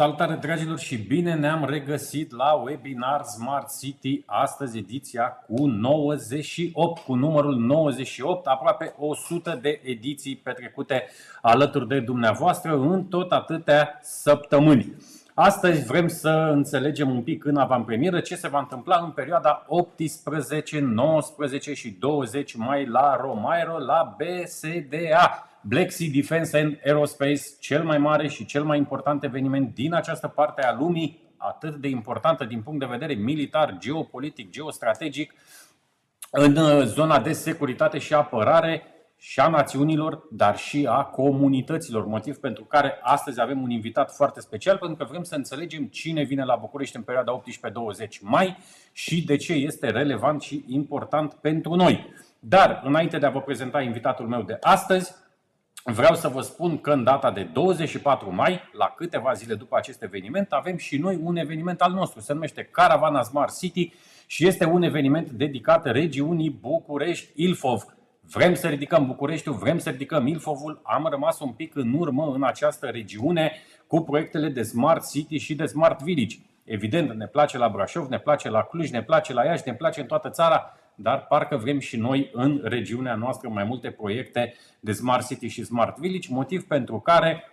Salutare 0.00 0.34
dragilor 0.34 0.78
și 0.78 0.96
bine 0.96 1.34
ne-am 1.34 1.64
regăsit 1.64 2.32
la 2.32 2.52
webinar 2.52 3.22
Smart 3.22 3.78
City, 3.78 4.22
astăzi 4.26 4.78
ediția 4.78 5.22
cu 5.22 5.66
98, 5.66 7.00
cu 7.00 7.14
numărul 7.14 7.54
98, 7.56 8.46
aproape 8.46 8.94
100 8.98 9.58
de 9.62 9.80
ediții 9.84 10.36
petrecute 10.36 11.06
alături 11.42 11.88
de 11.88 12.00
dumneavoastră 12.00 12.76
în 12.76 13.04
tot 13.04 13.32
atâtea 13.32 13.98
săptămâni. 14.02 14.94
Astăzi 15.34 15.84
vrem 15.84 16.08
să 16.08 16.50
înțelegem 16.52 17.10
un 17.10 17.22
pic 17.22 17.44
în 17.44 17.56
avantpremieră 17.56 18.20
ce 18.20 18.36
se 18.36 18.48
va 18.48 18.58
întâmpla 18.58 19.00
în 19.04 19.10
perioada 19.10 19.64
18, 19.66 20.80
19 20.80 21.74
și 21.74 21.90
20 21.90 22.54
mai 22.54 22.86
la 22.86 23.16
Romairo, 23.16 23.78
la 23.78 24.16
BSDA. 24.16 25.49
Black 25.62 25.90
Sea 25.90 26.08
Defense 26.12 26.58
and 26.58 26.78
Aerospace, 26.84 27.42
cel 27.60 27.84
mai 27.84 27.98
mare 27.98 28.28
și 28.28 28.44
cel 28.44 28.64
mai 28.64 28.78
important 28.78 29.24
eveniment 29.24 29.74
din 29.74 29.94
această 29.94 30.28
parte 30.28 30.62
a 30.62 30.72
lumii, 30.72 31.34
atât 31.36 31.74
de 31.74 31.88
importantă 31.88 32.44
din 32.44 32.62
punct 32.62 32.80
de 32.80 32.86
vedere 32.86 33.14
militar, 33.14 33.76
geopolitic, 33.78 34.50
geostrategic, 34.50 35.34
în 36.30 36.56
uh, 36.56 36.84
zona 36.84 37.20
de 37.20 37.32
securitate 37.32 37.98
și 37.98 38.14
apărare 38.14 38.82
și 39.16 39.40
a 39.40 39.48
națiunilor, 39.48 40.22
dar 40.30 40.56
și 40.56 40.86
a 40.90 41.02
comunităților. 41.02 42.06
Motiv 42.06 42.36
pentru 42.36 42.64
care 42.64 42.98
astăzi 43.02 43.40
avem 43.40 43.62
un 43.62 43.70
invitat 43.70 44.14
foarte 44.14 44.40
special, 44.40 44.76
pentru 44.76 44.96
că 44.96 45.04
vrem 45.10 45.22
să 45.22 45.34
înțelegem 45.34 45.84
cine 45.84 46.22
vine 46.22 46.44
la 46.44 46.56
București 46.56 46.96
în 46.96 47.02
perioada 47.02 47.42
18-20 48.06 48.08
mai 48.20 48.56
și 48.92 49.24
de 49.24 49.36
ce 49.36 49.52
este 49.52 49.90
relevant 49.90 50.42
și 50.42 50.64
important 50.66 51.32
pentru 51.32 51.74
noi. 51.74 52.12
Dar, 52.38 52.82
înainte 52.84 53.18
de 53.18 53.26
a 53.26 53.30
vă 53.30 53.40
prezenta 53.40 53.80
invitatul 53.80 54.28
meu 54.28 54.42
de 54.42 54.56
astăzi, 54.60 55.14
Vreau 55.84 56.14
să 56.14 56.28
vă 56.28 56.40
spun 56.40 56.80
că 56.80 56.92
în 56.92 57.04
data 57.04 57.30
de 57.30 57.42
24 57.42 58.34
mai, 58.34 58.60
la 58.72 58.94
câteva 58.96 59.32
zile 59.32 59.54
după 59.54 59.76
acest 59.76 60.02
eveniment, 60.02 60.52
avem 60.52 60.76
și 60.76 60.98
noi 60.98 61.18
un 61.22 61.36
eveniment 61.36 61.80
al 61.80 61.92
nostru. 61.92 62.20
Se 62.20 62.32
numește 62.32 62.62
Caravana 62.62 63.22
Smart 63.22 63.58
City 63.58 63.92
și 64.26 64.46
este 64.46 64.64
un 64.64 64.82
eveniment 64.82 65.30
dedicat 65.30 65.84
regiunii 65.84 66.50
București-Ilfov. 66.50 67.84
Vrem 68.20 68.54
să 68.54 68.68
ridicăm 68.68 69.06
Bucureștiul, 69.06 69.54
vrem 69.54 69.78
să 69.78 69.90
ridicăm 69.90 70.26
Ilfovul. 70.26 70.80
Am 70.84 71.06
rămas 71.10 71.40
un 71.40 71.50
pic 71.50 71.76
în 71.76 71.94
urmă 71.98 72.32
în 72.34 72.42
această 72.42 72.86
regiune 72.86 73.52
cu 73.86 74.00
proiectele 74.00 74.48
de 74.48 74.62
Smart 74.62 75.10
City 75.10 75.36
și 75.38 75.54
de 75.54 75.66
Smart 75.66 76.02
Village. 76.02 76.36
Evident, 76.64 77.10
ne 77.10 77.26
place 77.26 77.58
la 77.58 77.68
Brașov, 77.68 78.08
ne 78.08 78.18
place 78.18 78.48
la 78.48 78.62
Cluj, 78.62 78.90
ne 78.90 79.02
place 79.02 79.32
la 79.32 79.44
Iași, 79.44 79.62
ne 79.66 79.74
place 79.74 80.00
în 80.00 80.06
toată 80.06 80.30
țara, 80.30 80.78
dar 81.02 81.26
parcă 81.26 81.56
vrem 81.56 81.78
și 81.78 81.96
noi 81.96 82.30
în 82.32 82.60
regiunea 82.64 83.14
noastră 83.14 83.48
mai 83.48 83.64
multe 83.64 83.90
proiecte 83.90 84.54
de 84.80 84.92
Smart 84.92 85.26
City 85.26 85.46
și 85.46 85.64
Smart 85.64 85.98
Village, 85.98 86.28
motiv 86.30 86.64
pentru 86.66 87.00
care 87.00 87.44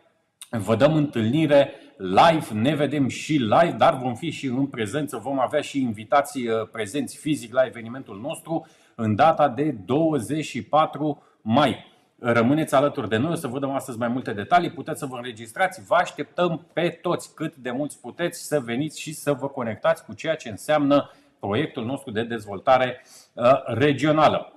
vă 0.49 0.75
dăm 0.75 0.95
întâlnire 0.95 1.71
live, 1.97 2.53
ne 2.53 2.75
vedem 2.75 3.07
și 3.07 3.33
live, 3.33 3.75
dar 3.77 3.97
vom 3.97 4.15
fi 4.15 4.29
și 4.29 4.45
în 4.45 4.67
prezență, 4.67 5.17
vom 5.17 5.39
avea 5.39 5.61
și 5.61 5.81
invitații 5.81 6.47
uh, 6.47 6.67
prezenți 6.71 7.17
fizic 7.17 7.53
la 7.53 7.65
evenimentul 7.65 8.19
nostru 8.19 8.67
în 8.95 9.15
data 9.15 9.49
de 9.49 9.75
24 9.85 11.23
mai. 11.41 11.85
Rămâneți 12.19 12.75
alături 12.75 13.09
de 13.09 13.17
noi, 13.17 13.31
o 13.31 13.35
să 13.35 13.47
vă 13.47 13.59
dăm 13.59 13.71
astăzi 13.71 13.97
mai 13.97 14.07
multe 14.07 14.33
detalii, 14.33 14.71
puteți 14.71 14.99
să 14.99 15.05
vă 15.05 15.15
înregistrați, 15.15 15.83
vă 15.85 15.95
așteptăm 15.95 16.65
pe 16.73 16.89
toți 16.89 17.35
cât 17.35 17.55
de 17.55 17.71
mulți 17.71 17.99
puteți 17.99 18.47
să 18.47 18.59
veniți 18.59 19.01
și 19.01 19.13
să 19.13 19.33
vă 19.33 19.47
conectați 19.47 20.05
cu 20.05 20.13
ceea 20.13 20.35
ce 20.35 20.49
înseamnă 20.49 21.11
proiectul 21.39 21.85
nostru 21.85 22.11
de 22.11 22.23
dezvoltare 22.23 23.01
uh, 23.33 23.63
regională. 23.65 24.51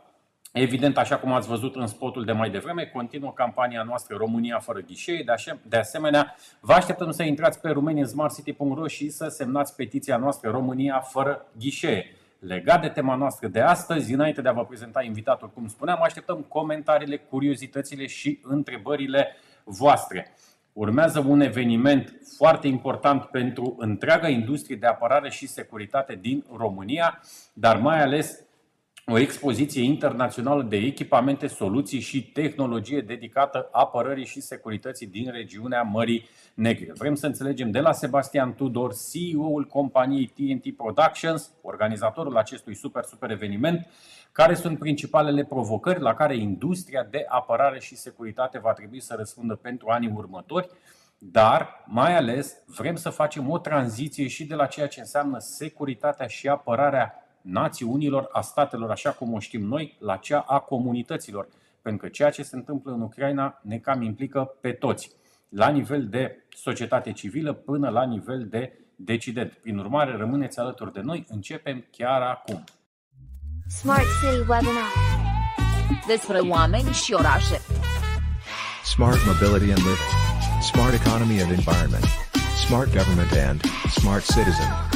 Evident, 0.53 0.99
așa 0.99 1.19
cum 1.19 1.33
ați 1.33 1.49
văzut 1.49 1.77
în 1.77 1.87
spotul 1.87 2.25
de 2.25 2.33
mai 2.33 2.51
devreme, 2.51 2.85
continuă 2.85 3.33
campania 3.33 3.83
noastră 3.83 4.17
România 4.17 4.59
fără 4.59 4.81
ghișee. 4.81 5.25
De 5.63 5.77
asemenea, 5.77 6.37
vă 6.61 6.73
așteptăm 6.73 7.11
să 7.11 7.23
intrați 7.23 7.61
pe 7.61 7.71
romaniansmartcity.ro 7.71 8.87
și 8.87 9.11
să 9.11 9.29
semnați 9.29 9.75
petiția 9.75 10.17
noastră 10.17 10.51
România 10.51 11.01
fără 11.01 11.47
ghișee. 11.59 12.15
Legat 12.39 12.81
de 12.81 12.89
tema 12.89 13.15
noastră 13.15 13.49
de 13.49 13.61
astăzi, 13.61 14.13
înainte 14.13 14.41
de 14.41 14.49
a 14.49 14.53
vă 14.53 14.65
prezenta 14.65 15.03
invitatul, 15.03 15.51
cum 15.51 15.69
spuneam, 15.69 16.03
așteptăm 16.03 16.45
comentariile, 16.49 17.17
curiozitățile 17.17 18.07
și 18.07 18.41
întrebările 18.43 19.37
voastre. 19.65 20.35
Urmează 20.73 21.25
un 21.29 21.41
eveniment 21.41 22.21
foarte 22.37 22.67
important 22.67 23.23
pentru 23.23 23.75
întreaga 23.79 24.29
industrie 24.29 24.77
de 24.77 24.87
apărare 24.87 25.31
și 25.31 25.47
securitate 25.47 26.19
din 26.21 26.45
România, 26.57 27.21
dar 27.53 27.77
mai 27.77 28.03
ales 28.03 28.45
o 29.11 29.19
expoziție 29.19 29.83
internațională 29.83 30.63
de 30.63 30.77
echipamente, 30.77 31.47
soluții 31.47 32.01
și 32.01 32.33
tehnologie 32.33 33.01
dedicată 33.01 33.69
apărării 33.73 34.27
și 34.27 34.41
securității 34.41 35.07
din 35.07 35.31
regiunea 35.31 35.83
Mării 35.83 36.29
Negre. 36.55 36.93
Vrem 36.97 37.15
să 37.15 37.27
înțelegem 37.27 37.71
de 37.71 37.81
la 37.81 37.93
Sebastian 37.93 38.55
Tudor, 38.55 38.93
CEO-ul 39.13 39.65
companiei 39.65 40.27
TNT 40.27 40.77
Productions, 40.77 41.51
organizatorul 41.63 42.37
acestui 42.37 42.75
super, 42.75 43.05
super 43.05 43.31
eveniment, 43.31 43.87
care 44.33 44.55
sunt 44.55 44.79
principalele 44.79 45.45
provocări 45.45 46.01
la 46.01 46.15
care 46.15 46.37
industria 46.37 47.07
de 47.11 47.25
apărare 47.29 47.81
și 47.81 47.97
securitate 47.97 48.59
va 48.59 48.73
trebui 48.73 49.01
să 49.01 49.15
răspundă 49.19 49.55
pentru 49.55 49.89
anii 49.89 50.13
următori, 50.15 50.69
dar 51.19 51.85
mai 51.87 52.17
ales 52.17 52.57
vrem 52.67 52.97
să 52.97 53.11
facem 53.11 53.51
o 53.51 53.59
tranziție 53.59 54.27
și 54.27 54.45
de 54.45 54.55
la 54.55 54.67
ceea 54.67 54.89
ce 54.89 55.01
înseamnă 55.01 55.39
securitatea 55.39 56.27
și 56.27 56.49
apărarea 56.49 57.15
națiunilor, 57.43 58.29
a 58.33 58.41
statelor, 58.41 58.91
așa 58.91 59.11
cum 59.11 59.33
o 59.33 59.39
știm 59.39 59.63
noi, 59.63 59.97
la 59.99 60.17
cea 60.17 60.39
a 60.39 60.59
comunităților. 60.59 61.49
Pentru 61.83 62.07
că 62.07 62.09
ceea 62.09 62.31
ce 62.31 62.43
se 62.43 62.57
întâmplă 62.57 62.93
în 62.93 63.01
Ucraina 63.01 63.61
ne 63.63 63.79
cam 63.79 64.03
implică 64.03 64.55
pe 64.61 64.73
toți, 64.73 65.11
la 65.49 65.69
nivel 65.69 66.07
de 66.09 66.45
societate 66.57 67.13
civilă 67.13 67.53
până 67.53 67.89
la 67.89 68.05
nivel 68.05 68.47
de 68.47 68.73
decident. 68.97 69.53
Prin 69.53 69.79
urmare, 69.79 70.17
rămâneți 70.17 70.59
alături 70.59 70.93
de 70.93 71.01
noi, 71.01 71.27
începem 71.29 71.85
chiar 71.91 72.23
acum. 72.23 72.65
Smart 73.69 74.07
City 74.21 74.39
Webinar. 74.39 74.91
Despre 76.07 76.39
oameni 76.39 76.93
și 76.93 77.13
orașe. 77.13 77.61
Smart 78.85 79.19
Mobility 79.27 79.73
and 79.73 79.83
Living. 79.89 80.11
Smart 80.63 80.95
Economy 80.95 81.41
and 81.41 81.51
Environment. 81.51 82.05
Smart 82.67 82.89
Government 82.93 83.33
and 83.49 83.61
Smart 83.91 84.25
Citizen. 84.25 84.90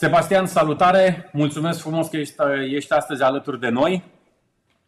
Sebastian, 0.00 0.46
salutare! 0.46 1.30
Mulțumesc 1.32 1.80
frumos 1.80 2.08
că 2.08 2.16
ești, 2.16 2.34
ești 2.70 2.92
astăzi 2.92 3.22
alături 3.22 3.60
de 3.60 3.68
noi. 3.68 4.04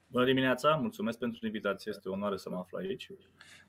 Bună 0.07 0.25
dimineața, 0.25 0.79
mulțumesc 0.81 1.19
pentru 1.19 1.47
invitație, 1.47 1.93
este 1.95 2.09
o 2.09 2.13
onoare 2.13 2.37
să 2.37 2.49
mă 2.51 2.57
aflu 2.59 2.79
aici. 2.79 3.11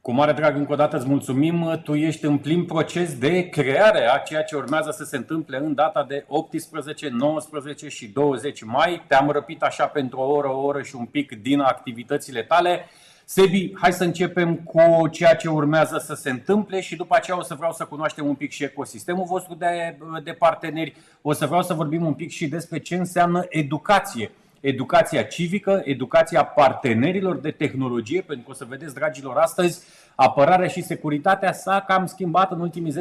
Cu 0.02 0.12
mare 0.12 0.32
drag 0.32 0.56
încă 0.56 0.72
o 0.72 0.76
dată 0.76 0.98
îți 0.98 1.08
mulțumim. 1.08 1.82
Tu 1.84 1.96
ești 1.96 2.26
în 2.26 2.38
plin 2.38 2.66
proces 2.66 3.18
de 3.18 3.50
creare 3.50 4.12
a 4.12 4.18
ceea 4.18 4.44
ce 4.44 4.56
urmează 4.56 4.92
să 4.92 5.04
se 5.04 5.18
întâmple 5.18 5.58
în 5.58 5.74
data 5.74 6.04
de 6.04 6.26
18, 6.28 7.10
19 7.10 7.90
și 7.90 8.08
20 8.08 8.64
mai. 8.64 9.04
Te-am 9.08 9.30
răpit 9.30 9.64
așa 9.64 9.88
pentru 9.88 10.20
o 10.20 10.32
oră, 10.32 10.48
o 10.48 10.62
oră 10.62 10.82
și 10.82 10.96
un 10.96 11.06
pic 11.06 11.42
din 11.42 11.60
activitățile 11.60 12.44
tale. 12.44 12.90
Sebi, 13.34 13.72
hai 13.76 13.94
să 13.94 14.04
începem 14.04 14.56
cu 14.56 15.08
ceea 15.08 15.36
ce 15.36 15.50
urmează 15.50 16.04
să 16.06 16.14
se 16.14 16.30
întâmple 16.30 16.82
și 16.82 16.96
după 16.96 17.16
aceea 17.16 17.38
o 17.38 17.42
să 17.42 17.56
vreau 17.56 17.72
să 17.72 17.86
cunoaștem 17.86 18.26
un 18.26 18.36
pic 18.36 18.52
și 18.52 18.64
ecosistemul 18.64 19.26
vostru 19.26 19.54
de, 19.54 19.98
de 20.24 20.32
parteneri. 20.32 20.96
O 21.22 21.34
să 21.34 21.46
vreau 21.46 21.64
să 21.64 21.74
vorbim 21.74 22.06
un 22.06 22.14
pic 22.14 22.30
și 22.30 22.48
despre 22.48 22.80
ce 22.80 22.96
înseamnă 22.96 23.46
educație. 23.50 24.32
Educația 24.62 25.24
civică, 25.24 25.82
educația 25.84 26.44
partenerilor 26.44 27.38
de 27.38 27.52
tehnologie, 27.52 28.22
pentru 28.22 28.46
că 28.46 28.52
o 28.52 28.56
să 28.56 28.66
vedeți, 28.70 28.94
dragilor, 28.94 29.38
astăzi 29.38 29.82
apărarea 30.16 30.68
și 30.68 30.82
securitatea 30.82 31.54
s-a 31.54 31.84
cam 31.88 32.06
schimbat 32.06 32.52
în 32.52 32.60
ultimii 32.60 32.94
10-15 32.94 32.96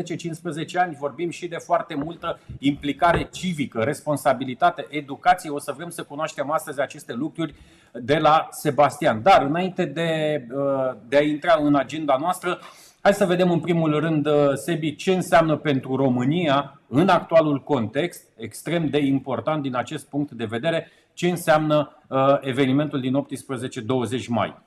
ani. 0.75 0.97
Vorbim 0.99 1.31
și 1.31 1.49
de 1.49 1.57
foarte 1.57 1.95
multă 1.95 2.39
implicare 2.59 3.29
civică, 3.33 3.83
responsabilitate, 3.83 4.87
educație. 4.91 5.51
O 5.51 5.59
să 5.59 5.75
vrem 5.77 5.91
să 5.91 6.03
cunoaștem 6.03 6.51
astăzi 6.51 6.81
aceste 6.81 7.13
lucruri 7.13 7.55
de 7.93 8.19
la 8.19 8.49
Sebastian. 8.51 9.23
Dar 9.23 9.43
înainte 9.43 9.85
de, 9.85 10.43
uh, 10.55 10.97
de 11.09 11.17
a 11.17 11.23
intra 11.23 11.59
în 11.63 11.75
agenda 11.75 12.17
noastră, 12.21 12.59
Hai 13.03 13.15
să 13.15 13.27
vedem 13.27 13.51
în 13.51 13.61
primul 13.61 14.01
rând, 14.01 14.27
uh, 14.27 14.53
Sebi, 14.55 14.95
ce 14.95 15.13
înseamnă 15.13 15.57
pentru 15.57 15.97
România, 15.97 16.81
în 16.89 17.09
actualul 17.09 17.63
context, 17.63 18.23
extrem 18.37 18.89
de 18.89 18.99
important 18.99 19.63
din 19.63 19.77
acest 19.77 20.09
punct 20.09 20.31
de 20.31 20.45
vedere, 20.45 20.91
ce 21.21 21.29
înseamnă 21.29 22.03
uh, 22.09 22.39
evenimentul 22.41 23.01
din 23.01 23.27
18-20 24.23 24.27
mai. 24.29 24.63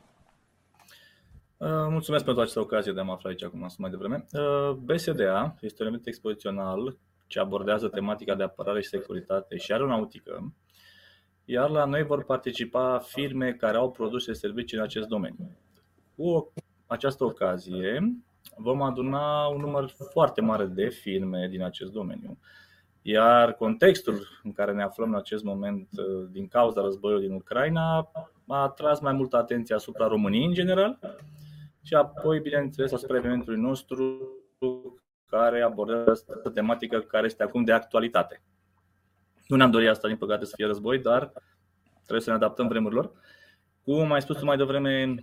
Uh, 1.57 1.67
mulțumesc 1.89 2.23
pentru 2.23 2.41
această 2.41 2.59
ocazie 2.59 2.91
de 2.91 2.99
a 2.99 3.03
mă 3.03 3.11
afla 3.11 3.29
aici, 3.29 3.45
cum 3.45 3.61
am 3.61 3.67
spus 3.67 3.79
mai 3.79 3.89
devreme. 3.89 4.25
Uh, 4.31 4.71
BSDA 4.71 5.55
este 5.61 5.75
un 5.81 5.87
element 5.87 6.07
expozițional 6.07 6.97
ce 7.27 7.39
abordează 7.39 7.87
tematica 7.87 8.35
de 8.35 8.43
apărare 8.43 8.81
și 8.81 8.87
securitate 8.87 9.57
și 9.57 9.71
aeronautică, 9.71 10.53
iar 11.45 11.69
la 11.69 11.85
noi 11.85 12.03
vor 12.03 12.23
participa 12.23 12.99
firme 12.99 13.53
care 13.53 13.77
au 13.77 13.91
produse 13.91 14.33
și 14.33 14.39
servicii 14.39 14.77
în 14.77 14.83
acest 14.83 15.07
domeniu. 15.07 15.57
Cu 16.15 16.53
această 16.87 17.23
ocazie 17.23 18.15
vom 18.57 18.81
aduna 18.81 19.45
un 19.45 19.61
număr 19.61 19.93
foarte 20.11 20.41
mare 20.41 20.65
de 20.65 20.87
firme 20.87 21.47
din 21.49 21.63
acest 21.63 21.91
domeniu. 21.91 22.37
Iar 23.05 23.53
contextul 23.53 24.27
în 24.43 24.51
care 24.51 24.71
ne 24.71 24.83
aflăm 24.83 25.09
în 25.09 25.15
acest 25.15 25.43
moment 25.43 25.89
uh, 25.97 26.27
din 26.31 26.47
cauza 26.47 26.81
războiului 26.81 27.27
din 27.27 27.35
Ucraina 27.35 28.11
a 28.47 28.61
atras 28.61 28.99
mai 28.99 29.13
multă 29.13 29.37
atenție 29.37 29.75
asupra 29.75 30.07
României 30.07 30.45
în 30.45 30.53
general 30.53 30.99
și 31.81 31.93
apoi, 31.93 32.39
bineînțeles, 32.39 32.91
asupra 32.91 33.17
evenimentului 33.17 33.59
nostru 33.59 34.17
care 35.25 35.61
abordează 35.61 36.23
această 36.27 36.49
tematică 36.49 36.99
care 36.99 37.25
este 37.25 37.43
acum 37.43 37.63
de 37.63 37.71
actualitate. 37.71 38.41
Nu 39.47 39.55
ne-am 39.55 39.71
dorit 39.71 39.89
asta, 39.89 40.07
din 40.07 40.17
păcate, 40.17 40.45
să 40.45 40.53
fie 40.55 40.65
război, 40.65 40.99
dar 40.99 41.31
trebuie 41.99 42.21
să 42.21 42.29
ne 42.29 42.35
adaptăm 42.35 42.67
vremurilor. 42.67 43.11
Cum 43.83 44.11
ai 44.11 44.21
spus 44.21 44.37
tu 44.37 44.45
mai 44.45 44.57
devreme, 44.57 45.15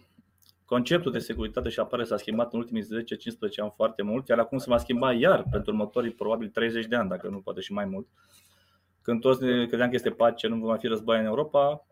conceptul 0.70 1.12
de 1.12 1.19
securitate 1.19 1.69
și 1.69 1.81
apărare 1.81 2.08
s-a 2.08 2.17
schimbat 2.17 2.52
în 2.52 2.58
ultimii 2.58 2.82
10-15 2.82 2.87
ani 3.56 3.72
foarte 3.76 4.02
mult, 4.02 4.28
iar 4.28 4.38
acum 4.38 4.58
se 4.58 4.70
va 4.70 4.78
schimba 4.78 5.12
iar 5.12 5.44
pentru 5.50 5.70
următorii 5.70 6.11
probabil 6.11 6.49
30 6.49 6.87
de 6.87 6.96
ani, 6.96 7.08
dacă 7.08 7.28
nu 7.28 7.40
poate 7.40 7.61
și 7.61 7.72
mai 7.72 7.84
mult. 7.84 8.06
Când 9.02 9.20
toți 9.20 9.43
ne 9.43 9.67
credeam 9.67 9.88
că 9.88 9.94
este 9.94 10.11
pace, 10.11 10.46
nu 10.46 10.56
va 10.56 10.67
mai 10.67 10.78
fi 10.78 10.87
război 10.87 11.19
în 11.19 11.25
Europa, 11.25 11.87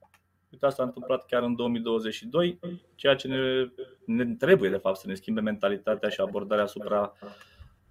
Uite, 0.51 0.67
asta 0.67 0.83
a 0.83 0.87
întâmplat 0.87 1.27
chiar 1.27 1.43
în 1.43 1.57
2022, 1.57 2.59
ceea 2.95 3.15
ce 3.15 3.29
ne, 3.29 3.69
ne 4.05 4.35
trebuie, 4.35 4.71
de 4.71 4.77
fapt, 4.77 4.97
să 4.97 5.07
ne 5.07 5.15
schimbe 5.15 5.41
mentalitatea 5.41 6.09
și 6.09 6.21
abordarea 6.21 6.65
asupra 6.65 7.13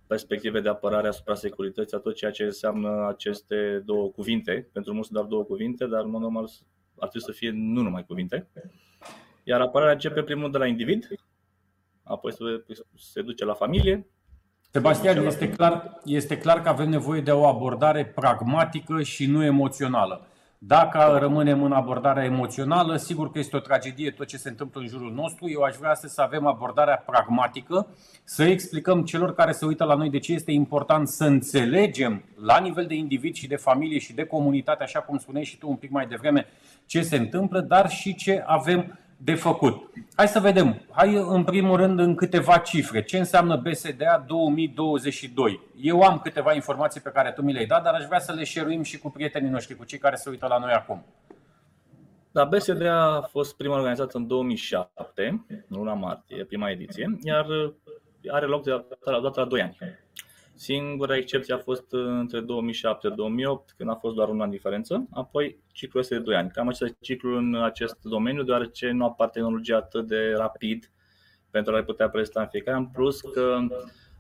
perspective 0.07 0.59
de 0.61 0.69
apărare 0.69 1.07
asupra 1.07 1.35
securității, 1.35 1.97
a 1.97 1.99
tot 1.99 2.15
ceea 2.15 2.31
ce 2.31 2.43
înseamnă 2.43 3.07
aceste 3.07 3.83
două 3.85 4.09
cuvinte. 4.09 4.69
Pentru 4.73 4.93
mulți 4.93 5.11
doar 5.11 5.25
două 5.25 5.43
cuvinte, 5.43 5.85
dar 5.85 6.03
în 6.03 6.09
mod 6.09 6.21
normal 6.21 6.49
ar 6.99 7.09
trebui 7.09 7.27
să 7.27 7.31
fie 7.31 7.51
nu 7.53 7.81
numai 7.81 8.05
cuvinte. 8.05 8.49
Iar 9.49 9.61
apărarea 9.61 9.93
începe 9.93 10.21
primul 10.21 10.51
de 10.51 10.57
la 10.57 10.65
individ, 10.65 11.07
apoi 12.03 12.33
se 12.95 13.21
duce 13.21 13.45
la 13.45 13.53
familie. 13.53 14.07
Sebastian, 14.71 15.25
este 15.25 15.49
clar, 15.49 15.99
este 16.03 16.37
clar 16.37 16.61
că 16.61 16.69
avem 16.69 16.89
nevoie 16.89 17.21
de 17.21 17.31
o 17.31 17.45
abordare 17.45 18.05
pragmatică 18.05 19.01
și 19.01 19.25
nu 19.25 19.43
emoțională. 19.43 20.27
Dacă 20.57 21.17
rămânem 21.19 21.63
în 21.63 21.71
abordarea 21.71 22.23
emoțională, 22.23 22.95
sigur 22.95 23.31
că 23.31 23.39
este 23.39 23.55
o 23.55 23.59
tragedie 23.59 24.11
tot 24.11 24.27
ce 24.27 24.37
se 24.37 24.49
întâmplă 24.49 24.81
în 24.81 24.87
jurul 24.87 25.13
nostru. 25.13 25.49
Eu 25.49 25.61
aș 25.61 25.75
vrea 25.75 25.93
să 25.93 26.21
avem 26.21 26.45
abordarea 26.45 27.03
pragmatică, 27.05 27.87
să 28.23 28.43
explicăm 28.43 29.03
celor 29.03 29.33
care 29.33 29.51
se 29.51 29.65
uită 29.65 29.83
la 29.83 29.95
noi 29.95 30.09
de 30.09 30.19
ce 30.19 30.33
este 30.33 30.51
important 30.51 31.07
să 31.07 31.25
înțelegem 31.25 32.23
la 32.41 32.59
nivel 32.59 32.85
de 32.85 32.95
individ 32.95 33.35
și 33.35 33.47
de 33.47 33.55
familie 33.55 33.99
și 33.99 34.13
de 34.13 34.23
comunitate, 34.23 34.83
așa 34.83 34.99
cum 34.99 35.17
spuneai 35.17 35.45
și 35.45 35.57
tu 35.57 35.69
un 35.69 35.75
pic 35.75 35.89
mai 35.89 36.07
devreme, 36.07 36.45
ce 36.85 37.01
se 37.01 37.15
întâmplă, 37.15 37.61
dar 37.61 37.89
și 37.89 38.15
ce 38.15 38.43
avem 38.45 38.99
de 39.17 39.35
făcut. 39.35 39.89
Hai 40.15 40.27
să 40.27 40.39
vedem. 40.39 40.81
Hai 40.91 41.13
în 41.13 41.43
primul 41.43 41.77
rând 41.77 41.99
în 41.99 42.15
câteva 42.15 42.57
cifre. 42.57 43.03
Ce 43.03 43.17
înseamnă 43.17 43.55
BSDA 43.55 44.23
2022? 44.27 45.59
Eu 45.81 46.01
am 46.01 46.19
câteva 46.19 46.53
informații 46.53 47.01
pe 47.01 47.09
care 47.09 47.31
tu 47.31 47.41
mi 47.41 47.53
le-ai 47.53 47.65
dat, 47.65 47.83
dar 47.83 47.93
aș 47.93 48.05
vrea 48.05 48.19
să 48.19 48.33
le 48.33 48.43
șeruim 48.43 48.83
și 48.83 48.97
cu 48.97 49.09
prietenii 49.09 49.49
noștri, 49.49 49.75
cu 49.75 49.83
cei 49.83 49.99
care 49.99 50.15
se 50.15 50.29
uită 50.29 50.47
la 50.47 50.57
noi 50.57 50.71
acum. 50.71 51.05
Da, 52.31 52.43
BSDA 52.43 53.15
a 53.15 53.21
fost 53.21 53.55
prima 53.55 53.75
organizată 53.75 54.17
în 54.17 54.27
2007, 54.27 55.45
în 55.47 55.77
luna 55.77 55.93
martie, 55.93 56.43
prima 56.43 56.69
ediție, 56.69 57.17
iar 57.23 57.45
are 58.27 58.45
loc 58.45 58.63
de 58.63 58.71
la 59.03 59.21
data 59.21 59.41
la 59.41 59.47
2 59.47 59.61
ani. 59.61 59.77
Singura 60.57 61.15
excepție 61.15 61.53
a 61.53 61.57
fost 61.57 61.93
uh, 61.93 62.05
între 62.05 62.41
2007-2008, 62.41 62.45
când 63.77 63.89
a 63.89 63.95
fost 63.95 64.15
doar 64.15 64.29
un 64.29 64.41
an 64.41 64.49
diferență, 64.49 65.07
apoi 65.11 65.63
ciclul 65.71 66.01
este 66.03 66.15
de 66.15 66.21
2 66.21 66.35
ani. 66.35 66.49
Cam 66.49 66.67
acesta 66.67 66.97
ciclul 66.99 67.37
în 67.37 67.55
acest 67.55 67.97
domeniu, 68.01 68.43
deoarece 68.43 68.91
nu 68.91 69.05
apare 69.05 69.31
tehnologia 69.33 69.75
atât 69.75 70.07
de 70.07 70.33
rapid 70.37 70.91
pentru 71.49 71.73
a 71.73 71.77
le 71.77 71.83
putea 71.83 72.09
prezenta 72.09 72.41
în 72.41 72.47
fiecare 72.47 72.77
an, 72.77 72.87
plus 72.87 73.21
că 73.21 73.57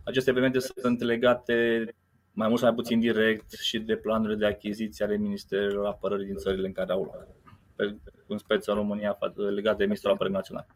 aceste 0.03 0.29
evenimente 0.29 0.59
sunt 0.59 1.01
legate 1.01 1.87
mai 2.33 2.47
mult 2.47 2.59
sau 2.59 2.67
mai 2.67 2.77
puțin 2.77 2.99
direct 2.99 3.51
și 3.51 3.79
de 3.79 3.95
planurile 3.95 4.37
de 4.37 4.45
achiziție 4.45 5.05
ale 5.05 5.17
Ministerilor 5.17 5.85
Apărării 5.85 6.25
din 6.25 6.35
țările 6.35 6.67
în 6.67 6.73
care 6.73 6.91
au 6.91 7.03
loc. 7.03 7.27
În 8.27 8.37
speță 8.37 8.71
în 8.71 8.77
România 8.77 9.17
legat 9.35 9.77
de 9.77 9.83
Ministerul 9.83 10.15
Apărării 10.15 10.37
Naționale. 10.37 10.67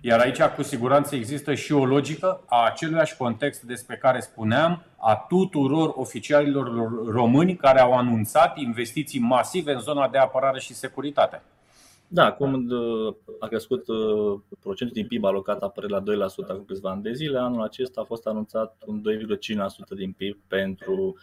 Iar 0.00 0.20
aici, 0.20 0.42
cu 0.42 0.62
siguranță, 0.62 1.14
există 1.14 1.54
și 1.54 1.72
o 1.72 1.84
logică 1.84 2.44
a 2.46 2.64
aceluiași 2.64 3.16
context 3.16 3.62
despre 3.62 3.96
care 3.96 4.20
spuneam, 4.20 4.82
a 4.96 5.16
tuturor 5.28 5.92
oficialilor 5.94 6.92
români 7.06 7.56
care 7.56 7.80
au 7.80 7.92
anunțat 7.92 8.58
investiții 8.58 9.20
masive 9.20 9.72
în 9.72 9.80
zona 9.80 10.08
de 10.08 10.18
apărare 10.18 10.60
și 10.60 10.74
securitate. 10.74 11.42
Da, 12.08 12.24
acum 12.24 12.66
a 13.40 13.46
crescut 13.46 13.88
uh, 13.88 14.40
procentul 14.60 14.96
din 14.96 15.06
PIB 15.06 15.24
alocat 15.24 15.62
apărării 15.62 16.16
la 16.16 16.28
2% 16.28 16.48
acum 16.48 16.64
câțiva 16.64 16.90
ani 16.90 17.02
de 17.02 17.12
zile. 17.12 17.38
Anul 17.38 17.62
acesta 17.62 18.00
a 18.00 18.04
fost 18.04 18.26
anunțat 18.26 18.76
un 18.86 19.02
2,5% 19.02 19.96
din 19.96 20.12
PIB 20.12 20.38
pentru 20.48 21.16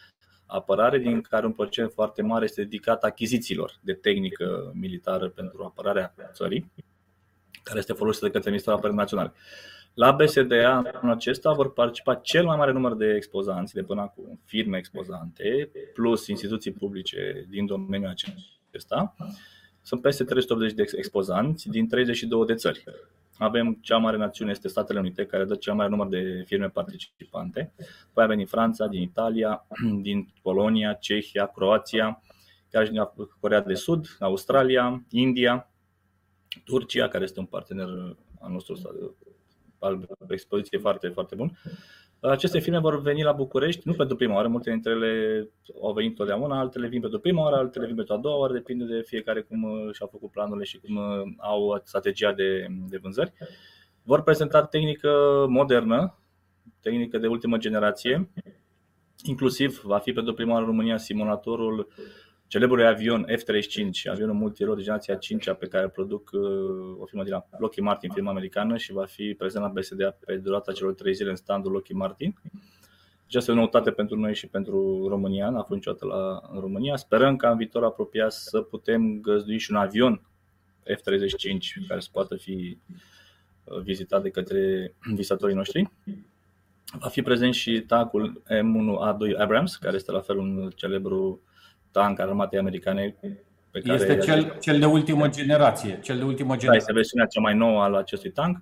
apărare, 0.45 0.97
din 0.97 1.21
care 1.21 1.45
un 1.45 1.51
procent 1.51 1.91
foarte 1.91 2.21
mare 2.21 2.43
este 2.43 2.63
dedicat 2.63 3.03
achizițiilor 3.03 3.71
de 3.81 3.93
tehnică 3.93 4.71
militară 4.73 5.29
pentru 5.29 5.63
apărarea 5.63 6.13
țării 6.33 6.71
care 7.63 7.79
este 7.79 7.93
folosită 7.93 8.25
de 8.25 8.31
către 8.31 8.49
Ministerul 8.49 8.77
Apărării 8.77 9.01
Naționale. 9.01 9.33
La 9.93 10.11
BSDA 10.11 10.81
anul 11.01 11.15
acesta 11.15 11.51
vor 11.51 11.73
participa 11.73 12.15
cel 12.15 12.45
mai 12.45 12.57
mare 12.57 12.71
număr 12.71 12.95
de 12.95 13.13
expozanți 13.15 13.73
de 13.73 13.83
până 13.83 14.01
acum, 14.01 14.39
firme 14.45 14.77
expozante, 14.77 15.71
plus 15.93 16.27
instituții 16.27 16.71
publice 16.71 17.45
din 17.49 17.65
domeniul 17.65 18.09
acesta. 18.09 19.15
Sunt 19.81 20.01
peste 20.01 20.23
380 20.23 20.75
de 20.75 20.83
expozanți 20.97 21.69
din 21.69 21.87
32 21.87 22.45
de 22.45 22.53
țări. 22.53 22.83
Avem 23.37 23.77
cea 23.81 23.97
mare 23.97 24.17
națiune 24.17 24.51
este 24.51 24.67
Statele 24.67 24.99
Unite, 24.99 25.25
care 25.25 25.45
dă 25.45 25.55
cel 25.55 25.73
mai 25.73 25.87
mare 25.87 25.97
număr 25.97 26.21
de 26.21 26.43
firme 26.45 26.69
participante. 26.69 27.73
Păi 28.13 28.23
avem 28.23 28.37
din 28.37 28.45
Franța, 28.45 28.87
din 28.87 29.01
Italia, 29.01 29.67
din 30.01 30.33
Polonia, 30.41 30.93
Cehia, 30.93 31.45
Croația, 31.45 32.21
chiar 32.71 32.85
și 32.85 32.91
din 32.91 33.09
Corea 33.39 33.61
de 33.61 33.73
Sud, 33.73 34.07
Australia, 34.19 35.03
India, 35.09 35.69
Turcia, 36.63 37.07
care 37.07 37.23
este 37.23 37.39
un 37.39 37.45
partener 37.45 37.87
al 38.39 38.51
nostru 38.51 38.75
al 39.79 40.07
expoziție 40.29 40.77
foarte, 40.77 41.07
foarte 41.07 41.35
bun. 41.35 41.57
Aceste 42.19 42.59
filme 42.59 42.79
vor 42.79 43.01
veni 43.01 43.23
la 43.23 43.31
București, 43.31 43.81
nu 43.87 43.93
pentru 43.93 44.15
prima 44.15 44.35
oară, 44.35 44.47
multe 44.47 44.69
dintre 44.69 44.91
ele 44.91 45.49
au 45.81 45.93
venit 45.93 46.15
totdeauna, 46.15 46.59
altele 46.59 46.87
vin 46.87 47.01
pentru 47.01 47.19
prima 47.19 47.41
oară, 47.41 47.55
altele 47.55 47.85
vin 47.85 47.95
pentru 47.95 48.13
a 48.13 48.17
doua 48.17 48.37
oară, 48.37 48.53
depinde 48.53 48.85
de 48.85 49.01
fiecare 49.01 49.41
cum 49.41 49.63
uh, 49.63 49.93
și-a 49.93 50.05
făcut 50.05 50.31
planurile 50.31 50.65
și 50.65 50.79
cum 50.79 50.95
uh, 50.95 51.33
au 51.37 51.81
strategia 51.83 52.33
de, 52.33 52.67
de 52.89 52.97
vânzări. 52.97 53.33
Vor 54.03 54.21
prezenta 54.21 54.63
tehnică 54.63 55.09
modernă, 55.49 56.17
tehnică 56.81 57.17
de 57.17 57.27
ultimă 57.27 57.57
generație, 57.57 58.29
inclusiv 59.23 59.81
va 59.83 59.97
fi 59.97 60.13
pentru 60.13 60.33
prima 60.33 60.51
oară 60.51 60.63
în 60.63 60.69
România 60.69 60.97
simulatorul 60.97 61.87
celebrul 62.47 62.85
avion 62.85 63.25
F-35, 63.25 64.09
avionul 64.11 64.35
multirol 64.35 64.75
de 64.75 64.81
generația 64.81 65.15
5 65.15 65.51
pe 65.51 65.67
care 65.67 65.83
îl 65.83 65.89
produc 65.89 66.29
uh, 66.33 66.41
o 66.99 67.05
firmă 67.05 67.23
din 67.23 67.33
Lockheed 67.57 67.85
Martin, 67.85 68.09
firma 68.09 68.29
americană 68.29 68.77
și 68.77 68.91
va 68.91 69.05
fi 69.05 69.33
prezent 69.33 69.63
la 69.63 69.69
BSD 69.69 70.15
pe 70.25 70.35
durata 70.35 70.71
celor 70.71 70.93
3 70.93 71.13
zile 71.13 71.29
în 71.29 71.35
standul 71.35 71.71
Lockheed 71.71 71.99
Martin. 71.99 72.35
Deci 73.25 73.35
asta 73.35 73.51
e 73.51 73.53
o 73.53 73.57
noutate 73.57 73.91
pentru 73.91 74.15
noi 74.15 74.35
și 74.35 74.47
pentru 74.47 75.07
România, 75.07 75.49
n-a 75.49 75.59
fost 75.59 75.71
niciodată 75.71 76.05
la, 76.05 76.49
în 76.53 76.59
România. 76.59 76.95
Sperăm 76.95 77.35
ca 77.35 77.49
în 77.49 77.57
viitor 77.57 77.83
apropiat 77.83 78.31
să 78.31 78.61
putem 78.61 79.19
găzdui 79.21 79.57
și 79.57 79.71
un 79.71 79.77
avion 79.77 80.21
F-35 80.83 81.87
care 81.87 81.99
să 81.99 82.09
poată 82.11 82.35
fi 82.35 82.77
uh, 83.63 83.79
vizitat 83.81 84.21
de 84.21 84.29
către 84.29 84.93
visatorii 85.13 85.55
noștri. 85.55 85.91
Va 86.99 87.07
fi 87.07 87.21
prezent 87.21 87.53
și 87.53 87.81
tancul 87.81 88.43
M1A2 88.45 89.37
Abrams, 89.37 89.75
care 89.75 89.95
este 89.95 90.11
la 90.11 90.19
fel 90.19 90.37
un 90.37 90.71
celebru 90.75 91.41
tank 91.99 92.19
al 92.19 92.27
armatei 92.27 92.59
americane. 92.59 93.15
Pe 93.71 93.79
care 93.79 93.93
este 93.93 94.17
cel, 94.17 94.57
cel 94.59 94.79
de 94.79 94.85
ultimă 94.85 95.27
generație. 95.27 95.99
Cel 96.01 96.17
de 96.17 96.23
ultimă 96.23 96.55
generație. 96.55 96.67
Da, 96.69 96.75
este 96.75 96.93
versiunea 96.93 97.25
cea 97.25 97.41
mai 97.41 97.55
nouă 97.55 97.81
al 97.81 97.95
acestui 97.95 98.31
tank. 98.31 98.57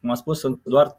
Cum 0.00 0.08
am 0.08 0.14
spus, 0.14 0.38
sunt 0.38 0.60
doar, 0.64 0.96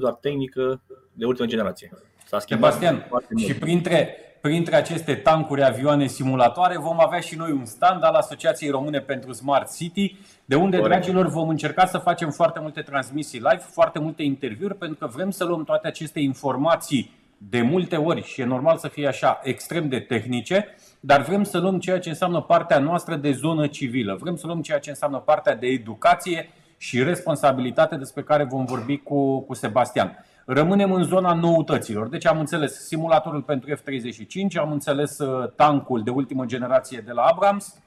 doar 0.00 0.12
tehnică 0.12 0.82
de 1.12 1.24
ultimă 1.24 1.48
generație. 1.48 1.90
S-a 2.24 2.38
schimbat 2.38 2.72
Sebastian, 2.72 3.08
și 3.36 3.54
printre, 3.54 4.16
printre 4.40 4.76
aceste 4.76 5.14
tancuri, 5.14 5.64
avioane, 5.64 6.06
simulatoare, 6.06 6.78
vom 6.78 7.00
avea 7.00 7.20
și 7.20 7.36
noi 7.36 7.50
un 7.50 7.64
stand 7.64 8.04
al 8.04 8.14
Asociației 8.14 8.70
Române 8.70 9.00
pentru 9.00 9.32
Smart 9.32 9.76
City, 9.76 10.16
de 10.44 10.54
unde, 10.54 10.76
Corect. 10.76 10.94
dragilor, 10.94 11.28
vom 11.28 11.48
încerca 11.48 11.86
să 11.86 11.98
facem 11.98 12.30
foarte 12.30 12.60
multe 12.60 12.80
transmisii 12.80 13.38
live, 13.38 13.62
foarte 13.70 13.98
multe 13.98 14.22
interviuri, 14.22 14.74
pentru 14.74 14.96
că 14.98 15.12
vrem 15.14 15.30
să 15.30 15.44
luăm 15.44 15.64
toate 15.64 15.86
aceste 15.86 16.20
informații 16.20 17.17
de 17.38 17.62
multe 17.62 17.96
ori, 17.96 18.22
și 18.22 18.40
e 18.40 18.44
normal 18.44 18.76
să 18.76 18.88
fie 18.88 19.06
așa, 19.06 19.40
extrem 19.42 19.88
de 19.88 19.98
tehnice, 19.98 20.74
dar 21.00 21.22
vrem 21.22 21.42
să 21.42 21.58
luăm 21.58 21.78
ceea 21.78 21.98
ce 21.98 22.08
înseamnă 22.08 22.40
partea 22.40 22.78
noastră 22.78 23.16
de 23.16 23.32
zonă 23.32 23.66
civilă, 23.66 24.18
vrem 24.20 24.36
să 24.36 24.46
luăm 24.46 24.60
ceea 24.60 24.78
ce 24.78 24.90
înseamnă 24.90 25.18
partea 25.18 25.56
de 25.56 25.66
educație 25.66 26.50
și 26.76 27.02
responsabilitate 27.02 27.96
despre 27.96 28.22
care 28.22 28.44
vom 28.44 28.64
vorbi 28.64 28.96
cu, 28.96 29.40
cu 29.40 29.54
Sebastian. 29.54 30.24
Rămânem 30.46 30.92
în 30.92 31.02
zona 31.02 31.32
noutăților. 31.32 32.08
Deci 32.08 32.26
am 32.26 32.38
înțeles 32.38 32.86
simulatorul 32.86 33.42
pentru 33.42 33.74
F-35, 33.74 34.60
am 34.60 34.72
înțeles 34.72 35.18
uh, 35.18 35.50
tancul 35.56 36.02
de 36.02 36.10
ultimă 36.10 36.44
generație 36.44 37.00
de 37.00 37.12
la 37.12 37.22
Abrams. 37.22 37.82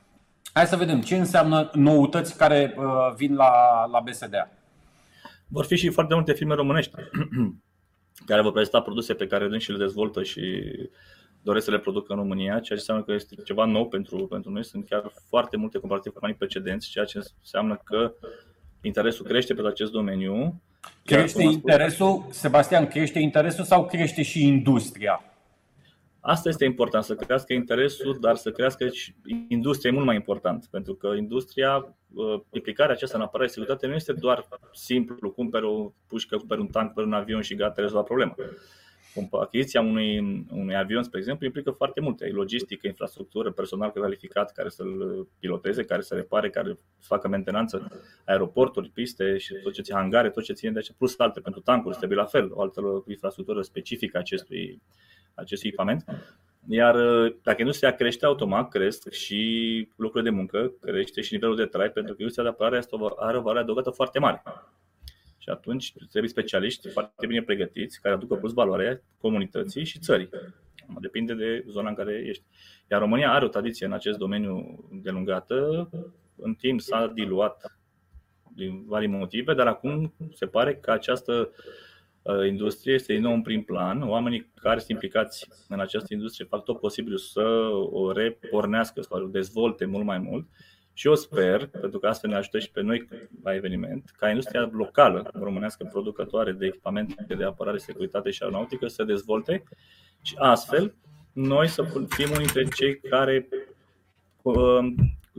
Hai 0.53 0.65
să 0.65 0.75
vedem 0.75 1.01
ce 1.01 1.15
înseamnă 1.15 1.69
noutăți 1.73 2.37
care 2.37 2.75
uh, 2.77 2.83
vin 3.15 3.35
la, 3.35 3.51
la 3.91 3.99
BSDA. 3.99 4.49
Vor 5.47 5.65
fi 5.65 5.75
și 5.75 5.89
foarte 5.89 6.13
multe 6.13 6.33
firme 6.33 6.55
românești 6.55 6.91
care 8.25 8.41
vor 8.41 8.51
prezenta 8.51 8.81
produse 8.81 9.13
pe 9.13 9.27
care 9.27 9.59
și 9.59 9.71
le 9.71 9.77
dezvoltă 9.77 10.23
și 10.23 10.41
doresc 11.41 11.65
să 11.65 11.71
le 11.71 11.79
producă 11.79 12.13
în 12.13 12.19
România, 12.19 12.51
ceea 12.51 12.63
ce 12.63 12.73
înseamnă 12.73 13.03
că 13.03 13.11
este 13.13 13.35
ceva 13.45 13.65
nou 13.65 13.87
pentru, 13.87 14.27
pentru 14.27 14.51
noi. 14.51 14.63
Sunt 14.63 14.85
chiar 14.89 15.11
foarte 15.29 15.57
multe 15.57 15.77
comparativ 15.77 16.11
cu 16.11 16.19
anii 16.21 16.35
precedenți, 16.35 16.89
ceea 16.89 17.05
ce 17.05 17.19
înseamnă 17.39 17.81
că 17.83 18.13
interesul 18.81 19.25
crește 19.25 19.53
pe 19.53 19.61
acest 19.67 19.91
domeniu. 19.91 20.61
Crește 21.05 21.43
interesul, 21.43 22.25
Sebastian, 22.29 22.87
crește 22.87 23.19
interesul 23.19 23.63
sau 23.63 23.85
crește 23.85 24.21
și 24.21 24.47
industria? 24.47 25.30
Asta 26.21 26.49
este 26.49 26.65
important, 26.65 27.03
să 27.03 27.15
crească 27.15 27.53
interesul, 27.53 28.17
dar 28.19 28.35
să 28.35 28.51
crească 28.51 28.87
și 28.87 29.15
industria 29.47 29.89
e 29.89 29.93
mult 29.93 30.05
mai 30.05 30.15
important, 30.15 30.67
pentru 30.71 30.93
că 30.93 31.07
industria, 31.17 31.95
implicarea 32.51 32.93
aceasta 32.93 33.17
în 33.17 33.23
apărare 33.23 33.47
și 33.47 33.53
securitate 33.53 33.87
nu 33.87 33.93
este 33.93 34.13
doar 34.13 34.47
simplu, 34.73 35.31
cumperi 35.31 35.65
o 35.65 35.91
pușcă, 36.07 36.37
cumperi 36.37 36.61
un 36.61 36.67
tank, 36.67 36.85
cumperi 36.85 37.07
un 37.07 37.13
avion 37.13 37.41
și 37.41 37.55
gata, 37.55 37.81
rezolva 37.81 38.03
problema. 38.03 38.35
Achiziția 39.31 39.81
unui, 39.81 40.45
unui 40.51 40.75
avion, 40.75 41.03
spre 41.03 41.19
exemplu, 41.19 41.45
implică 41.45 41.71
foarte 41.71 42.01
multe. 42.01 42.29
Logistică, 42.31 42.87
infrastructură, 42.87 43.51
personal 43.51 43.91
calificat 43.91 44.51
care 44.51 44.69
să-l 44.69 45.27
piloteze, 45.39 45.83
care 45.83 46.01
să 46.01 46.15
repare, 46.15 46.49
care 46.49 46.77
să 46.99 47.07
facă 47.07 47.27
mentenanță, 47.27 47.87
aeroporturi, 48.25 48.89
piste 48.89 49.37
și 49.37 49.53
tot 49.63 49.73
ce 49.73 49.81
ține 49.81 49.97
hangare, 49.97 50.29
tot 50.29 50.43
ce 50.43 50.53
ține 50.53 50.71
de 50.71 50.79
aceea, 50.79 50.95
plus 50.97 51.19
alte 51.19 51.39
pentru 51.39 51.61
tancuri, 51.61 51.97
trebuie 51.97 52.17
la 52.17 52.25
fel, 52.25 52.49
o 52.53 52.61
altă 52.61 53.03
infrastructură 53.07 53.61
specifică 53.61 54.17
acestui, 54.17 54.81
acestui 55.33 55.67
echipament. 55.67 56.03
Iar 56.67 56.95
dacă 57.43 57.55
industria 57.59 57.95
crește, 57.95 58.25
automat 58.25 58.69
cresc 58.69 59.11
și 59.11 59.87
lucrurile 59.95 60.29
de 60.29 60.35
muncă, 60.35 60.71
crește 60.81 61.21
și 61.21 61.33
nivelul 61.33 61.55
de 61.55 61.65
trai, 61.65 61.89
pentru 61.89 62.13
că 62.13 62.21
industria 62.21 62.45
de 62.45 62.49
apărare 62.49 62.83
are 63.17 63.37
o 63.37 63.41
valoare 63.41 63.59
adăugată 63.59 63.89
foarte 63.89 64.19
mare. 64.19 64.43
Și 65.41 65.49
atunci 65.49 65.93
trebuie 66.09 66.31
specialiști 66.31 66.89
foarte 66.89 67.27
bine 67.27 67.41
pregătiți, 67.41 68.01
care 68.01 68.13
aducă 68.13 68.35
plus 68.35 68.53
valoare 68.53 69.03
comunității 69.17 69.83
și 69.83 69.99
țării. 69.99 70.29
Depinde 70.99 71.33
de 71.33 71.65
zona 71.67 71.89
în 71.89 71.95
care 71.95 72.23
ești. 72.27 72.43
Iar 72.91 72.99
România 72.99 73.33
are 73.33 73.45
o 73.45 73.47
tradiție 73.47 73.85
în 73.85 73.91
acest 73.91 74.17
domeniu 74.17 74.85
delungată. 74.91 75.89
În 76.35 76.53
timp 76.53 76.81
s-a 76.81 77.07
diluat 77.07 77.79
din 78.55 78.85
vari 78.85 79.07
motive, 79.07 79.53
dar 79.53 79.67
acum 79.67 80.13
se 80.33 80.45
pare 80.45 80.75
că 80.75 80.91
această 80.91 81.51
industrie 82.47 82.93
este 82.93 83.13
din 83.13 83.21
nou 83.21 83.33
în 83.33 83.41
prim 83.41 83.63
plan. 83.63 84.01
Oamenii 84.01 84.51
care 84.55 84.79
sunt 84.79 84.89
implicați 84.89 85.47
în 85.67 85.79
această 85.79 86.13
industrie 86.13 86.45
fac 86.45 86.63
tot 86.63 86.79
posibil 86.79 87.17
să 87.17 87.41
o 87.91 88.11
repornească, 88.11 89.01
să 89.01 89.07
o 89.09 89.27
dezvolte 89.27 89.85
mult 89.85 90.05
mai 90.05 90.17
mult. 90.17 90.47
Și 90.93 91.07
eu 91.07 91.15
sper, 91.15 91.67
pentru 91.67 91.99
că 91.99 92.07
astfel 92.07 92.29
ne 92.29 92.35
ajută 92.35 92.59
și 92.59 92.71
pe 92.71 92.81
noi 92.81 93.07
la 93.43 93.55
eveniment, 93.55 94.13
ca 94.17 94.29
industria 94.29 94.69
locală 94.71 95.29
românească 95.33 95.89
producătoare 95.91 96.51
de 96.51 96.65
echipamente 96.65 97.35
de 97.35 97.43
apărare, 97.43 97.77
securitate 97.77 98.31
și 98.31 98.43
aeronautică 98.43 98.87
să 98.87 98.95
se 98.95 99.03
dezvolte 99.03 99.63
și 100.21 100.35
astfel 100.37 100.95
noi 101.33 101.67
să 101.67 101.83
fim 102.09 102.29
unii 102.31 102.45
dintre 102.45 102.63
cei 102.63 102.99
care 102.99 103.47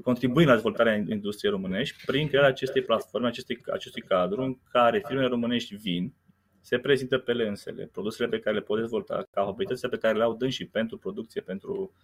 contribuim 0.03 0.47
la 0.47 0.53
dezvoltarea 0.53 0.95
industriei 0.95 1.53
românești 1.53 2.05
prin 2.05 2.29
crearea 2.29 2.49
acestei 2.49 2.83
platforme, 2.83 3.27
acestui, 3.27 3.59
acestui 3.73 4.03
cadru 4.03 4.43
în 4.43 4.57
care 4.71 5.03
firmele 5.07 5.29
românești 5.29 5.75
vin, 5.75 6.15
se 6.61 6.79
prezintă 6.79 7.19
pe 7.19 7.31
ele 7.31 7.49
însele, 7.49 7.89
produsele 7.93 8.29
pe 8.29 8.39
care 8.39 8.57
le 8.57 8.63
pot 8.63 8.79
dezvolta, 8.79 9.27
capabilitățile 9.31 9.89
pe 9.89 9.99
care 9.99 10.17
le 10.17 10.23
au 10.23 10.35
dânsii 10.35 10.67
pentru 10.67 10.99
producție, 10.99 11.41
pentru 11.41 11.95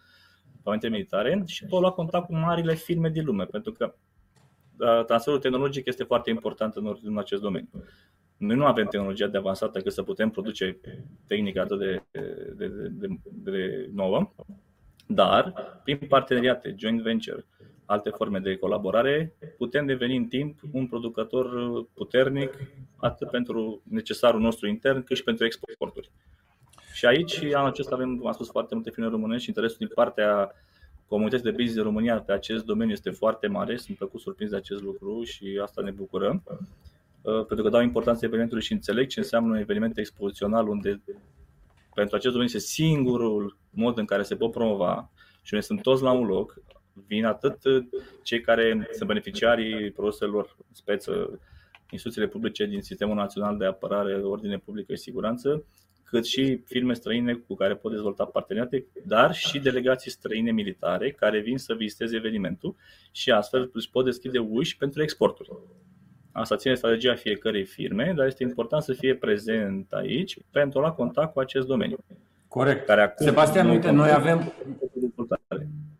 echipamente 0.59 0.89
militare 0.89 1.43
și 1.47 1.65
pot 1.65 1.81
lua 1.81 1.91
contact 1.91 2.27
cu 2.27 2.35
marile 2.35 2.75
firme 2.75 3.09
din 3.09 3.25
lume, 3.25 3.45
pentru 3.45 3.73
că 3.73 3.95
transferul 5.07 5.39
tehnologic 5.39 5.87
este 5.87 6.05
foarte 6.05 6.31
important 6.31 6.75
în 7.03 7.19
acest 7.19 7.43
domeniu. 7.43 7.69
Noi 8.37 8.57
nu 8.57 8.65
avem 8.65 8.87
tehnologia 8.87 9.27
de 9.27 9.37
avansată 9.37 9.81
cât 9.81 9.93
să 9.93 10.03
putem 10.03 10.31
produce 10.31 10.79
tehnica 11.27 11.63
atât 11.63 11.79
de, 11.79 12.03
de, 12.11 12.53
de, 12.57 12.89
de, 12.91 13.09
de 13.31 13.89
nouă, 13.95 14.33
dar 15.07 15.53
prin 15.85 15.99
parteneriate, 16.09 16.75
joint 16.79 17.03
venture, 17.03 17.47
alte 17.85 18.11
forme 18.11 18.39
de 18.39 18.57
colaborare, 18.57 19.37
putem 19.57 19.87
deveni 19.87 20.17
în 20.17 20.25
timp 20.25 20.61
un 20.73 20.87
producător 20.87 21.49
puternic 21.95 22.53
atât 22.97 23.31
pentru 23.31 23.83
necesarul 23.91 24.41
nostru 24.41 24.69
intern 24.69 25.05
cât 25.05 25.17
și 25.17 25.25
pentru 25.25 25.45
exporturi. 25.45 26.11
Și 26.99 27.07
aici, 27.07 27.43
anul 27.53 27.69
acesta 27.69 27.95
avem, 27.95 28.17
cum 28.17 28.27
am 28.27 28.33
spus, 28.33 28.51
foarte 28.51 28.75
multe 28.75 28.91
firme 28.91 29.11
românești 29.11 29.43
și 29.43 29.49
interesul 29.49 29.77
din 29.79 29.91
partea 29.95 30.53
comunității 31.07 31.45
de 31.45 31.51
business 31.51 31.75
din 31.75 31.83
România 31.83 32.21
pe 32.21 32.33
acest 32.33 32.65
domeniu 32.65 32.93
este 32.93 33.11
foarte 33.11 33.47
mare. 33.47 33.77
Sunt 33.77 33.97
plăcut 33.97 34.21
surprins 34.21 34.51
de 34.51 34.57
acest 34.57 34.83
lucru 34.83 35.23
și 35.23 35.61
asta 35.63 35.83
ne 35.83 35.91
bucurăm. 35.91 36.43
Pentru 37.23 37.63
că 37.63 37.69
dau 37.69 37.83
importanță 37.83 38.25
evenimentului 38.25 38.65
și 38.65 38.73
înțeleg 38.73 39.07
ce 39.07 39.19
înseamnă 39.19 39.53
un 39.53 39.59
eveniment 39.59 39.99
expozițional 39.99 40.69
unde 40.69 41.03
pentru 41.95 42.17
acest 42.17 42.33
domeniu 42.33 42.55
este 42.55 42.71
singurul 42.73 43.57
mod 43.71 43.99
în 43.99 44.05
care 44.05 44.23
se 44.23 44.37
pot 44.37 44.51
promova 44.51 45.11
și 45.43 45.55
unde 45.55 45.67
sunt 45.67 45.83
toți 45.83 46.03
la 46.03 46.13
un 46.13 46.27
loc. 46.27 46.61
Vin 47.07 47.25
atât 47.25 47.59
cei 48.23 48.41
care 48.41 48.89
sunt 48.93 49.09
beneficiarii 49.09 49.91
produselor 49.91 50.57
speță, 50.73 51.41
instituțiile 51.91 52.29
publice 52.29 52.67
din 52.67 52.83
Sistemul 52.83 53.15
Național 53.15 53.57
de 53.57 53.65
Apărare, 53.65 54.15
Ordine 54.15 54.59
Publică 54.59 54.95
și 54.95 55.01
Siguranță, 55.01 55.65
cât 56.11 56.27
și 56.27 56.61
firme 56.65 56.95
străine 56.95 57.35
cu 57.35 57.55
care 57.55 57.75
pot 57.75 57.93
dezvolta 57.93 58.25
parteneriate, 58.25 58.87
dar 59.05 59.35
și 59.35 59.59
delegații 59.59 60.11
străine 60.11 60.51
militare 60.51 61.11
care 61.11 61.41
vin 61.41 61.59
să 61.59 61.75
viziteze 61.75 62.17
evenimentul 62.17 62.75
și 63.11 63.31
astfel 63.31 63.71
își 63.73 63.91
pot 63.91 64.05
deschide 64.05 64.39
uși 64.39 64.77
pentru 64.77 65.03
exporturi. 65.03 65.51
Asta 66.33 66.57
ține 66.57 66.75
strategia 66.75 67.15
fiecărei 67.15 67.65
firme, 67.65 68.13
dar 68.17 68.27
este 68.27 68.43
important 68.43 68.83
să 68.83 68.93
fie 68.93 69.15
prezent 69.15 69.93
aici 69.93 70.39
pentru 70.51 70.79
a 70.79 70.83
lua 70.83 70.93
contact 70.93 71.33
cu 71.33 71.41
acest 71.41 71.67
domeniu. 71.67 71.99
Corect. 72.49 72.87
Care 72.87 73.03
acum 73.03 73.27
Sebastian, 73.27 73.69
uite, 73.69 73.91
noi 73.91 74.11
avem, 74.11 74.53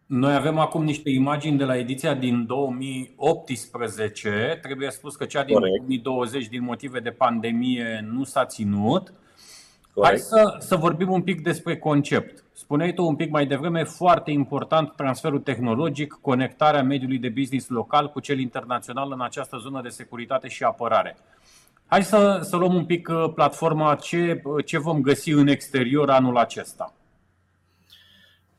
noi 0.07 0.35
avem 0.35 0.59
acum 0.59 0.85
niște 0.85 1.11
imagini 1.11 1.59
de 1.59 1.65
la 1.65 1.77
ediția 1.77 2.15
din 2.15 2.47
2018. 2.47 4.59
Trebuie 4.63 4.91
spus 4.91 5.17
că 5.17 5.25
cea 5.25 5.45
din 5.45 5.55
Corect. 5.55 5.77
2020, 5.77 6.49
din 6.49 6.63
motive 6.63 7.01
de 7.01 7.11
pandemie, 7.11 8.09
nu 8.13 8.25
s-a 8.25 8.45
ținut. 8.45 9.13
Corect. 9.99 10.27
Hai 10.31 10.43
să, 10.43 10.57
să 10.59 10.77
vorbim 10.77 11.11
un 11.11 11.23
pic 11.23 11.43
despre 11.43 11.79
concept. 11.79 12.45
Spuneai 12.53 12.93
tu 12.93 13.07
un 13.07 13.17
pic 13.17 13.31
mai 13.31 13.47
devreme, 13.47 13.85
foarte 13.85 14.31
important 14.31 14.93
transferul 14.97 15.39
tehnologic, 15.39 16.19
conectarea 16.21 16.83
mediului 16.83 17.19
de 17.19 17.29
business 17.29 17.69
local 17.69 18.09
cu 18.09 18.21
cel 18.21 18.39
internațional 18.39 19.13
în 19.13 19.21
această 19.21 19.57
zonă 19.57 19.81
de 19.83 19.89
securitate 19.89 20.49
și 20.49 20.63
apărare. 20.63 21.17
Hai 21.87 22.03
să, 22.03 22.39
să 22.43 22.57
luăm 22.57 22.75
un 22.75 22.85
pic 22.85 23.09
platforma 23.35 23.95
ce, 23.95 24.43
ce 24.65 24.79
vom 24.79 25.01
găsi 25.01 25.31
în 25.31 25.47
exterior 25.47 26.11
anul 26.11 26.37
acesta. 26.37 26.93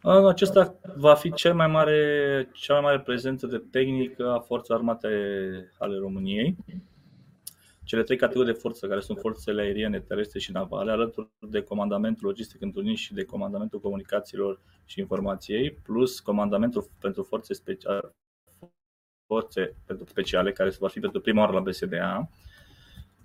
Anul 0.02 0.28
acesta 0.28 0.76
va 0.96 1.14
fi 1.14 1.34
cel 1.34 1.54
mai 1.54 1.68
mare, 1.68 2.50
cea 2.54 2.74
mai 2.74 2.82
mare 2.82 3.00
prezență 3.00 3.48
de 3.48 3.64
tehnică 3.72 4.32
a 4.32 4.40
Forțelor 4.40 4.80
Armate 4.80 5.10
ale 5.78 5.98
României 5.98 6.56
cele 7.90 8.04
trei 8.04 8.18
categorii 8.18 8.54
de 8.54 8.60
forță, 8.60 8.88
care 8.88 9.00
sunt 9.00 9.20
forțele 9.20 9.62
aeriene, 9.62 10.00
terestre 10.00 10.40
și 10.40 10.52
navale, 10.52 10.92
alături 10.92 11.30
de 11.40 11.62
comandamentul 11.62 12.28
logistic 12.28 12.62
întâlnit 12.62 12.98
și 12.98 13.14
de 13.14 13.24
comandamentul 13.24 13.80
comunicațiilor 13.80 14.60
și 14.86 15.00
informației, 15.00 15.72
plus 15.72 16.20
comandamentul 16.20 16.90
pentru 17.00 17.24
forțe 17.24 17.54
speciale, 17.54 18.16
forțe 19.26 19.76
pentru 19.86 20.06
speciale, 20.06 20.52
care 20.52 20.72
va 20.80 20.88
fi 20.88 21.00
pentru 21.00 21.22
prima 21.22 21.40
oară 21.42 21.52
la 21.52 21.60
BSDA. 21.60 22.30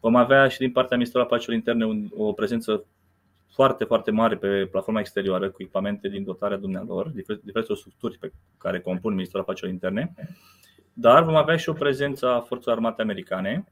Vom 0.00 0.16
avea 0.16 0.49
și 0.49 0.59
din 0.59 0.73
partea 0.73 0.97
Ministerului 0.97 1.30
Afacerilor 1.30 1.59
Interne 1.59 2.09
o 2.16 2.33
prezență 2.33 2.85
foarte, 3.52 3.85
foarte 3.85 4.11
mare 4.11 4.37
pe 4.37 4.66
platforma 4.71 5.00
exterioară 5.00 5.50
cu 5.50 5.62
echipamente 5.62 6.09
din 6.09 6.25
dotarea 6.25 6.56
dumnealor, 6.56 7.09
diferite 7.09 7.75
structuri 7.75 8.18
pe 8.18 8.33
care 8.59 8.80
compun 8.80 9.14
Ministerul 9.14 9.44
Afacerilor 9.44 9.73
Interne, 9.73 10.14
dar 10.92 11.23
vom 11.25 11.37
avea 11.37 11.56
și 11.56 11.68
o 11.68 11.73
prezență 11.73 12.28
a 12.28 12.40
forțelor 12.40 12.76
armate 12.76 13.02
americane, 13.02 13.64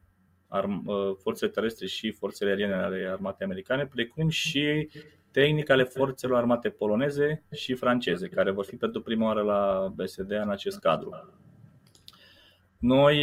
forțele 1.19 1.51
terestre 1.51 1.87
și 1.87 2.11
forțele 2.11 2.51
aeriene 2.51 2.75
ale 2.75 3.09
armatei 3.11 3.47
americane, 3.47 3.87
precum 3.87 4.29
și 4.29 4.89
tehnic 5.31 5.71
ale 5.71 5.83
forțelor 5.83 6.37
armate 6.37 6.69
poloneze 6.69 7.43
și 7.53 7.75
franceze, 7.75 8.29
care 8.29 8.51
vor 8.51 8.65
fi 8.65 8.77
pentru 8.77 9.03
prima 9.03 9.27
oară 9.27 9.43
la 9.43 9.93
BSD 9.95 10.31
în 10.31 10.51
acest 10.51 10.79
cadru. 10.79 11.33
Noi, 12.79 13.17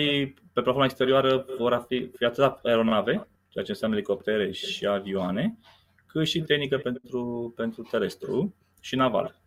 pe 0.53 0.61
platforma 0.61 0.85
exterioară, 0.85 1.45
vor 1.57 1.85
fi, 1.87 2.09
fi 2.15 2.25
atât 2.25 2.59
aeronave, 2.63 3.27
ceea 3.49 3.63
ce 3.63 3.71
înseamnă 3.71 3.95
elicoptere 3.95 4.51
și 4.51 4.85
avioane, 4.85 5.57
cât 6.05 6.27
și 6.27 6.41
tehnică 6.41 6.77
pentru, 6.77 7.53
pentru 7.55 7.81
terestru 7.81 8.55
și 8.81 8.95
naval. 8.95 9.39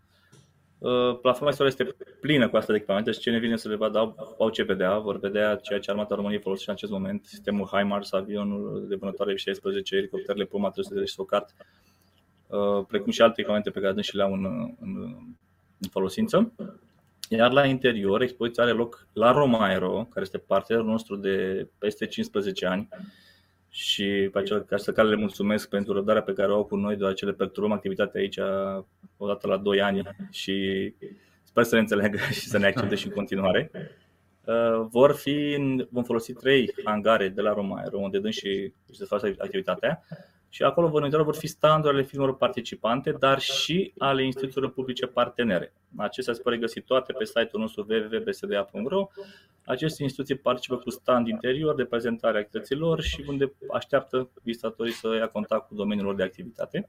Uh, 0.83 1.18
platforma 1.21 1.49
exterioară 1.49 1.77
este 1.79 1.97
plină 2.21 2.49
cu 2.49 2.57
astfel 2.57 2.75
de 2.75 2.81
echipamente 2.81 3.11
și 3.11 3.18
cine 3.18 3.38
vine 3.38 3.57
să 3.57 3.68
le 3.68 3.77
vadă 3.77 3.99
au, 3.99 4.37
au 4.38 4.51
ce 4.51 4.62
vedea, 4.62 4.99
vor 4.99 5.18
vedea 5.18 5.57
ceea 5.57 5.79
ce 5.79 5.90
Armata 5.90 6.14
României 6.14 6.40
folosește 6.40 6.71
în 6.71 6.77
acest 6.77 6.92
moment, 6.92 7.25
sistemul 7.25 7.66
HIMARS, 7.73 8.12
avionul 8.12 8.85
de 8.88 8.95
vânătoare 8.95 9.35
F-16, 9.35 9.90
elicopterele 9.90 10.45
Puma 10.45 10.71
300 10.71 11.05
și 11.05 11.12
Socat, 11.14 11.55
uh, 12.47 12.85
precum 12.88 13.12
și 13.12 13.23
alte 13.23 13.40
echipamente 13.40 13.71
pe 13.71 13.81
care 13.81 14.03
și 14.03 14.16
le 14.16 14.23
au 14.23 14.33
în, 14.33 14.45
în, 14.81 14.97
în 15.81 15.88
folosință. 15.90 16.53
Iar 17.29 17.53
la 17.53 17.66
interior, 17.66 18.23
expoziția 18.23 18.62
are 18.62 18.73
loc 18.73 19.07
la 19.12 19.33
Romaero, 19.33 20.07
care 20.11 20.25
este 20.25 20.38
partenerul 20.38 20.88
nostru 20.88 21.16
de 21.16 21.68
peste 21.79 22.07
15 22.07 22.66
ani 22.66 22.88
și 23.74 24.28
pe 24.32 24.38
acel 24.38 24.66
să 24.76 24.92
care 24.92 25.08
le 25.08 25.16
mulțumesc 25.16 25.68
pentru 25.68 25.92
răbdarea 25.92 26.22
pe 26.22 26.32
care 26.32 26.52
o 26.52 26.54
au 26.54 26.64
cu 26.64 26.76
noi, 26.76 26.96
deoarece 26.96 27.24
le 27.24 27.32
perturbăm 27.32 27.72
activitatea 27.72 28.20
aici 28.20 28.38
odată 29.16 29.46
la 29.46 29.56
2 29.56 29.80
ani 29.80 30.02
și 30.30 30.94
sper 31.42 31.64
să 31.64 31.74
ne 31.74 31.80
înțeleagă 31.80 32.16
și 32.40 32.48
să 32.48 32.58
ne 32.58 32.66
accepte 32.66 32.94
și 32.94 33.06
în 33.06 33.12
continuare. 33.12 33.70
Uh, 34.44 34.87
vor 34.90 35.14
fi, 35.14 35.56
vom 35.90 36.04
folosi 36.04 36.32
trei 36.32 36.74
hangare 36.85 37.28
de 37.28 37.40
la 37.40 37.52
Romaero, 37.52 37.98
unde 37.98 38.18
dând 38.18 38.32
și 38.32 38.72
se 38.90 39.04
face 39.04 39.35
activitatea 39.38 40.04
și 40.55 40.62
acolo 40.62 40.88
vor, 40.88 41.23
vor 41.23 41.35
fi 41.35 41.47
standurile 41.47 41.99
ale 41.99 42.09
firmelor 42.09 42.37
participante, 42.37 43.12
dar 43.12 43.41
și 43.41 43.93
ale 43.99 44.25
instituțiilor 44.25 44.73
publice 44.73 45.07
partenere. 45.07 45.73
Acestea 45.97 46.35
se 46.35 46.41
poate 46.41 46.59
găsi 46.59 46.81
toate 46.81 47.12
pe 47.12 47.25
site-ul 47.25 47.61
nostru 47.61 47.87
www.bsda.ro. 47.88 49.09
Aceste 49.65 50.03
instituții 50.03 50.35
participă 50.35 50.77
cu 50.77 50.91
stand 50.91 51.27
interior 51.27 51.75
de 51.75 51.85
prezentare 51.85 52.37
a 52.37 52.41
activităților 52.41 53.01
și 53.01 53.25
unde 53.29 53.53
așteaptă 53.73 54.31
vizitatorii 54.43 54.93
să 54.93 55.15
ia 55.15 55.27
contact 55.27 55.69
cu 55.69 55.75
domeniul 55.75 56.07
lor 56.07 56.15
de 56.15 56.23
activitate. 56.23 56.88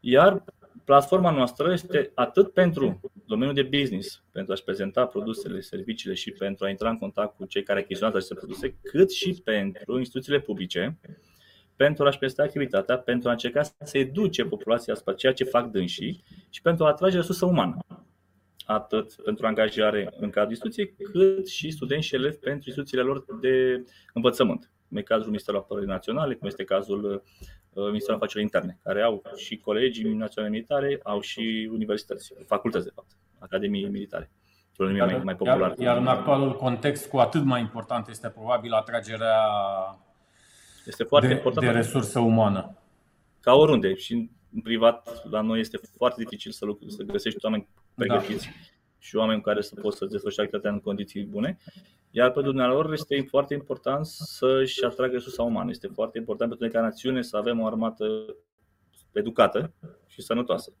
Iar 0.00 0.44
platforma 0.84 1.30
noastră 1.30 1.72
este 1.72 2.10
atât 2.14 2.52
pentru 2.52 3.00
domeniul 3.26 3.54
de 3.54 3.78
business, 3.78 4.22
pentru 4.32 4.52
a-și 4.52 4.64
prezenta 4.64 5.06
produsele, 5.06 5.60
serviciile 5.60 6.14
și 6.14 6.30
pentru 6.30 6.64
a 6.64 6.68
intra 6.68 6.90
în 6.90 6.98
contact 6.98 7.36
cu 7.36 7.44
cei 7.44 7.62
care 7.62 7.78
achiziționează 7.78 8.16
aceste 8.16 8.46
produse, 8.46 8.76
cât 8.82 9.10
și 9.10 9.40
pentru 9.44 9.98
instituțiile 9.98 10.40
publice, 10.40 10.98
pentru 11.84 12.06
a-și 12.06 12.18
presta 12.18 12.42
activitatea, 12.42 12.98
pentru 12.98 13.28
a 13.28 13.32
încerca 13.32 13.62
să 13.62 13.98
educe 13.98 14.44
populația 14.44 14.92
asupra 14.92 15.12
ceea 15.12 15.32
ce 15.32 15.44
fac 15.44 15.70
dânsii 15.70 16.24
și 16.50 16.62
pentru 16.62 16.84
a 16.84 16.88
atrage 16.88 17.16
resursă 17.16 17.46
umană 17.46 17.78
atât 18.66 19.14
pentru 19.24 19.46
angajare 19.46 20.14
în 20.16 20.30
cadrul 20.30 20.50
instituției, 20.50 20.94
cât 21.12 21.48
și 21.48 21.70
studenți 21.70 22.06
și 22.06 22.14
elevi 22.14 22.36
pentru 22.36 22.62
instituțiile 22.66 23.02
lor 23.02 23.24
de 23.40 23.84
învățământ. 24.12 24.70
Cum 24.88 24.96
e 24.96 25.02
cazul 25.02 25.26
Ministerului 25.26 25.64
Apărării 25.64 25.90
Naționale, 25.90 26.34
cum 26.34 26.46
este 26.46 26.64
cazul 26.64 27.22
uh, 27.72 27.84
Ministerul 27.86 28.16
Afacerilor 28.16 28.42
Interne, 28.42 28.78
care 28.82 29.02
au 29.02 29.22
și 29.36 29.58
colegii 29.58 30.12
naționale 30.12 30.52
militare, 30.52 31.00
au 31.02 31.20
și 31.20 31.68
universități, 31.72 32.32
facultăți, 32.46 32.84
de 32.84 32.90
fapt, 32.94 33.10
academii 33.38 33.88
militare. 33.88 34.30
Iar, 34.78 35.06
mai, 35.06 35.20
mai 35.24 35.36
popular. 35.36 35.68
Iar, 35.68 35.78
iar 35.78 35.96
în 35.96 36.06
actualul 36.06 36.56
context, 36.56 37.08
cu 37.08 37.16
atât 37.18 37.44
mai 37.44 37.60
important 37.60 38.08
este 38.08 38.28
probabil 38.28 38.72
atragerea 38.72 39.36
este 40.86 41.04
foarte 41.04 41.28
de, 41.28 41.34
important. 41.34 41.66
de 41.66 41.72
resursă 41.72 42.18
umană. 42.18 42.76
Ca 43.40 43.54
oriunde. 43.54 43.94
Și 43.94 44.30
în 44.54 44.60
privat, 44.60 45.28
la 45.30 45.40
noi 45.40 45.60
este 45.60 45.80
foarte 45.96 46.22
dificil 46.22 46.50
să, 46.50 46.64
lucru, 46.64 46.88
să 46.88 47.02
găsești 47.02 47.44
oameni 47.44 47.68
pregătiți 47.94 48.44
da. 48.44 48.52
și 48.98 49.16
oameni 49.16 49.42
care 49.42 49.60
să 49.60 49.74
poată 49.80 49.96
să 49.96 50.04
desfășoare 50.04 50.42
activitatea 50.42 50.70
în 50.70 50.80
condiții 50.80 51.24
bune. 51.24 51.58
Iar 52.10 52.30
pentru 52.30 52.50
dumneavoastră 52.52 52.92
este 52.92 53.26
foarte 53.28 53.54
important 53.54 54.06
să-și 54.06 54.84
atragă 54.84 55.12
resursa 55.12 55.42
umană. 55.42 55.70
Este 55.70 55.86
foarte 55.86 56.18
important 56.18 56.50
pentru 56.50 56.66
noi 56.66 56.74
ca 56.74 56.88
națiune 56.88 57.22
să 57.22 57.36
avem 57.36 57.60
o 57.60 57.66
armată 57.66 58.36
educată 59.12 59.72
și 60.06 60.22
sănătoasă. 60.22 60.72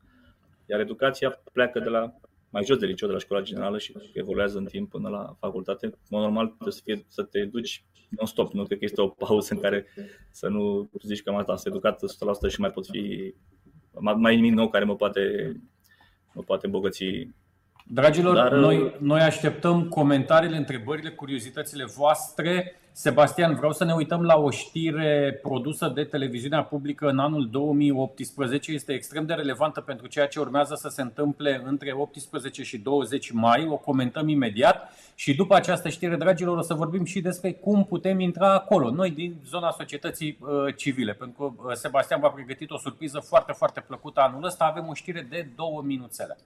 Iar 0.66 0.80
educația 0.80 1.42
pleacă 1.52 1.78
de 1.78 1.88
la 1.88 2.14
mai 2.50 2.64
jos 2.64 2.78
de 2.78 2.86
liceu, 2.86 3.08
de 3.08 3.14
la 3.14 3.20
școala 3.20 3.42
generală 3.42 3.78
și 3.78 3.94
evoluează 4.12 4.58
în 4.58 4.64
timp 4.64 4.90
până 4.90 5.08
la 5.08 5.36
facultate. 5.38 5.86
În 5.86 6.20
normal 6.20 6.46
trebuie 6.46 6.72
să, 6.72 6.80
fie, 6.84 7.04
să 7.08 7.22
te 7.22 7.44
duci 7.44 7.84
non-stop. 8.16 8.52
Nu 8.52 8.64
cred 8.64 8.78
că 8.78 8.84
este 8.84 9.00
o 9.00 9.08
pauză 9.08 9.54
în 9.54 9.60
care 9.60 9.86
să 10.30 10.48
nu 10.48 10.90
zici 11.02 11.22
că 11.22 11.30
am 11.30 11.36
asta, 11.36 11.56
educat 11.64 12.00
100% 12.46 12.50
și 12.50 12.60
mai 12.60 12.70
pot 12.70 12.86
fi 12.86 13.34
mai 14.16 14.34
nimic 14.34 14.52
nou 14.52 14.68
care 14.68 14.84
mă 14.84 14.96
poate, 14.96 15.52
mă 16.32 16.42
poate 16.42 16.66
îmbogăți 16.66 17.04
Dragilor, 17.84 18.34
Dar, 18.34 18.52
noi, 18.52 18.94
noi 18.98 19.20
așteptăm 19.20 19.88
comentariile, 19.88 20.56
întrebările, 20.56 21.10
curiozitățile 21.10 21.84
voastre. 21.84 22.76
Sebastian, 22.94 23.54
vreau 23.54 23.72
să 23.72 23.84
ne 23.84 23.92
uităm 23.92 24.22
la 24.22 24.36
o 24.36 24.50
știre 24.50 25.38
produsă 25.42 25.88
de 25.94 26.04
televiziunea 26.04 26.62
publică 26.62 27.08
în 27.08 27.18
anul 27.18 27.48
2018. 27.50 28.72
Este 28.72 28.92
extrem 28.92 29.26
de 29.26 29.34
relevantă 29.34 29.80
pentru 29.80 30.06
ceea 30.06 30.26
ce 30.26 30.40
urmează 30.40 30.74
să 30.74 30.88
se 30.88 31.02
întâmple 31.02 31.62
între 31.64 31.92
18 31.92 32.62
și 32.62 32.78
20 32.78 33.30
mai. 33.30 33.66
O 33.68 33.76
comentăm 33.76 34.28
imediat 34.28 34.92
și 35.14 35.34
după 35.34 35.54
această 35.54 35.88
știre, 35.88 36.16
dragilor, 36.16 36.56
o 36.56 36.62
să 36.62 36.74
vorbim 36.74 37.04
și 37.04 37.20
despre 37.20 37.52
cum 37.52 37.84
putem 37.84 38.20
intra 38.20 38.54
acolo, 38.54 38.90
noi 38.90 39.10
din 39.10 39.34
zona 39.46 39.70
societății 39.70 40.38
uh, 40.40 40.74
civile. 40.76 41.12
Pentru 41.12 41.56
că 41.58 41.68
uh, 41.68 41.74
Sebastian 41.74 42.20
v-a 42.20 42.30
pregătit 42.30 42.70
o 42.70 42.78
surpriză 42.78 43.18
foarte, 43.18 43.52
foarte 43.52 43.80
plăcută 43.80 44.20
anul 44.20 44.44
ăsta. 44.44 44.64
Avem 44.64 44.88
o 44.88 44.94
știre 44.94 45.26
de 45.30 45.46
două 45.56 45.82
minuțele. 45.84 46.36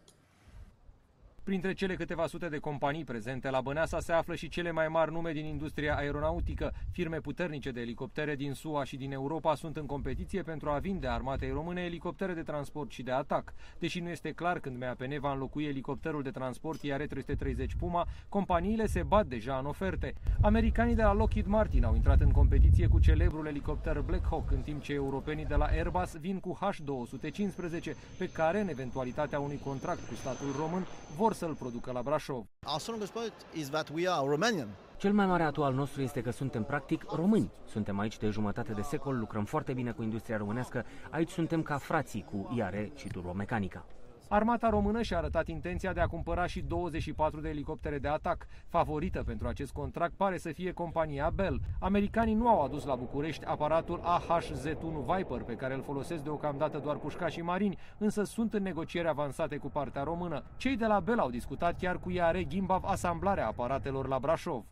Printre 1.46 1.72
cele 1.72 1.94
câteva 1.94 2.26
sute 2.26 2.48
de 2.48 2.58
companii 2.58 3.04
prezente 3.04 3.50
la 3.50 3.60
Băneasa 3.60 4.00
se 4.00 4.12
află 4.12 4.34
și 4.34 4.48
cele 4.48 4.70
mai 4.70 4.88
mari 4.88 5.12
nume 5.12 5.32
din 5.32 5.44
industria 5.44 5.96
aeronautică. 5.96 6.72
Firme 6.92 7.20
puternice 7.20 7.70
de 7.70 7.80
elicoptere 7.80 8.34
din 8.34 8.52
SUA 8.52 8.84
și 8.84 8.96
din 8.96 9.12
Europa 9.12 9.54
sunt 9.54 9.76
în 9.76 9.86
competiție 9.86 10.42
pentru 10.42 10.70
a 10.70 10.78
vinde 10.78 11.06
armatei 11.06 11.50
române 11.50 11.82
elicoptere 11.82 12.32
de 12.32 12.42
transport 12.42 12.90
și 12.90 13.02
de 13.02 13.10
atac. 13.10 13.54
Deși 13.78 14.00
nu 14.00 14.08
este 14.08 14.32
clar 14.32 14.58
când 14.58 14.78
MAPN 14.80 15.20
va 15.20 15.32
înlocui 15.32 15.64
elicopterul 15.64 16.22
de 16.22 16.30
transport 16.30 16.80
IR-330 16.80 17.76
Puma, 17.78 18.06
companiile 18.28 18.86
se 18.86 19.02
bat 19.02 19.26
deja 19.26 19.58
în 19.58 19.66
oferte. 19.66 20.14
Americanii 20.40 20.94
de 20.94 21.02
la 21.02 21.12
Lockheed 21.12 21.46
Martin 21.46 21.84
au 21.84 21.94
intrat 21.94 22.20
în 22.20 22.30
competiție 22.30 22.86
cu 22.86 22.98
celebrul 22.98 23.46
elicopter 23.46 24.00
Black 24.00 24.26
Hawk, 24.28 24.50
în 24.50 24.60
timp 24.60 24.82
ce 24.82 24.92
europenii 24.92 25.44
de 25.44 25.54
la 25.54 25.64
Airbus 25.64 26.16
vin 26.16 26.40
cu 26.40 26.58
H215, 26.62 27.92
pe 28.18 28.28
care, 28.32 28.60
în 28.60 28.68
eventualitatea 28.68 29.40
unui 29.40 29.60
contract 29.64 30.08
cu 30.08 30.14
statul 30.14 30.54
român, 30.58 30.86
vor 31.16 31.34
să-l 31.36 31.54
producă 31.54 31.92
la 31.92 32.02
Brașov. 32.02 32.44
Cel 34.96 35.12
mai 35.12 35.26
mare 35.26 35.42
atu 35.42 35.64
al 35.64 35.74
nostru 35.74 36.02
este 36.02 36.20
că 36.20 36.30
suntem 36.30 36.62
practic 36.64 37.10
români. 37.10 37.50
Suntem 37.66 37.98
aici 37.98 38.18
de 38.18 38.28
jumătate 38.28 38.72
de 38.72 38.82
secol, 38.82 39.18
lucrăm 39.18 39.44
foarte 39.44 39.72
bine 39.72 39.90
cu 39.90 40.02
industria 40.02 40.36
românească, 40.36 40.84
aici 41.10 41.30
suntem 41.30 41.62
ca 41.62 41.78
frații 41.78 42.24
cu 42.30 42.54
IARE 42.56 42.92
și 42.94 43.08
turbomecanica. 43.08 43.86
Armata 44.28 44.68
română 44.68 45.02
și-a 45.02 45.16
arătat 45.16 45.48
intenția 45.48 45.92
de 45.92 46.00
a 46.00 46.06
cumpăra 46.06 46.46
și 46.46 46.60
24 46.60 47.40
de 47.40 47.48
elicoptere 47.48 47.98
de 47.98 48.08
atac. 48.08 48.46
Favorită 48.68 49.22
pentru 49.26 49.48
acest 49.48 49.72
contract 49.72 50.14
pare 50.16 50.38
să 50.38 50.52
fie 50.52 50.72
compania 50.72 51.30
Bell. 51.30 51.60
Americanii 51.80 52.34
nu 52.34 52.48
au 52.48 52.64
adus 52.64 52.84
la 52.84 52.94
București 52.94 53.44
aparatul 53.44 54.02
AHZ-1 54.04 55.16
Viper, 55.16 55.42
pe 55.42 55.54
care 55.54 55.74
îl 55.74 55.82
folosesc 55.82 56.22
deocamdată 56.22 56.78
doar 56.78 56.96
pușcașii 56.96 57.42
marini, 57.42 57.78
însă 57.98 58.24
sunt 58.24 58.54
în 58.54 58.62
negocieri 58.62 59.08
avansate 59.08 59.56
cu 59.56 59.68
partea 59.68 60.02
română. 60.02 60.44
Cei 60.56 60.76
de 60.76 60.86
la 60.86 61.00
Bell 61.00 61.18
au 61.18 61.30
discutat 61.30 61.78
chiar 61.78 61.98
cu 61.98 62.10
IARE 62.10 62.44
Gimbav 62.44 62.84
asamblarea 62.84 63.46
aparatelor 63.46 64.08
la 64.08 64.18
Brașov. 64.18 64.64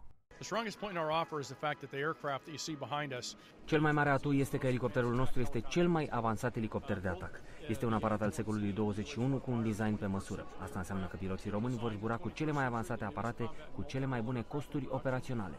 Cel 3.65 3.81
mai 3.81 3.93
mare 3.93 4.09
atu 4.11 4.33
este 4.33 4.59
că 4.59 4.67
elicopterul 4.67 5.15
nostru 5.15 5.41
este 5.41 5.61
cel 5.61 5.89
mai 5.89 6.09
avansat 6.11 6.57
elicopter 6.57 7.01
de 7.01 7.09
atac. 7.09 7.41
Este 7.69 7.87
un 7.87 7.93
aparat 7.93 8.23
al 8.23 8.31
secolului 8.31 8.73
21 8.73 9.37
cu 9.37 9.51
un 9.51 9.63
design 9.63 9.95
pe 9.95 10.07
măsură. 10.07 10.47
Asta 10.63 10.79
înseamnă 10.79 11.07
că 11.07 11.17
piloții 11.17 11.51
români 11.51 11.77
vor 11.77 11.93
zbura 11.93 12.17
cu 12.17 12.29
cele 12.29 12.53
mai 12.53 12.65
avansate 12.65 13.05
aparate, 13.05 13.51
cu 13.75 13.83
cele 13.83 14.07
mai 14.07 14.21
bune 14.21 14.45
costuri 14.49 14.89
operaționale. 14.91 15.55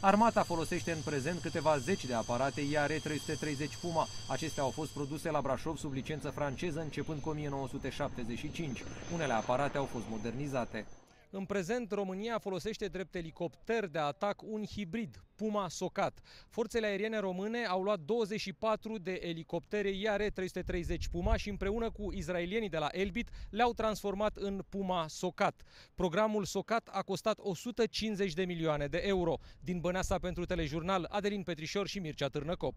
Armata 0.00 0.42
folosește 0.42 0.92
în 0.92 1.00
prezent 1.04 1.40
câteva 1.40 1.78
zeci 1.78 2.04
de 2.04 2.14
aparate 2.14 2.60
IAR-330 2.60 3.80
Puma. 3.80 4.06
Acestea 4.28 4.62
au 4.62 4.70
fost 4.70 4.90
produse 4.90 5.30
la 5.30 5.40
Brașov 5.40 5.76
sub 5.76 5.92
licență 5.92 6.30
franceză 6.30 6.80
începând 6.80 7.20
cu 7.20 7.28
1975. 7.28 8.84
Unele 9.14 9.32
aparate 9.32 9.78
au 9.78 9.84
fost 9.84 10.04
modernizate. 10.10 10.86
În 11.30 11.44
prezent, 11.44 11.92
România 11.92 12.38
folosește 12.38 12.86
drept 12.86 13.14
elicopter 13.14 13.86
de 13.86 13.98
atac 13.98 14.42
un 14.42 14.64
hibrid, 14.64 15.22
Puma 15.36 15.68
Socat. 15.68 16.20
Forțele 16.48 16.86
aeriene 16.86 17.18
române 17.18 17.64
au 17.64 17.82
luat 17.82 18.00
24 18.00 18.98
de 18.98 19.20
elicoptere 19.22 19.90
IAR-330 19.90 21.10
Puma 21.10 21.36
și 21.36 21.48
împreună 21.48 21.90
cu 21.90 22.12
israelienii 22.12 22.68
de 22.68 22.78
la 22.78 22.88
Elbit 22.90 23.28
le-au 23.50 23.72
transformat 23.72 24.36
în 24.36 24.62
Puma 24.68 25.04
Socat. 25.08 25.62
Programul 25.94 26.44
Socat 26.44 26.88
a 26.92 27.02
costat 27.02 27.38
150 27.42 28.32
de 28.32 28.44
milioane 28.44 28.86
de 28.86 29.00
euro. 29.04 29.38
Din 29.60 29.78
Băneasa 29.80 30.18
pentru 30.18 30.44
Telejurnal, 30.44 31.06
Adelin 31.10 31.42
Petrișor 31.42 31.86
și 31.86 31.98
Mircea 31.98 32.28
Târnăcop. 32.28 32.74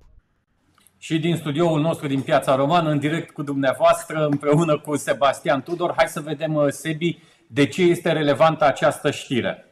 și 0.98 1.20
din 1.20 1.36
studioul 1.36 1.82
nostru 1.82 2.08
din 2.08 2.22
Piața 2.22 2.56
Romană, 2.56 2.90
în 2.90 3.00
direct 3.00 3.32
cu 3.32 3.44
dumneavoastră, 3.44 4.26
împreună 4.26 4.80
cu 4.80 4.96
Sebastian 4.96 5.62
Tudor. 5.62 5.94
Hai 5.96 6.08
să 6.08 6.20
vedem, 6.20 6.54
uh, 6.54 6.68
Sebi, 6.70 7.20
de 7.54 7.68
ce 7.68 7.82
este 7.82 8.12
relevantă 8.12 8.66
această 8.66 9.12
știre. 9.12 9.66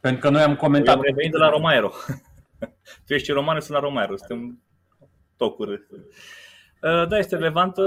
Pentru 0.00 0.20
că 0.20 0.30
noi 0.30 0.42
am 0.42 0.56
comentat... 0.56 0.94
Eu 0.94 1.00
am 1.00 1.06
revenit 1.06 1.30
de 1.30 1.38
la 1.38 1.48
Romaero. 1.48 1.92
tu 3.06 3.14
ești 3.14 3.32
roman, 3.32 3.60
sunt 3.60 3.76
la 3.76 3.82
Romaero. 3.82 4.16
Suntem 4.16 4.62
tocuri. 5.36 5.72
Uh, 5.72 7.08
da, 7.08 7.18
este 7.18 7.36
relevantă 7.36 7.82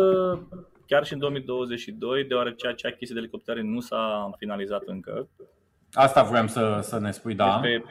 chiar 0.88 1.06
și 1.06 1.14
în 1.14 1.20
2022, 1.20 2.24
deoarece 2.24 2.68
acea 2.68 2.88
achiziție 2.88 3.16
de 3.16 3.22
elicoptere 3.22 3.62
nu 3.62 3.80
s-a 3.80 4.30
finalizat 4.38 4.84
încă. 4.86 5.30
Asta 5.94 6.24
vreau 6.24 6.48
să, 6.48 6.80
să 6.82 7.00
ne 7.00 7.12
spui, 7.12 7.36
da. 7.36 7.62
Este, 7.64 7.84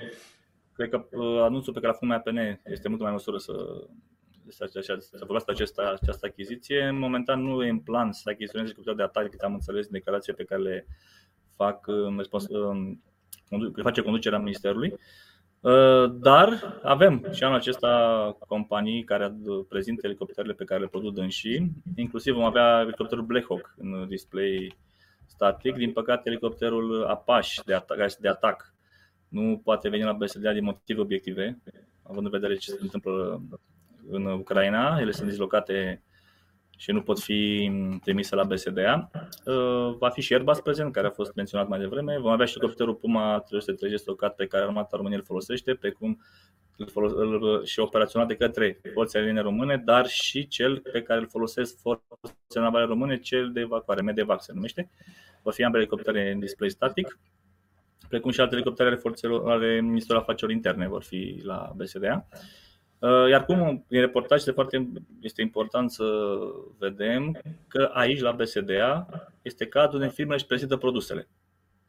cred 0.73 0.89
că 0.89 1.05
uh, 1.11 1.41
anunțul 1.41 1.73
pe 1.73 1.81
care 1.81 1.93
a 1.93 1.97
făcut 1.97 2.15
APN 2.15 2.61
este 2.65 2.89
mult 2.89 3.01
mai 3.01 3.13
măsură 3.13 3.39
să, 3.39 3.53
să, 4.49 4.67
să, 4.67 4.97
să 5.01 5.17
vorbească 5.19 5.51
această, 5.51 5.99
această 6.03 6.27
achiziție. 6.27 6.91
Momentan 6.91 7.43
nu 7.43 7.65
e 7.65 7.69
în 7.69 7.79
plan 7.79 8.13
să 8.13 8.31
achiziționeze 8.31 8.73
elicoptere 8.73 8.97
de 8.97 9.19
atac, 9.19 9.31
cât 9.31 9.41
am 9.41 9.55
înțeles 9.55 9.83
din 9.83 9.93
declarație 9.93 10.33
pe 10.33 10.45
care 10.45 10.63
le 10.63 10.87
fac, 11.57 11.87
le 13.75 13.83
face 13.83 14.03
conducerea 14.03 14.39
Ministerului. 14.39 14.95
Uh, 15.61 16.13
dar 16.21 16.81
avem 16.83 17.27
și 17.33 17.45
anul 17.45 17.57
acesta 17.57 18.37
companii 18.49 19.05
care 19.05 19.35
prezintă 19.69 20.07
elicopterele 20.07 20.53
pe 20.53 20.65
care 20.65 20.81
le 20.81 20.87
produc 20.87 21.15
dânsii. 21.15 21.73
Inclusiv 21.97 22.35
vom 22.35 22.45
avea 22.45 22.81
elicopterul 22.81 23.25
Black 23.25 23.47
Hawk 23.49 23.75
în 23.79 24.09
display 24.09 24.77
static. 25.27 25.75
Din 25.75 25.93
păcate, 25.93 26.29
elicopterul 26.29 27.05
Apache 27.05 27.63
de 27.67 27.75
atac, 27.75 28.17
de 28.21 28.29
atac 28.29 28.75
nu 29.29 29.61
poate 29.65 29.89
veni 29.89 30.03
la 30.03 30.13
BSDA 30.13 30.53
din 30.53 30.65
motive 30.65 31.01
obiective, 31.01 31.59
având 32.03 32.25
în 32.25 32.31
vedere 32.31 32.57
ce 32.57 32.71
se 32.71 32.79
întâmplă 32.81 33.43
în 34.11 34.25
Ucraina. 34.27 34.99
Ele 35.01 35.11
sunt 35.11 35.29
dislocate 35.29 36.03
și 36.77 36.93
nu 36.93 37.03
pot 37.03 37.21
fi 37.21 37.71
trimise 38.03 38.35
la 38.35 38.45
BSDA. 38.45 39.11
Uh, 39.45 39.97
va 39.99 40.09
fi 40.09 40.21
și 40.21 40.33
Airbus 40.33 40.61
prezent, 40.61 40.93
care 40.93 41.07
a 41.07 41.11
fost 41.11 41.35
menționat 41.35 41.69
mai 41.69 41.79
devreme. 41.79 42.19
Vom 42.19 42.31
avea 42.31 42.47
și 42.47 42.53
helicopterul 42.53 42.95
Puma 42.95 43.39
330 43.39 44.01
stocat 44.01 44.35
pe 44.35 44.47
care 44.47 44.65
Armata 44.65 44.97
României 44.97 45.19
îl 45.19 45.25
folosește, 45.27 45.75
precum 45.75 46.21
și 47.65 47.81
operaționat 47.81 48.29
de 48.29 48.37
către 48.37 48.81
forțele 48.93 49.23
aeriene 49.23 49.41
române, 49.41 49.83
dar 49.85 50.07
și 50.07 50.49
cel 50.49 50.79
pe 50.93 51.03
care 51.03 51.21
îl 51.21 51.29
folosesc 51.29 51.81
forțele 51.81 52.65
navale 52.65 52.85
române, 52.85 53.19
cel 53.19 53.53
de 53.53 53.61
evacuare, 53.61 54.03
MEDEVAC 54.03 54.43
se 54.43 54.53
numește. 54.53 54.91
Va 55.43 55.51
fi 55.51 55.65
ambele 55.65 55.83
elicoptere 55.83 56.31
în 56.31 56.39
display 56.39 56.71
static, 56.71 57.19
precum 58.09 58.31
și 58.31 58.41
alte 58.41 58.55
elicoptere 58.55 58.89
ale, 58.89 58.99
forțelor, 58.99 59.51
ale 59.51 59.81
Ministerului 59.81 60.23
Afacerilor 60.23 60.51
Interne 60.51 60.89
vor 60.89 61.03
fi 61.03 61.41
la 61.43 61.73
BSDA. 61.77 62.27
Uh, 62.33 62.39
iar 63.31 63.45
cum 63.45 63.61
în 63.89 64.01
reportaj 64.01 64.39
este, 64.39 64.51
foarte, 64.51 64.89
este 65.21 65.43
important 65.43 65.91
să 65.91 66.05
vedem 66.79 67.41
că 67.69 67.91
aici 67.93 68.21
la 68.21 68.33
BSDA 68.33 69.07
este 69.43 69.67
cadrul 69.67 70.01
unde 70.01 70.13
firmele 70.13 70.37
își 70.37 70.47
prezintă 70.47 70.77
produsele. 70.77 71.29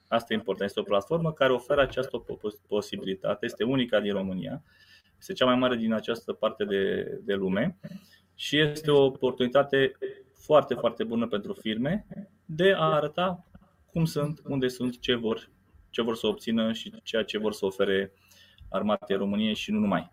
Asta 0.08 0.34
e 0.34 0.36
important. 0.36 0.70
Este 0.70 0.80
o 0.80 0.84
platformă 0.84 1.32
care 1.32 1.54
oferă 1.54 1.82
această 1.82 2.26
posibilitate. 2.68 3.46
Este 3.46 3.64
unica 3.64 4.00
din 4.00 4.14
România. 4.14 4.64
Este 5.20 5.34
cea 5.34 5.46
mai 5.46 5.56
mare 5.56 5.76
din 5.76 5.94
această 5.94 6.34
parte 6.34 6.66
de, 6.66 7.04
de 7.24 7.34
lume 7.34 7.78
și 8.36 8.60
este 8.60 8.92
o 8.92 9.04
oportunitate 9.04 9.92
foarte, 10.34 10.74
foarte 10.74 11.04
bună 11.04 11.28
pentru 11.28 11.54
firme 11.54 12.06
de 12.46 12.74
a 12.74 12.94
arăta 12.94 13.46
cum 13.92 14.06
sunt, 14.06 14.42
unde 14.48 14.68
sunt, 14.68 15.00
ce 15.00 15.16
vor, 15.16 15.50
ce 15.90 16.02
vor 16.02 16.16
să 16.16 16.28
obțină 16.28 16.74
și 16.74 16.94
ceea 17.04 17.24
ce 17.24 17.38
vor 17.38 17.54
să 17.54 17.66
ofere 17.66 18.14
armatei 18.70 19.16
României 19.16 19.56
și 19.56 19.72
nu 19.72 19.80
numai. 19.80 20.10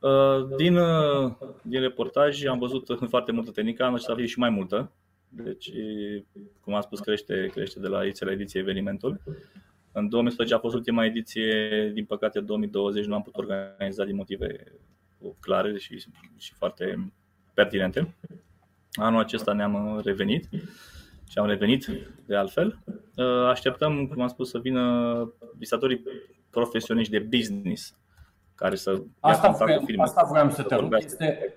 Uh, 0.00 0.56
din, 0.56 0.76
uh, 0.76 1.32
din 1.62 1.80
reportaj 1.80 2.44
am 2.44 2.58
văzut 2.58 2.98
foarte 3.08 3.32
multă 3.32 3.50
tehnică, 3.50 3.84
am 3.84 3.96
să 3.96 4.14
fie 4.16 4.26
și 4.26 4.38
mai 4.38 4.50
multă. 4.50 4.92
Deci, 5.28 5.70
cum 6.60 6.74
am 6.74 6.80
spus, 6.80 7.00
crește, 7.00 7.50
crește 7.52 7.80
de 7.80 7.88
la 7.88 8.04
ediție 8.04 8.26
la 8.26 8.32
ediție 8.32 8.60
evenimentul. 8.60 9.20
În 9.92 10.08
2010 10.08 10.54
a 10.54 10.58
fost 10.58 10.74
ultima 10.74 11.04
ediție, 11.04 11.90
din 11.94 12.04
păcate 12.04 12.40
2020 12.40 13.04
nu 13.04 13.14
am 13.14 13.22
putut 13.22 13.44
organiza 13.44 14.04
din 14.04 14.14
motive 14.14 14.64
clare 15.40 15.78
și, 15.78 16.04
și 16.36 16.54
foarte 16.54 17.12
pertinente. 17.54 18.14
Anul 18.92 19.20
acesta 19.20 19.52
ne-am 19.52 20.00
revenit 20.04 20.48
și 21.28 21.38
am 21.38 21.46
revenit 21.46 21.86
de 22.26 22.36
altfel. 22.36 22.78
Uh, 23.16 23.46
așteptăm, 23.48 24.06
cum 24.06 24.22
am 24.22 24.28
spus, 24.28 24.50
să 24.50 24.58
vină 24.58 25.34
visatorii 25.56 26.02
profesioniști 26.50 27.12
de 27.12 27.18
business 27.18 27.96
care 28.58 28.76
să 28.76 29.02
asta 29.20 29.48
vreau, 29.48 29.80
cu 29.80 29.86
Asta 29.96 30.28
vreau 30.30 30.50
să 30.50 30.62
te 30.62 30.74
rog. 30.74 30.94
Este, 30.98 31.56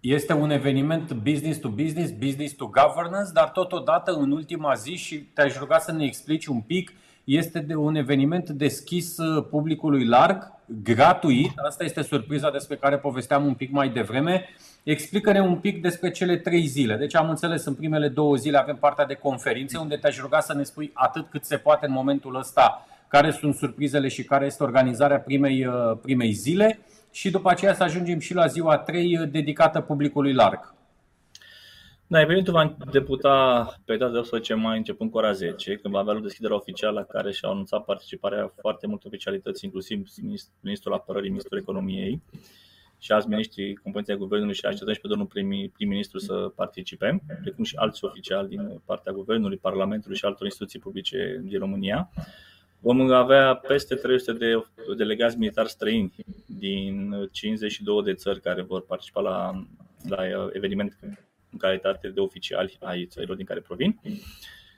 este 0.00 0.32
un 0.32 0.50
eveniment 0.50 1.12
business 1.12 1.58
to 1.58 1.68
business, 1.68 2.12
business 2.12 2.54
to 2.54 2.66
governance, 2.66 3.30
dar 3.32 3.48
totodată 3.48 4.12
în 4.12 4.30
ultima 4.30 4.74
zi 4.74 4.96
și 4.96 5.18
te-aș 5.18 5.58
ruga 5.58 5.78
să 5.78 5.92
ne 5.92 6.04
explici 6.04 6.46
un 6.46 6.60
pic, 6.60 6.92
este 7.24 7.58
de 7.58 7.74
un 7.74 7.94
eveniment 7.94 8.50
deschis 8.50 9.16
uh, 9.18 9.44
publicului 9.50 10.04
larg, 10.04 10.52
gratuit. 10.82 11.52
Asta 11.66 11.84
este 11.84 12.02
surpriza 12.02 12.50
despre 12.50 12.76
care 12.76 12.98
povesteam 12.98 13.46
un 13.46 13.54
pic 13.54 13.70
mai 13.70 13.88
devreme. 13.88 14.48
Explică-ne 14.82 15.40
un 15.40 15.56
pic 15.56 15.82
despre 15.82 16.10
cele 16.10 16.36
trei 16.36 16.66
zile. 16.66 16.96
Deci 16.96 17.14
am 17.14 17.28
înțeles, 17.28 17.64
în 17.64 17.74
primele 17.74 18.08
două 18.08 18.36
zile 18.36 18.58
avem 18.58 18.76
partea 18.76 19.06
de 19.06 19.14
conferințe, 19.14 19.78
unde 19.78 19.96
te-aș 19.96 20.18
ruga 20.18 20.40
să 20.40 20.54
ne 20.54 20.62
spui 20.62 20.90
atât 20.94 21.26
cât 21.30 21.44
se 21.44 21.56
poate 21.56 21.86
în 21.86 21.92
momentul 21.92 22.36
ăsta 22.36 22.84
care 23.10 23.30
sunt 23.30 23.54
surprizele 23.54 24.08
și 24.08 24.24
care 24.24 24.46
este 24.46 24.62
organizarea 24.62 25.20
primei, 25.20 25.66
uh, 25.66 25.98
primei 26.02 26.32
zile 26.32 26.78
și 27.10 27.30
după 27.30 27.50
aceea 27.50 27.74
să 27.74 27.82
ajungem 27.82 28.18
și 28.18 28.34
la 28.34 28.46
ziua 28.46 28.78
3 28.78 29.18
uh, 29.18 29.28
dedicată 29.30 29.80
publicului 29.80 30.32
larg. 30.32 30.74
Da, 32.06 32.20
evenimentul 32.20 32.52
va 32.52 32.76
debuta 32.90 33.66
pe 33.84 33.96
data 33.96 34.12
de 34.12 34.18
18 34.18 34.54
mai 34.54 34.76
începând 34.76 35.10
cu 35.10 35.16
ora 35.16 35.32
10, 35.32 35.76
când 35.76 35.94
va 35.94 36.00
avea 36.00 36.14
o 36.16 36.18
deschidere 36.18 36.54
oficială 36.54 36.98
la 36.98 37.04
care 37.04 37.32
și-au 37.32 37.52
anunțat 37.52 37.84
participarea 37.84 38.52
foarte 38.60 38.86
multe 38.86 39.06
oficialități, 39.06 39.64
inclusiv 39.64 40.06
Ministrul 40.60 40.94
Apărării, 40.94 41.28
Ministrul 41.28 41.58
Economiei 41.58 42.22
și 42.98 43.12
alți 43.12 43.28
miniștri 43.28 43.74
componenței 43.74 44.16
guvernului 44.16 44.54
și 44.54 44.64
așteptăm 44.64 44.94
și 44.94 45.00
pe 45.00 45.08
domnul 45.08 45.26
prim-ministru 45.26 46.18
să 46.18 46.34
participe, 46.34 47.22
precum 47.40 47.64
și 47.64 47.76
alți 47.76 48.04
oficiali 48.04 48.48
din 48.48 48.80
partea 48.84 49.12
guvernului, 49.12 49.56
Parlamentului 49.56 50.16
și 50.16 50.24
altor 50.24 50.46
instituții 50.46 50.78
publice 50.78 51.40
din 51.42 51.58
România. 51.58 52.10
Vom 52.80 53.10
avea 53.10 53.54
peste 53.54 53.94
300 53.94 54.32
de 54.32 54.64
delegați 54.96 55.38
militari 55.38 55.68
străini 55.68 56.14
din 56.46 57.14
52 57.32 58.02
de 58.02 58.14
țări 58.14 58.40
care 58.40 58.62
vor 58.62 58.82
participa 58.82 59.20
la, 59.20 59.64
la 60.08 60.48
eveniment 60.52 60.98
în 61.50 61.58
calitate 61.58 62.08
de 62.08 62.20
oficiali 62.20 62.78
ai 62.80 63.06
țărilor 63.06 63.36
din 63.36 63.44
care 63.46 63.60
provin. 63.60 64.00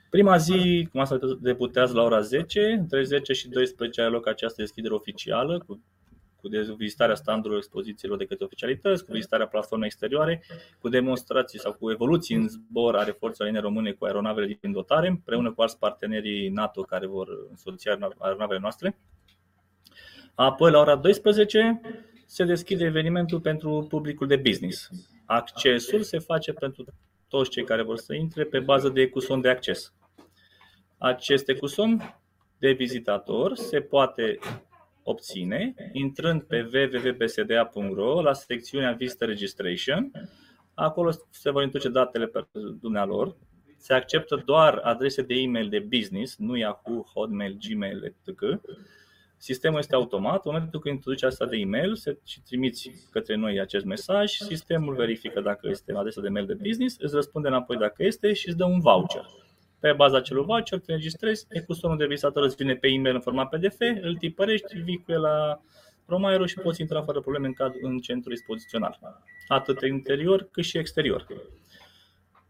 Prima 0.09 0.37
zi, 0.37 0.87
cum 0.91 0.99
asta 0.99 1.19
deputează 1.39 1.93
la 1.93 2.03
ora 2.03 2.19
10, 2.19 2.65
între 2.65 3.03
10 3.03 3.33
și 3.33 3.49
12 3.49 4.01
are 4.01 4.09
loc 4.09 4.27
această 4.27 4.61
deschidere 4.61 4.93
oficială 4.93 5.63
cu 5.67 5.81
cu 6.43 6.75
vizitarea 6.77 7.15
standurilor 7.15 7.57
expozițiilor 7.57 8.17
de 8.17 8.25
către 8.25 8.45
oficialități, 8.45 9.05
cu 9.05 9.11
vizitarea 9.11 9.47
platformei 9.47 9.87
exterioare, 9.87 10.43
cu 10.79 10.89
demonstrații 10.89 11.59
sau 11.59 11.73
cu 11.73 11.91
evoluții 11.91 12.35
în 12.35 12.47
zbor 12.47 12.95
ale 12.95 13.11
forțelor 13.11 13.47
aeriene 13.47 13.59
române 13.59 13.91
cu 13.91 14.05
aeronavele 14.05 14.57
din 14.61 14.71
dotare, 14.71 15.07
împreună 15.07 15.51
cu 15.51 15.61
alți 15.61 15.79
partenerii 15.79 16.49
NATO 16.49 16.81
care 16.81 17.07
vor 17.07 17.27
însoți 17.49 17.89
aeronavele 18.19 18.59
noastre. 18.59 18.97
Apoi, 20.35 20.71
la 20.71 20.79
ora 20.79 20.95
12, 20.95 21.81
se 22.25 22.43
deschide 22.43 22.85
evenimentul 22.85 23.39
pentru 23.39 23.85
publicul 23.89 24.27
de 24.27 24.35
business. 24.35 24.89
Accesul 25.25 26.01
se 26.01 26.19
face 26.19 26.53
pentru 26.53 26.85
toți 27.27 27.49
cei 27.49 27.63
care 27.63 27.81
vor 27.83 27.97
să 27.97 28.13
intre 28.13 28.43
pe 28.43 28.59
bază 28.59 28.89
de 28.89 29.01
ecuson 29.01 29.41
de 29.41 29.49
acces. 29.49 29.93
Acest 30.97 31.49
ecuson 31.49 32.19
de 32.57 32.71
vizitator 32.71 33.55
se 33.55 33.81
poate 33.81 34.39
obține 35.03 35.73
intrând 35.91 36.41
pe 36.41 36.69
www.bsda.ro 36.73 38.21
la 38.21 38.33
secțiunea 38.33 38.91
Visitor 38.91 39.27
Registration. 39.27 40.11
Acolo 40.73 41.11
se 41.29 41.51
vor 41.51 41.63
introduce 41.63 41.91
datele 41.91 42.25
pe 42.25 42.45
dumnealor. 42.81 43.35
Se 43.77 43.93
acceptă 43.93 44.41
doar 44.45 44.73
adrese 44.83 45.21
de 45.21 45.33
e-mail 45.33 45.69
de 45.69 45.79
business, 45.79 46.37
nu 46.37 46.55
Yahoo, 46.55 47.05
Hotmail, 47.13 47.57
Gmail, 47.67 48.03
etc. 48.03 48.39
Sistemul 49.37 49.79
este 49.79 49.95
automat. 49.95 50.45
În 50.45 50.51
momentul 50.53 50.79
când 50.79 50.95
introduci 50.95 51.23
asta 51.23 51.45
de 51.45 51.57
e-mail 51.57 51.97
și 52.23 52.41
trimiți 52.41 52.91
către 53.11 53.35
noi 53.35 53.59
acest 53.59 53.85
mesaj, 53.85 54.31
sistemul 54.31 54.95
verifică 54.95 55.41
dacă 55.41 55.67
este 55.69 55.93
adresa 55.95 56.21
de 56.21 56.29
mail 56.29 56.45
de 56.45 56.57
business, 56.61 56.95
îți 56.99 57.15
răspunde 57.15 57.47
înapoi 57.47 57.77
dacă 57.77 58.03
este 58.03 58.33
și 58.33 58.47
îți 58.47 58.57
dă 58.57 58.65
un 58.65 58.79
voucher. 58.79 59.25
Pe 59.83 59.93
baza 59.93 60.17
acelui 60.17 60.43
voucher 60.45 60.79
te 60.79 60.91
înregistrezi, 60.91 61.45
ecusonul 61.49 61.97
de 61.97 62.05
visator 62.05 62.43
îți 62.43 62.55
vine 62.55 62.75
pe 62.75 62.87
e-mail 62.87 63.15
în 63.15 63.21
format 63.21 63.49
PDF, 63.49 63.79
îl 64.01 64.15
tipărești, 64.15 64.79
vii 64.79 65.03
cu 65.05 65.11
el 65.11 65.21
la 65.21 65.61
Romaero 66.05 66.45
și 66.45 66.59
poți 66.59 66.81
intra 66.81 67.01
fără 67.01 67.19
probleme 67.19 67.47
în, 67.47 67.53
cad- 67.53 67.81
în 67.81 67.99
centru 67.99 68.31
expozițional, 68.31 68.99
atât 69.47 69.81
interior 69.81 70.47
cât 70.51 70.63
și 70.63 70.77
exterior. 70.77 71.25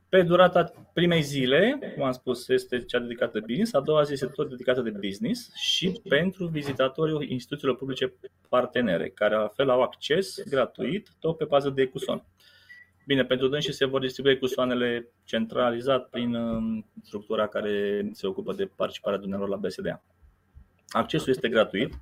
Pe 0.10 0.22
durata 0.22 0.72
primei 0.93 1.22
zile, 1.22 1.93
cum 1.96 2.04
am 2.04 2.12
spus, 2.12 2.48
este 2.48 2.84
cea 2.84 3.00
dedicată 3.00 3.39
de 3.39 3.46
business, 3.46 3.74
a 3.74 3.80
doua 3.80 4.04
zi 4.04 4.13
este 4.13 4.26
tot 4.26 4.50
dedicată 4.50 4.82
de 4.82 4.89
business 4.89 5.56
și 5.56 6.02
pentru 6.10 6.46
vizitatorii 6.48 7.32
instituțiilor 7.32 7.76
publice 7.76 8.13
partenere, 8.50 9.10
care 9.10 9.36
la 9.36 9.48
fel 9.48 9.69
au 9.69 9.82
acces 9.82 10.43
gratuit, 10.50 11.10
tot 11.19 11.38
pe 11.38 11.46
bază 11.46 11.69
de 11.69 11.82
ecuson. 11.82 12.26
Bine, 13.06 13.26
pentru 13.26 13.48
dânsi 13.48 13.72
se 13.72 13.86
vor 13.86 14.00
distribui 14.00 14.32
ecusoanele 14.32 15.08
centralizat 15.24 16.10
prin 16.10 16.36
um, 16.36 16.86
structura 17.04 17.48
care 17.48 18.10
se 18.12 18.28
ocupă 18.28 18.54
de 18.54 18.66
participarea 18.76 19.20
dumneavoastră 19.20 19.60
la 19.60 19.68
BSDA. 19.68 20.04
Accesul 20.88 21.30
este 21.30 21.50
gratuit 21.50 21.94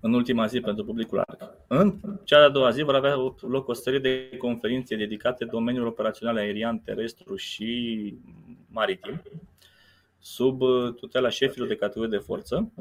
în 0.00 0.12
ultima 0.12 0.46
zi 0.46 0.60
pentru 0.60 0.84
publicul 0.84 1.16
larg. 1.16 1.54
În 1.66 2.00
cea 2.24 2.38
de-a 2.38 2.48
doua 2.48 2.70
zi 2.70 2.82
vor 2.82 2.94
avea 2.94 3.14
loc 3.40 3.68
o 3.68 3.72
serie 3.72 3.98
de 3.98 4.36
conferințe 4.38 4.96
dedicate 4.96 5.44
domeniul 5.44 5.86
operațional 5.86 6.36
aerian, 6.36 6.78
terestru 6.78 7.36
și 7.36 8.14
maritim, 8.68 9.22
sub 10.18 10.60
uh, 10.60 10.94
tutela 10.94 11.28
șefilor 11.28 11.68
de 11.68 11.76
categorie 11.76 12.18
de 12.18 12.24
forță, 12.24 12.72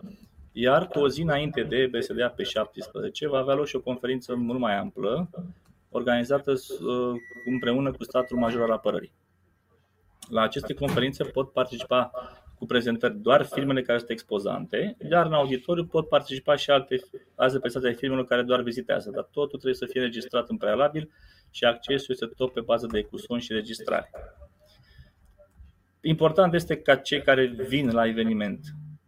iar 0.52 0.88
cu 0.88 1.00
o 1.00 1.08
zi 1.08 1.22
înainte 1.22 1.64
de 1.64 1.90
BSDA 1.92 2.28
pe 2.28 2.44
17 2.44 3.28
va 3.28 3.38
avea 3.38 3.54
loc 3.54 3.66
și 3.66 3.76
o 3.76 3.82
conferință 3.82 4.36
mult 4.36 4.60
mai 4.60 4.78
amplă, 4.78 5.30
organizată 5.90 6.52
uh, 6.52 7.20
împreună 7.46 7.92
cu 7.92 8.04
statul 8.04 8.38
major 8.38 8.62
al 8.62 8.72
apărării. 8.72 9.14
La 10.30 10.42
aceste 10.42 10.74
conferințe 10.74 11.24
pot 11.24 11.52
participa 11.52 12.12
cu 12.56 12.66
prezentări 12.66 13.18
doar 13.18 13.46
filmele 13.46 13.82
care 13.82 13.98
sunt 13.98 14.10
expozante, 14.10 14.98
iar 15.10 15.26
în 15.26 15.34
auditoriu 15.34 15.86
pot 15.86 16.08
participa 16.08 16.56
și 16.56 16.70
alte, 16.70 16.96
alte 17.36 17.60
prestații 17.60 17.88
ai 17.88 17.96
filmelor 17.96 18.26
care 18.26 18.42
doar 18.42 18.62
vizitează, 18.62 19.10
dar 19.10 19.24
totul 19.24 19.60
trebuie 19.60 19.74
să 19.74 19.86
fie 19.86 20.02
registrat 20.02 20.50
în 20.50 20.58
prealabil 20.58 21.12
și 21.52 21.64
accesul 21.64 22.14
este 22.14 22.26
tot 22.26 22.54
pe 22.54 22.62
bază 22.62 22.88
de 22.92 22.98
ecuson 22.98 23.40
și 23.40 23.54
registrare. 23.54 24.10
Important 26.02 26.54
este 26.54 26.78
ca 26.78 26.96
cei 26.96 27.22
care 27.22 27.46
vin 27.46 27.92
la 27.92 28.08
eveniment 28.08 28.60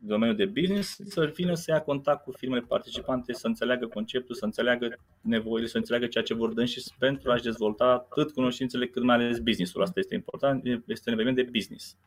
domeniul 0.03 0.37
de 0.37 0.45
business 0.45 0.99
să 1.05 1.31
vină 1.35 1.53
să 1.53 1.71
ia 1.71 1.81
contact 1.81 2.23
cu 2.23 2.31
firmele 2.31 2.61
participante, 2.67 3.33
să 3.33 3.47
înțeleagă 3.47 3.87
conceptul, 3.87 4.35
să 4.35 4.45
înțeleagă 4.45 4.97
nevoile, 5.21 5.67
să 5.67 5.77
înțeleagă 5.77 6.07
ceea 6.07 6.23
ce 6.23 6.33
vor 6.33 6.65
și 6.65 6.83
pentru 6.99 7.31
a-și 7.31 7.43
dezvolta 7.43 7.85
atât 7.85 8.31
cunoștințele 8.31 8.87
cât 8.87 9.03
mai 9.03 9.15
ales 9.15 9.39
businessul. 9.39 9.81
Asta 9.81 9.99
este 9.99 10.15
important, 10.15 10.63
este 10.65 11.09
un 11.09 11.13
eveniment 11.19 11.35
de 11.35 11.49
business. 11.51 11.97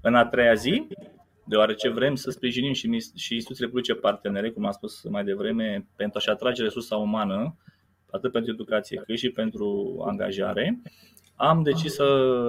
În 0.00 0.14
a 0.14 0.26
treia 0.26 0.54
zi, 0.54 0.86
deoarece 1.44 1.88
vrem 1.88 2.14
să 2.14 2.30
sprijinim 2.30 2.72
și, 2.72 2.98
și 3.14 3.34
instituțiile 3.34 3.68
publice 3.68 3.94
partenere, 3.94 4.50
cum 4.50 4.64
am 4.64 4.72
spus 4.72 5.02
mai 5.02 5.24
devreme, 5.24 5.86
pentru 5.96 6.18
a-și 6.18 6.30
atrage 6.30 6.62
resursa 6.62 6.96
umană, 6.96 7.56
atât 8.10 8.32
pentru 8.32 8.52
educație 8.52 9.02
cât 9.06 9.18
și 9.18 9.30
pentru 9.30 9.96
angajare, 10.06 10.82
am 11.42 11.62
decis 11.62 11.94
să 11.94 12.04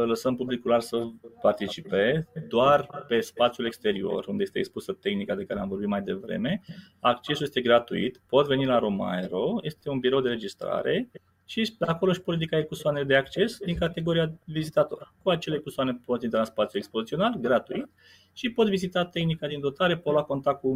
lăsăm 0.08 0.36
publicul 0.36 0.70
larg 0.70 0.84
să 0.84 1.08
participe 1.42 2.28
doar 2.48 3.06
pe 3.08 3.20
spațiul 3.20 3.66
exterior, 3.66 4.26
unde 4.28 4.44
este 4.44 4.60
expusă 4.60 4.94
tehnica 4.94 5.36
de 5.36 5.46
care 5.46 5.60
am 5.60 5.68
vorbit 5.68 5.88
mai 5.88 6.02
devreme. 6.02 6.62
Accesul 7.00 7.46
este 7.46 7.62
gratuit, 7.62 8.22
pot 8.28 8.48
veni 8.48 8.66
la 8.66 8.80
Romaero, 8.80 9.60
este 9.62 9.90
un 9.90 10.00
birou 10.00 10.22
de 10.22 10.30
registrare 10.30 11.10
și 11.46 11.76
acolo 11.80 12.12
își 12.12 12.22
pot 12.22 12.34
ridica 12.34 12.58
ecusoane 12.58 13.04
de 13.04 13.16
acces 13.16 13.58
din 13.58 13.76
categoria 13.76 14.34
vizitator. 14.46 15.14
Cu 15.24 15.30
acele 15.30 15.56
ecusoane 15.56 16.00
pot 16.06 16.24
intra 16.24 16.40
în 16.40 16.46
spațiu 16.46 16.80
expozițional, 16.80 17.34
gratuit, 17.42 17.90
și 18.34 18.50
pot 18.50 18.70
vizita 18.70 19.06
tehnica 19.06 19.48
din 19.48 19.60
dotare, 19.60 19.98
pot 19.98 20.14
lua 20.14 20.24
contact 20.24 20.60
cu, 20.60 20.70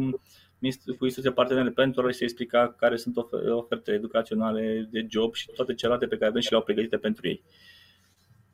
cu 0.98 1.04
instituția 1.04 1.32
partenere 1.32 1.70
pentru 1.70 2.00
a 2.00 2.04
le 2.04 2.16
explica 2.20 2.74
care 2.78 2.96
sunt 2.96 3.16
ofertele 3.50 3.96
educaționale 3.96 4.88
de 4.90 5.06
job 5.08 5.34
și 5.34 5.50
toate 5.54 5.74
celelalte 5.74 6.06
pe 6.06 6.16
care 6.16 6.30
avem 6.30 6.40
și 6.40 6.50
le-au 6.50 6.62
pregătite 6.62 6.96
pentru 6.96 7.28
ei. 7.28 7.42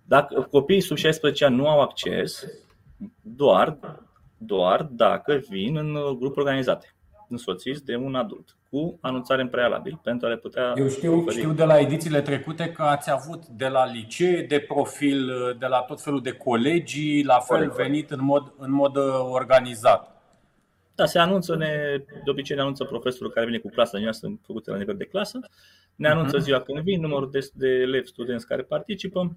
Dacă 0.04 0.48
copiii 0.50 0.80
sub 0.80 0.96
16 0.96 1.44
ani 1.44 1.56
nu 1.56 1.68
au 1.68 1.80
acces, 1.80 2.46
doar, 3.20 3.78
doar 4.38 4.82
dacă 4.82 5.40
vin 5.48 5.76
în 5.76 5.92
grupuri 5.92 6.38
organizate 6.38 6.94
însoțiți 7.28 7.84
de 7.84 7.96
un 7.96 8.14
adult, 8.14 8.56
cu 8.70 8.98
anunțare 9.00 9.42
în 9.42 9.48
prealabil 9.48 10.00
pentru 10.02 10.26
a 10.26 10.30
le 10.30 10.36
putea. 10.36 10.72
Eu 10.76 10.88
știu, 10.88 11.18
oferi. 11.18 11.36
știu 11.36 11.52
de 11.52 11.64
la 11.64 11.78
edițiile 11.78 12.20
trecute 12.20 12.72
că 12.72 12.82
ați 12.82 13.10
avut 13.10 13.46
de 13.46 13.68
la 13.68 13.92
licee, 13.92 14.42
de 14.42 14.58
profil, 14.58 15.30
de 15.58 15.66
la 15.66 15.80
tot 15.80 16.00
felul 16.00 16.22
de 16.22 16.32
colegii, 16.32 17.24
la 17.24 17.38
fel 17.38 17.56
Corect. 17.56 17.76
venit 17.76 18.10
în 18.10 18.24
mod, 18.24 18.52
în 18.58 18.72
mod 18.72 18.96
uh, 18.96 19.04
organizat. 19.30 20.12
Da, 20.94 21.06
se 21.06 21.18
anunță, 21.18 21.56
ne, 21.56 21.96
de 22.24 22.30
obicei 22.30 22.56
ne 22.56 22.62
anunță 22.62 22.84
profesorul 22.84 23.32
care 23.32 23.46
vine 23.46 23.58
cu 23.58 23.68
clasa, 23.68 23.98
noi 23.98 24.14
sunt 24.14 24.40
făcute 24.46 24.70
la 24.70 24.76
nivel 24.76 24.96
de 24.96 25.04
clasă, 25.04 25.38
ne 25.94 26.08
anunță 26.08 26.36
uh-huh. 26.36 26.42
ziua 26.42 26.60
când 26.60 26.80
vin, 26.80 27.00
numărul 27.00 27.30
de, 27.30 27.48
de 27.54 27.68
elevi, 27.68 28.06
studenți 28.06 28.46
care 28.46 28.62
participă, 28.62 29.36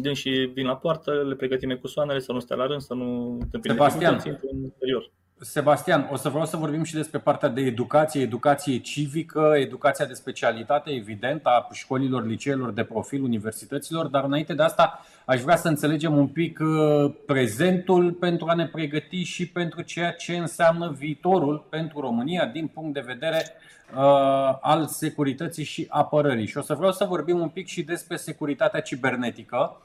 din 0.00 0.14
și 0.14 0.50
vin 0.54 0.66
la 0.66 0.76
poartă, 0.76 1.12
le 1.28 1.34
pregătim 1.34 1.76
cu 1.76 1.86
soanele, 1.86 2.18
să 2.18 2.32
nu 2.32 2.40
stea 2.40 2.56
la 2.56 2.66
rând, 2.66 2.80
să 2.80 2.94
nu 2.94 3.38
întâmpine 3.40 3.72
Sebastian, 3.72 4.22
în 4.24 4.62
interior. 4.62 5.10
Sebastian, 5.40 6.08
o 6.12 6.16
să 6.16 6.28
vreau 6.28 6.44
să 6.44 6.56
vorbim 6.56 6.82
și 6.82 6.94
despre 6.94 7.18
partea 7.18 7.48
de 7.48 7.60
educație, 7.60 8.22
educație 8.22 8.78
civică, 8.78 9.52
educația 9.56 10.04
de 10.04 10.12
specialitate, 10.12 10.90
evident, 10.90 11.46
a 11.46 11.68
școlilor, 11.72 12.26
liceelor 12.26 12.72
de 12.72 12.84
profil, 12.84 13.22
universităților, 13.22 14.06
dar 14.06 14.24
înainte 14.24 14.54
de 14.54 14.62
asta 14.62 15.04
aș 15.24 15.40
vrea 15.40 15.56
să 15.56 15.68
înțelegem 15.68 16.16
un 16.16 16.26
pic 16.26 16.58
uh, 16.60 17.14
prezentul 17.26 18.12
pentru 18.12 18.46
a 18.46 18.54
ne 18.54 18.66
pregăti 18.66 19.22
și 19.22 19.48
pentru 19.48 19.82
ceea 19.82 20.12
ce 20.12 20.36
înseamnă 20.36 20.94
viitorul 20.98 21.66
pentru 21.70 22.00
România 22.00 22.46
din 22.46 22.66
punct 22.66 22.94
de 22.94 23.04
vedere 23.06 23.46
uh, 23.94 24.58
al 24.60 24.86
securității 24.86 25.64
și 25.64 25.86
apărării. 25.88 26.46
Și 26.46 26.58
o 26.58 26.62
să 26.62 26.74
vreau 26.74 26.92
să 26.92 27.04
vorbim 27.04 27.40
un 27.40 27.48
pic 27.48 27.66
și 27.66 27.82
despre 27.82 28.16
securitatea 28.16 28.80
cibernetică. 28.80 29.76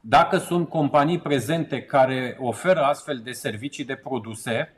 Dacă 0.00 0.38
sunt 0.38 0.68
companii 0.68 1.18
prezente 1.18 1.82
care 1.82 2.36
oferă 2.40 2.80
astfel 2.80 3.20
de 3.24 3.32
servicii 3.32 3.84
de 3.84 3.94
produse, 3.94 4.72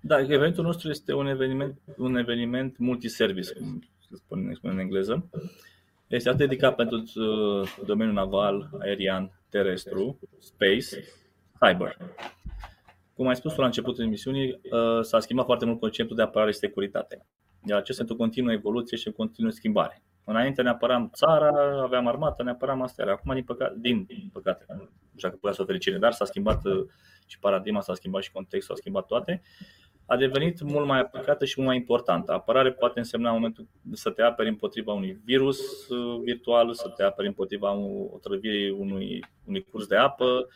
da, 0.00 0.20
evenimentul 0.20 0.64
nostru 0.64 0.88
este 0.88 1.14
un 1.14 1.26
eveniment, 1.26 1.80
un 1.96 2.16
eveniment 2.16 2.78
multiservice, 2.78 3.52
cum 3.52 3.88
se 3.98 4.16
spune, 4.16 4.54
spune 4.54 4.72
în 4.72 4.78
engleză. 4.78 5.28
Este 6.06 6.28
atât 6.28 6.40
dedicat 6.40 6.74
pentru 6.74 6.96
uh, 6.96 7.76
domeniul 7.86 8.14
naval, 8.14 8.70
aerian, 8.80 9.40
terestru, 9.48 10.18
space, 10.38 11.04
cyber. 11.60 11.96
Cum 13.14 13.28
ai 13.28 13.36
spus 13.36 13.54
la 13.56 13.64
începutul 13.64 14.04
emisiunii, 14.04 14.50
uh, 14.50 15.02
s-a 15.02 15.20
schimbat 15.20 15.44
foarte 15.44 15.64
mult 15.64 15.80
conceptul 15.80 16.16
de 16.16 16.22
apărare 16.22 16.50
și 16.50 16.58
securitate. 16.58 17.26
Iar 17.66 17.78
acesta 17.78 18.02
este 18.02 18.14
o 18.14 18.16
continuă 18.16 18.52
evoluție 18.52 18.96
și 18.96 19.08
o 19.08 19.12
continuă 19.12 19.50
schimbare. 19.50 20.02
Înainte 20.24 20.62
ne 20.62 20.68
apăram 20.68 21.10
țara, 21.14 21.82
aveam 21.82 22.06
armată, 22.06 22.42
ne 22.42 22.50
apăram 22.50 22.82
astea. 22.82 23.12
Acum, 23.12 23.34
din 23.34 23.44
păcate, 23.44 23.74
din 23.76 24.06
păcate 24.32 24.64
nu 24.68 24.88
știu 25.16 25.28
dacă 25.28 25.36
putea 25.36 25.52
să 25.52 25.62
o 25.62 25.64
fericire, 25.64 25.98
dar 25.98 26.12
s-a 26.12 26.24
schimbat 26.24 26.64
uh, 26.64 26.86
și 27.26 27.38
paradigma, 27.38 27.80
s-a 27.80 27.94
schimbat 27.94 28.22
și 28.22 28.32
contextul, 28.32 28.74
s-a 28.74 28.80
schimbat 28.80 29.06
toate 29.06 29.42
a 30.10 30.16
devenit 30.16 30.62
mult 30.62 30.86
mai 30.86 31.00
aplicată 31.00 31.44
și 31.44 31.54
mult 31.56 31.68
mai 31.68 31.76
importantă. 31.76 32.32
Apărare 32.32 32.72
poate 32.72 32.98
însemna 32.98 33.28
în 33.28 33.34
momentul 33.34 33.66
să 33.92 34.10
te 34.10 34.22
aperi 34.22 34.48
împotriva 34.48 34.92
unui 34.92 35.20
virus 35.24 35.88
uh, 35.88 36.20
virtual, 36.22 36.74
să 36.74 36.88
te 36.88 37.02
aperi 37.02 37.28
împotriva 37.28 37.72
otrăvirii 38.12 38.70
unui, 38.70 39.24
unui 39.44 39.62
curs 39.62 39.86
de 39.86 39.96
apă, 39.96 40.48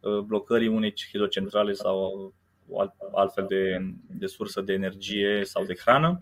uh, 0.00 0.18
blocării 0.18 0.68
unei 0.68 0.94
hidrocentrale 1.10 1.72
sau 1.72 2.32
altfel 3.12 3.44
de, 3.48 3.78
de 4.18 4.26
sursă 4.26 4.60
de 4.60 4.72
energie 4.72 5.44
sau 5.44 5.64
de 5.64 5.74
hrană. 5.74 6.18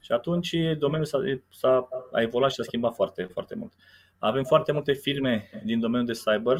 Și 0.00 0.12
atunci 0.12 0.56
domeniul 0.78 1.04
s-a, 1.06 1.18
s-a 1.50 1.88
a 2.12 2.20
evoluat 2.20 2.50
și 2.50 2.56
s-a 2.56 2.62
schimbat 2.62 2.94
foarte, 2.94 3.22
foarte 3.22 3.54
mult. 3.54 3.72
Avem 4.18 4.44
foarte 4.44 4.72
multe 4.72 4.92
firme 4.92 5.50
din 5.64 5.80
domeniul 5.80 6.12
de 6.12 6.20
cyber, 6.24 6.56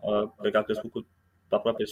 uh, 0.00 0.28
pe 0.42 0.50
care 0.50 0.58
a 0.58 0.62
crescut 0.62 0.90
cu 0.90 1.06
aproape 1.48 1.82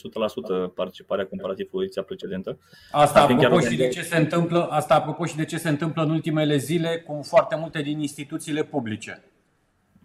100% 0.70 0.74
participarea 0.74 1.26
comparativ 1.26 1.70
cu 1.70 1.82
ediția 1.82 2.02
precedentă. 2.02 2.58
Asta 2.90 3.20
apropo, 3.20 3.60
și 3.60 3.76
de 3.76 3.88
ce 3.88 4.02
se 4.02 4.16
întâmplă, 4.16 4.66
asta 4.70 4.94
apropo 4.94 5.24
și 5.24 5.36
de 5.36 5.44
ce 5.44 5.56
se 5.56 5.68
întâmplă 5.68 6.02
în 6.02 6.10
ultimele 6.10 6.56
zile 6.56 7.04
cu 7.06 7.20
foarte 7.22 7.56
multe 7.56 7.82
din 7.82 8.00
instituțiile 8.00 8.64
publice. 8.64 9.24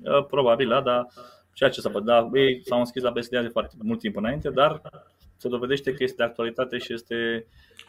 Uh, 0.03 0.25
probabil, 0.25 0.67
da, 0.67 0.81
dar 0.81 1.07
ceea 1.53 1.69
ce 1.69 1.81
s-a 1.81 1.99
da, 2.03 2.29
ei 2.33 2.61
s-au 2.65 2.79
înscris 2.79 3.03
la 3.03 3.09
BSDA 3.09 3.41
de 3.41 3.47
foarte 3.47 3.75
mult 3.81 3.99
timp 3.99 4.15
înainte, 4.15 4.49
dar 4.49 4.81
se 5.37 5.47
dovedește 5.47 5.93
că 5.93 6.03
este 6.03 6.15
de 6.17 6.23
actualitate 6.23 6.77
și 6.77 6.93
este 6.93 7.45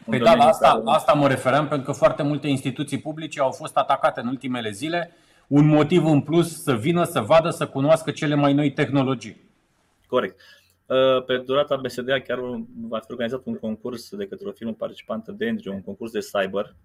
Păi 0.09 0.19
da, 0.19 0.35
la 0.35 0.45
asta, 0.45 0.69
care... 0.69 0.81
asta 0.85 1.13
mă 1.13 1.27
referam, 1.27 1.67
pentru 1.67 1.91
că 1.91 1.97
foarte 1.97 2.23
multe 2.23 2.47
instituții 2.47 2.99
publice 2.99 3.39
au 3.39 3.51
fost 3.51 3.77
atacate 3.77 4.19
în 4.19 4.27
ultimele 4.27 4.71
zile. 4.71 5.15
Un 5.47 5.67
motiv 5.67 6.05
în 6.05 6.21
plus 6.21 6.63
să 6.63 6.73
vină, 6.73 7.03
să 7.03 7.21
vadă, 7.21 7.49
să 7.49 7.67
cunoască 7.67 8.11
cele 8.11 8.35
mai 8.35 8.53
noi 8.53 8.71
tehnologii. 8.71 9.49
Corect. 10.07 10.41
Uh, 10.91 11.23
pe 11.25 11.37
durata 11.37 11.75
BSDA 11.75 12.19
chiar 12.19 12.39
va 12.87 12.99
fi 12.99 13.11
organizat 13.11 13.41
un 13.45 13.55
concurs 13.55 14.15
de 14.15 14.27
către 14.27 14.47
o 14.47 14.51
firmă 14.51 14.73
participantă 14.73 15.31
de 15.31 15.47
Andrew, 15.47 15.73
un 15.73 15.83
concurs 15.83 16.11
de 16.11 16.19
cyber. 16.19 16.75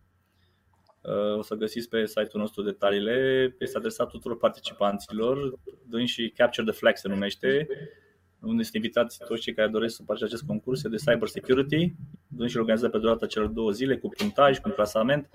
Uh, 1.01 1.39
o 1.39 1.43
să 1.43 1.55
găsiți 1.55 1.89
pe 1.89 2.07
site-ul 2.07 2.43
nostru 2.43 2.63
detaliile. 2.63 3.57
Este 3.59 3.77
adresat 3.77 4.09
tuturor 4.09 4.39
participanților, 4.39 5.59
dând 5.89 6.07
și 6.07 6.33
Capture 6.37 6.67
the 6.67 6.77
Flag 6.77 6.97
se 6.97 7.09
numește, 7.09 7.69
unde 8.41 8.63
sunt 8.63 8.75
invitați 8.75 9.19
toți 9.27 9.43
cei 9.43 9.55
care 9.55 9.69
doresc 9.69 9.97
să 9.97 10.03
participe 10.03 10.35
acest 10.35 10.49
concurs 10.49 10.83
de 10.83 10.97
cyber 10.97 11.29
security, 11.29 11.95
dând 12.29 12.51
și 12.51 12.57
organizat 12.57 12.91
pe 12.91 12.99
durata 12.99 13.27
celor 13.27 13.49
două 13.49 13.71
zile 13.71 13.97
cu 13.97 14.09
punctaj, 14.09 14.59
cu 14.59 14.69
clasament. 14.69 15.29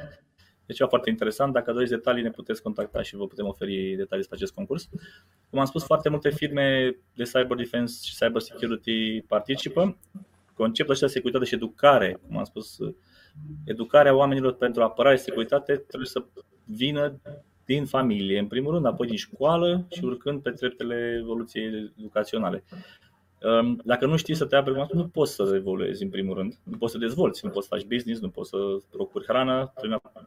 E 0.71 0.75
ceva 0.75 0.89
foarte 0.89 1.09
interesant. 1.09 1.53
Dacă 1.53 1.71
doriți 1.71 1.91
detalii, 1.91 2.23
ne 2.23 2.29
puteți 2.29 2.61
contacta 2.61 3.01
și 3.01 3.15
vă 3.15 3.27
putem 3.27 3.47
oferi 3.47 3.75
detalii 3.75 4.17
despre 4.17 4.35
acest 4.35 4.53
concurs. 4.53 4.89
Cum 5.49 5.59
am 5.59 5.65
spus, 5.65 5.83
foarte 5.83 6.09
multe 6.09 6.29
firme 6.29 6.95
de 7.13 7.23
cyber 7.23 7.57
defense 7.57 7.99
și 8.03 8.15
cyber 8.15 8.41
security 8.41 9.21
participă. 9.21 9.97
Conceptul 10.53 10.93
acesta 10.93 11.07
de 11.07 11.13
securitate 11.13 11.45
și 11.45 11.53
educare, 11.53 12.19
cum 12.27 12.37
am 12.37 12.43
spus, 12.43 12.77
educarea 13.65 14.15
oamenilor 14.15 14.53
pentru 14.53 14.83
apărare 14.83 15.15
și 15.15 15.23
securitate 15.23 15.75
trebuie 15.75 16.09
să 16.09 16.23
vină 16.65 17.19
din 17.65 17.85
familie, 17.85 18.39
în 18.39 18.47
primul 18.47 18.73
rând, 18.73 18.85
apoi 18.85 19.07
din 19.07 19.17
școală 19.17 19.85
și 19.89 20.03
urcând 20.03 20.41
pe 20.41 20.51
treptele 20.51 21.17
evoluției 21.19 21.93
educaționale. 21.97 22.63
Dacă 23.83 24.05
nu 24.05 24.15
știi 24.15 24.35
să 24.35 24.45
te 24.45 24.55
aperi, 24.55 24.87
nu 24.91 25.07
poți 25.07 25.33
să 25.33 25.51
evoluezi 25.55 26.03
în 26.03 26.09
primul 26.09 26.35
rând, 26.35 26.53
nu 26.63 26.77
poți 26.77 26.91
să 26.91 26.97
dezvolți, 26.97 27.45
nu 27.45 27.51
poți 27.51 27.67
să 27.67 27.75
faci 27.75 27.85
business, 27.85 28.21
nu 28.21 28.29
poți 28.29 28.49
să 28.49 28.57
procuri 28.89 29.25
hrană. 29.25 29.73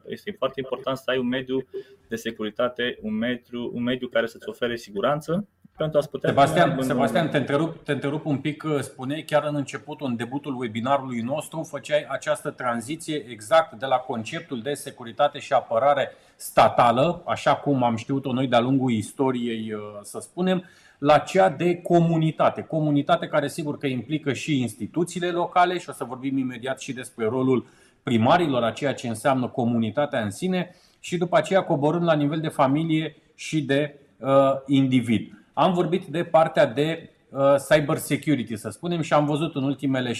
Este 0.07 0.35
foarte 0.39 0.61
important 0.61 0.97
să 0.97 1.11
ai 1.11 1.19
un 1.19 1.29
mediu 1.29 1.67
de 2.09 2.17
securitate, 2.17 2.99
un 3.03 3.15
mediu, 3.15 3.71
un 3.75 3.83
mediu 3.83 4.09
care 4.09 4.27
să-ți 4.27 4.49
ofere 4.49 4.77
siguranță 4.77 5.49
pentru 5.77 5.99
a 5.99 6.07
putea... 6.11 6.29
Sebastian, 6.29 6.83
Sebastian 6.83 7.29
te, 7.29 7.37
întrerup, 7.37 7.85
te 7.85 7.93
întrerup 7.93 8.25
un 8.25 8.39
pic, 8.39 8.65
spuneai 8.81 9.23
chiar 9.23 9.45
în 9.45 9.55
începutul, 9.55 10.07
în 10.07 10.17
debutul 10.17 10.61
webinarului 10.61 11.21
nostru, 11.21 11.63
făceai 11.63 12.07
această 12.09 12.51
tranziție 12.51 13.25
exact 13.29 13.73
de 13.73 13.87
la 13.87 13.97
conceptul 13.97 14.63
de 14.63 14.75
securitate 14.75 15.39
și 15.39 15.53
apărare 15.53 16.13
statală, 16.37 17.23
așa 17.27 17.55
cum 17.55 17.83
am 17.83 17.97
știut-o 17.97 18.33
noi 18.33 18.47
de-a 18.47 18.61
lungul 18.61 18.91
istoriei, 18.91 19.73
să 20.03 20.19
spunem, 20.21 20.65
la 20.99 21.19
cea 21.19 21.49
de 21.49 21.77
comunitate. 21.77 22.63
Comunitate 22.63 23.27
care 23.27 23.49
sigur 23.49 23.79
că 23.79 23.87
implică 23.87 24.33
și 24.33 24.61
instituțiile 24.61 25.31
locale 25.31 25.79
și 25.79 25.89
o 25.89 25.93
să 25.93 26.05
vorbim 26.05 26.39
imediat 26.39 26.81
și 26.81 26.93
despre 26.93 27.27
rolul 27.27 27.67
primarilor, 28.03 28.63
a 28.63 28.71
ceea 28.71 28.95
ce 28.95 29.09
înseamnă 29.09 29.47
comunitatea 29.47 30.21
în 30.21 30.31
sine 30.31 30.75
și 31.01 31.17
după 31.17 31.37
aceea 31.37 31.63
coborând 31.63 32.05
la 32.05 32.15
nivel 32.15 32.41
de 32.41 32.49
familie 32.49 33.17
și 33.35 33.63
de 33.63 33.95
uh, 34.19 34.31
individ. 34.67 35.44
Am 35.55 35.73
vorbit 35.73 36.05
de 36.05 36.25
partea 36.25 36.67
de 36.67 37.11
uh, 37.29 37.55
cyber 37.69 37.97
security, 37.97 38.57
să 38.57 38.69
spunem, 38.69 39.01
și 39.01 39.13
am 39.13 39.27
văzut 39.27 39.55
în 39.55 39.63
ultimele 39.63 40.13
7-10 40.13 40.15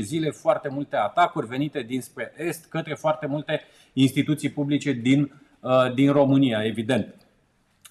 zile 0.00 0.30
foarte 0.30 0.68
multe 0.68 0.96
atacuri 0.96 1.46
venite 1.46 1.82
dinspre 1.82 2.34
est 2.36 2.68
către 2.68 2.94
foarte 2.94 3.26
multe 3.26 3.60
instituții 3.92 4.50
publice 4.50 4.92
din, 4.92 5.40
uh, 5.60 5.94
din 5.94 6.12
România, 6.12 6.64
evident. 6.64 7.14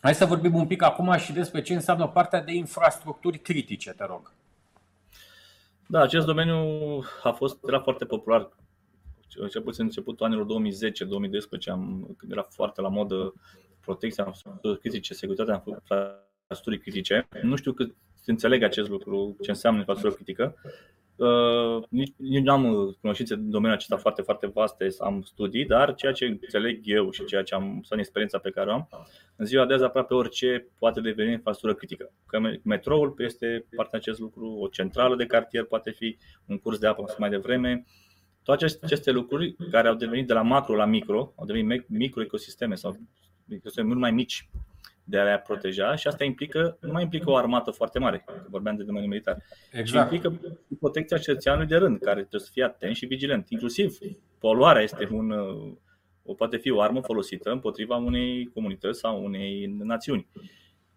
Hai 0.01 0.15
să 0.15 0.25
vorbim 0.25 0.55
un 0.55 0.67
pic 0.67 0.81
acum 0.81 1.17
și 1.17 1.33
despre 1.33 1.61
ce 1.61 1.73
înseamnă 1.73 2.07
partea 2.07 2.41
de 2.41 2.53
infrastructuri 2.53 3.37
critice, 3.37 3.91
te 3.91 4.05
rog. 4.05 4.33
Da, 5.87 6.01
acest 6.01 6.25
domeniu 6.25 6.55
a 7.23 7.31
fost, 7.31 7.57
era 7.67 7.79
foarte 7.79 8.05
popular 8.05 8.49
cel 9.49 9.61
puțin 9.61 9.83
începutul 9.83 10.25
anilor 10.25 10.45
2010-2012, 10.45 11.71
am, 11.71 12.13
când 12.17 12.31
era 12.31 12.47
foarte 12.49 12.81
la 12.81 12.87
modă 12.87 13.33
protecția 13.79 14.23
infrastructurii 14.27 14.79
critice, 14.79 15.13
securitatea 15.13 15.53
infrastructurii 15.53 16.29
critice. 16.79 17.27
Nu 17.41 17.55
știu 17.55 17.73
cât 17.73 17.95
înțeleg 18.25 18.63
acest 18.63 18.89
lucru, 18.89 19.37
ce 19.41 19.49
înseamnă 19.49 19.79
infrastructură 19.79 20.23
critică. 20.23 20.55
Uh, 21.15 21.83
nici, 21.89 22.13
nici 22.17 22.43
nu 22.43 22.51
am 22.51 22.73
uh, 22.73 22.95
cunoștințe 23.01 23.33
în 23.33 23.49
domeniul 23.49 23.77
acesta 23.77 23.97
foarte, 23.97 24.21
foarte 24.21 24.47
vaste, 24.47 24.87
am 24.99 25.21
studii, 25.21 25.65
dar 25.65 25.93
ceea 25.93 26.11
ce 26.11 26.25
înțeleg 26.25 26.79
eu 26.83 27.11
și 27.11 27.25
ceea 27.25 27.43
ce 27.43 27.55
am 27.55 27.85
în 27.89 27.99
experiența 27.99 28.37
pe 28.37 28.49
care 28.49 28.69
o 28.69 28.73
am, 28.73 28.89
în 29.35 29.45
ziua 29.45 29.65
de 29.65 29.73
azi 29.73 29.83
aproape 29.83 30.13
orice 30.13 30.67
poate 30.79 31.01
deveni 31.01 31.31
infrastructură 31.31 31.73
critică. 31.73 32.13
Că 32.25 32.39
metroul 32.63 33.13
este 33.17 33.65
parte 33.75 33.95
acest 33.95 34.19
lucru, 34.19 34.57
o 34.59 34.67
centrală 34.67 35.15
de 35.15 35.25
cartier 35.25 35.63
poate 35.63 35.91
fi, 35.91 36.17
un 36.45 36.57
curs 36.57 36.77
de 36.77 36.87
apă 36.87 37.15
mai 37.17 37.29
devreme, 37.29 37.85
toate 38.43 38.65
aceste 38.81 39.11
lucruri 39.11 39.55
care 39.71 39.87
au 39.87 39.95
devenit 39.95 40.27
de 40.27 40.33
la 40.33 40.41
macro 40.41 40.75
la 40.75 40.85
micro, 40.85 41.33
au 41.35 41.45
devenit 41.45 41.89
micro 41.89 42.21
ecosisteme 42.21 42.75
sau 42.75 42.97
ecosisteme 43.47 43.87
mult 43.87 43.99
mai 43.99 44.11
mici 44.11 44.49
de 45.03 45.19
a 45.19 45.23
le 45.23 45.41
proteja 45.45 45.95
și 45.95 46.07
asta 46.07 46.23
implică, 46.23 46.77
nu 46.81 46.91
mai 46.91 47.03
implică 47.03 47.29
o 47.29 47.35
armată 47.35 47.71
foarte 47.71 47.99
mare, 47.99 48.23
că 48.25 48.33
vorbeam 48.49 48.75
de 48.75 48.83
domeniul 48.83 49.11
militar, 49.11 49.43
exact. 49.71 50.09
ci 50.09 50.13
implică 50.13 50.39
protecția 50.79 51.17
cetățeanului 51.17 51.67
de 51.67 51.75
rând, 51.75 51.99
care 51.99 52.19
trebuie 52.19 52.41
să 52.41 52.49
fie 52.51 52.63
atent 52.63 52.95
și 52.95 53.05
vigilent. 53.05 53.49
Inclusiv 53.49 53.97
poluarea 54.39 54.81
este 54.81 55.07
un, 55.11 55.31
o, 56.23 56.33
poate 56.33 56.57
fi 56.57 56.71
o 56.71 56.81
armă 56.81 57.01
folosită 57.01 57.51
împotriva 57.51 57.95
unei 57.95 58.49
comunități 58.53 58.99
sau 58.99 59.23
unei 59.23 59.75
națiuni. 59.79 60.27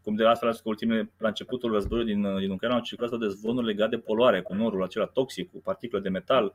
Cum 0.02 0.14
de 0.14 0.26
altfel, 0.26 0.60
ultimele, 0.64 1.12
la 1.18 1.28
începutul 1.28 1.72
războiului 1.72 2.14
din, 2.14 2.38
din 2.38 2.50
Ucraina 2.50 2.76
au 2.76 2.82
circulat 2.82 3.18
de 3.18 3.28
zvonuri 3.28 3.66
legate 3.66 3.96
de 3.96 4.02
poluare, 4.02 4.42
cu 4.42 4.54
norul 4.54 4.82
acela 4.82 5.06
toxic, 5.06 5.50
cu 5.50 5.60
particule 5.60 6.00
de 6.00 6.08
metal, 6.08 6.52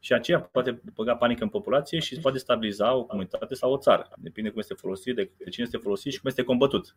și 0.00 0.12
aceea 0.12 0.40
poate 0.40 0.82
băga 0.94 1.16
panică 1.16 1.42
în 1.42 1.48
populație 1.48 1.98
și 1.98 2.18
poate 2.20 2.38
stabiliza 2.38 2.94
o 2.94 3.04
comunitate 3.04 3.54
sau 3.54 3.72
o 3.72 3.78
țară. 3.78 4.08
Depinde 4.16 4.50
cum 4.50 4.58
este 4.58 4.74
folosit, 4.74 5.14
de 5.14 5.30
cine 5.50 5.64
este 5.64 5.76
folosit 5.76 6.12
și 6.12 6.20
cum 6.20 6.28
este 6.28 6.42
combătut. 6.42 6.96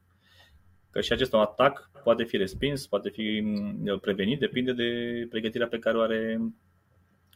Că 0.91 1.01
și 1.01 1.13
acest 1.13 1.33
atac 1.33 1.89
poate 2.03 2.23
fi 2.23 2.37
respins, 2.37 2.87
poate 2.87 3.09
fi 3.09 3.41
mm, 3.43 3.99
prevenit, 3.99 4.39
depinde 4.39 4.73
de 4.73 4.89
pregătirea 5.29 5.67
pe 5.67 5.79
care 5.79 5.97
o 5.97 6.01
are 6.01 6.39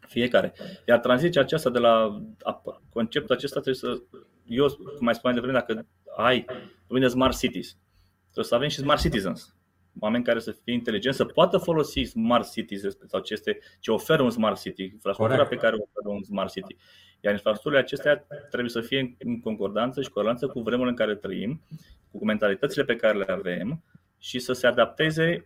fiecare. 0.07 0.53
Iar 0.87 0.99
tranziția 0.99 1.41
aceasta 1.41 1.69
de 1.69 1.79
la 1.79 2.21
conceptul 2.89 3.35
acesta 3.35 3.59
trebuie 3.59 3.75
să, 3.75 4.01
eu, 4.45 4.67
cum 4.67 5.05
mai 5.05 5.15
spuneam 5.15 5.39
de 5.39 5.45
vreme, 5.47 5.65
dacă 5.65 5.87
ai, 6.15 6.45
vorbim 6.87 7.07
de 7.07 7.13
smart 7.13 7.37
cities, 7.37 7.77
trebuie 8.23 8.45
să 8.45 8.55
avem 8.55 8.67
și 8.67 8.77
smart 8.79 9.01
citizens 9.01 9.56
oameni 9.99 10.23
care 10.23 10.39
să 10.39 10.51
fie 10.51 10.73
inteligenți, 10.73 11.17
să 11.17 11.25
poată 11.25 11.57
folosi 11.57 12.03
smart 12.03 12.51
cities 12.51 12.81
sau 13.07 13.19
ce, 13.19 13.33
este, 13.33 13.59
ce 13.79 13.91
oferă 13.91 14.21
un 14.21 14.29
smart 14.29 14.61
city, 14.61 14.83
infrastructura 14.83 15.45
pe 15.45 15.55
care 15.55 15.75
o 15.75 15.81
oferă 15.81 16.15
un 16.15 16.23
smart 16.23 16.51
city. 16.51 16.75
Iar 17.21 17.33
infrastructurile 17.33 17.79
acestea 17.79 18.27
trebuie 18.49 18.69
să 18.69 18.81
fie 18.81 19.15
în 19.19 19.39
concordanță 19.39 20.01
și 20.01 20.09
corelanță 20.09 20.47
cu 20.47 20.59
vremurile 20.59 20.89
în 20.89 20.95
care 20.95 21.15
trăim, 21.15 21.61
cu 22.11 22.25
mentalitățile 22.25 22.83
pe 22.83 22.95
care 22.95 23.17
le 23.17 23.25
avem 23.27 23.83
și 24.17 24.39
să 24.39 24.53
se 24.53 24.67
adapteze 24.67 25.43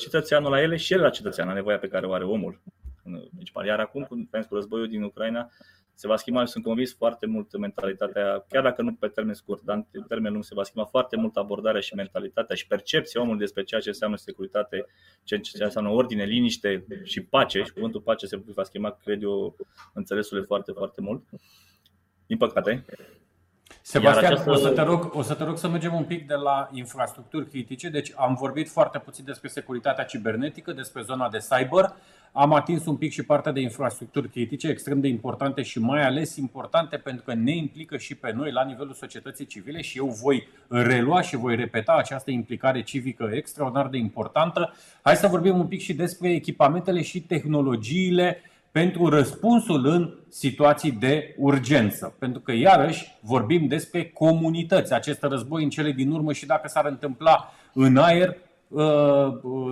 cetățeanul 0.00 0.50
la 0.50 0.62
ele 0.62 0.76
și 0.76 0.92
el 0.92 1.00
la 1.00 1.10
cetățean, 1.10 1.48
la 1.48 1.54
nevoia 1.54 1.78
pe 1.78 1.88
care 1.88 2.06
o 2.06 2.12
are 2.12 2.24
omul. 2.24 2.60
Deci, 3.30 3.52
iar 3.66 3.80
acum, 3.80 4.02
cu 4.48 4.54
războiul 4.54 4.88
din 4.88 5.02
Ucraina, 5.02 5.50
se 6.00 6.06
va 6.06 6.16
schimba 6.16 6.44
și 6.44 6.50
sunt 6.50 6.64
convins 6.64 6.94
foarte 6.94 7.26
mult 7.26 7.58
mentalitatea, 7.58 8.44
chiar 8.48 8.62
dacă 8.62 8.82
nu 8.82 8.94
pe 8.94 9.08
termen 9.08 9.34
scurt, 9.34 9.62
dar 9.62 9.86
în 9.92 10.02
termen 10.02 10.32
lung 10.32 10.44
se 10.44 10.54
va 10.54 10.62
schimba 10.62 10.88
foarte 10.88 11.16
mult 11.16 11.36
abordarea 11.36 11.80
și 11.80 11.94
mentalitatea 11.94 12.56
și 12.56 12.66
percepția 12.66 13.20
omului 13.20 13.38
despre 13.38 13.62
ceea 13.62 13.80
ce 13.80 13.88
înseamnă 13.88 14.16
securitate, 14.16 14.86
ce 15.24 15.40
înseamnă 15.58 15.90
ordine, 15.90 16.24
liniște 16.24 16.84
și 17.02 17.22
pace. 17.22 17.62
Și 17.62 17.72
cuvântul 17.72 18.00
pace 18.00 18.26
se 18.26 18.40
va 18.54 18.62
schimba, 18.62 18.90
cred 18.90 19.22
eu, 19.22 19.56
înțelesul 19.92 20.44
foarte, 20.44 20.72
foarte 20.72 21.00
mult. 21.00 21.24
Din 22.26 22.36
păcate, 22.36 22.84
Sebastian, 23.82 24.32
această... 24.32 24.50
o, 24.50 24.54
să 24.54 24.68
te 24.68 24.82
rog, 24.82 25.14
o 25.14 25.22
să 25.22 25.34
te 25.34 25.44
rog 25.44 25.58
să 25.58 25.68
mergem 25.68 25.94
un 25.94 26.04
pic 26.04 26.26
de 26.26 26.34
la 26.34 26.68
infrastructuri 26.72 27.48
critice. 27.48 27.88
Deci 27.88 28.12
am 28.16 28.34
vorbit 28.34 28.68
foarte 28.68 28.98
puțin 28.98 29.24
despre 29.24 29.48
securitatea 29.48 30.04
cibernetică, 30.04 30.72
despre 30.72 31.02
zona 31.02 31.28
de 31.28 31.38
cyber. 31.38 31.94
Am 32.32 32.52
atins 32.52 32.86
un 32.86 32.96
pic 32.96 33.12
și 33.12 33.22
partea 33.22 33.52
de 33.52 33.60
infrastructuri 33.60 34.28
critice, 34.28 34.68
extrem 34.68 35.00
de 35.00 35.08
importante 35.08 35.62
și 35.62 35.78
mai 35.78 36.02
ales 36.02 36.36
importante 36.36 36.96
pentru 36.96 37.24
că 37.24 37.34
ne 37.34 37.56
implică 37.56 37.96
și 37.96 38.14
pe 38.14 38.32
noi 38.32 38.52
la 38.52 38.64
nivelul 38.64 38.92
societății 38.92 39.46
civile 39.46 39.80
și 39.80 39.98
eu 39.98 40.06
voi 40.06 40.48
relua 40.68 41.20
și 41.20 41.36
voi 41.36 41.56
repeta 41.56 41.92
această 41.92 42.30
implicare 42.30 42.82
civică 42.82 43.30
extraordinar 43.32 43.88
de 43.88 43.96
importantă. 43.96 44.74
Hai 45.02 45.16
să 45.16 45.26
vorbim 45.26 45.58
un 45.58 45.66
pic 45.66 45.80
și 45.80 45.94
despre 45.94 46.30
echipamentele 46.30 47.02
și 47.02 47.20
tehnologiile 47.20 48.42
pentru 48.70 49.08
răspunsul 49.08 49.86
în 49.86 50.14
situații 50.28 50.90
de 50.90 51.34
urgență. 51.38 52.14
Pentru 52.18 52.40
că, 52.40 52.52
iarăși, 52.52 53.14
vorbim 53.20 53.66
despre 53.66 54.04
comunități. 54.04 54.92
Acest 54.92 55.22
război 55.22 55.62
în 55.62 55.70
cele 55.70 55.92
din 55.92 56.10
urmă 56.10 56.32
și 56.32 56.46
dacă 56.46 56.68
s-ar 56.68 56.84
întâmpla 56.86 57.52
în 57.72 57.96
aer, 57.96 58.28
uh, 58.28 58.34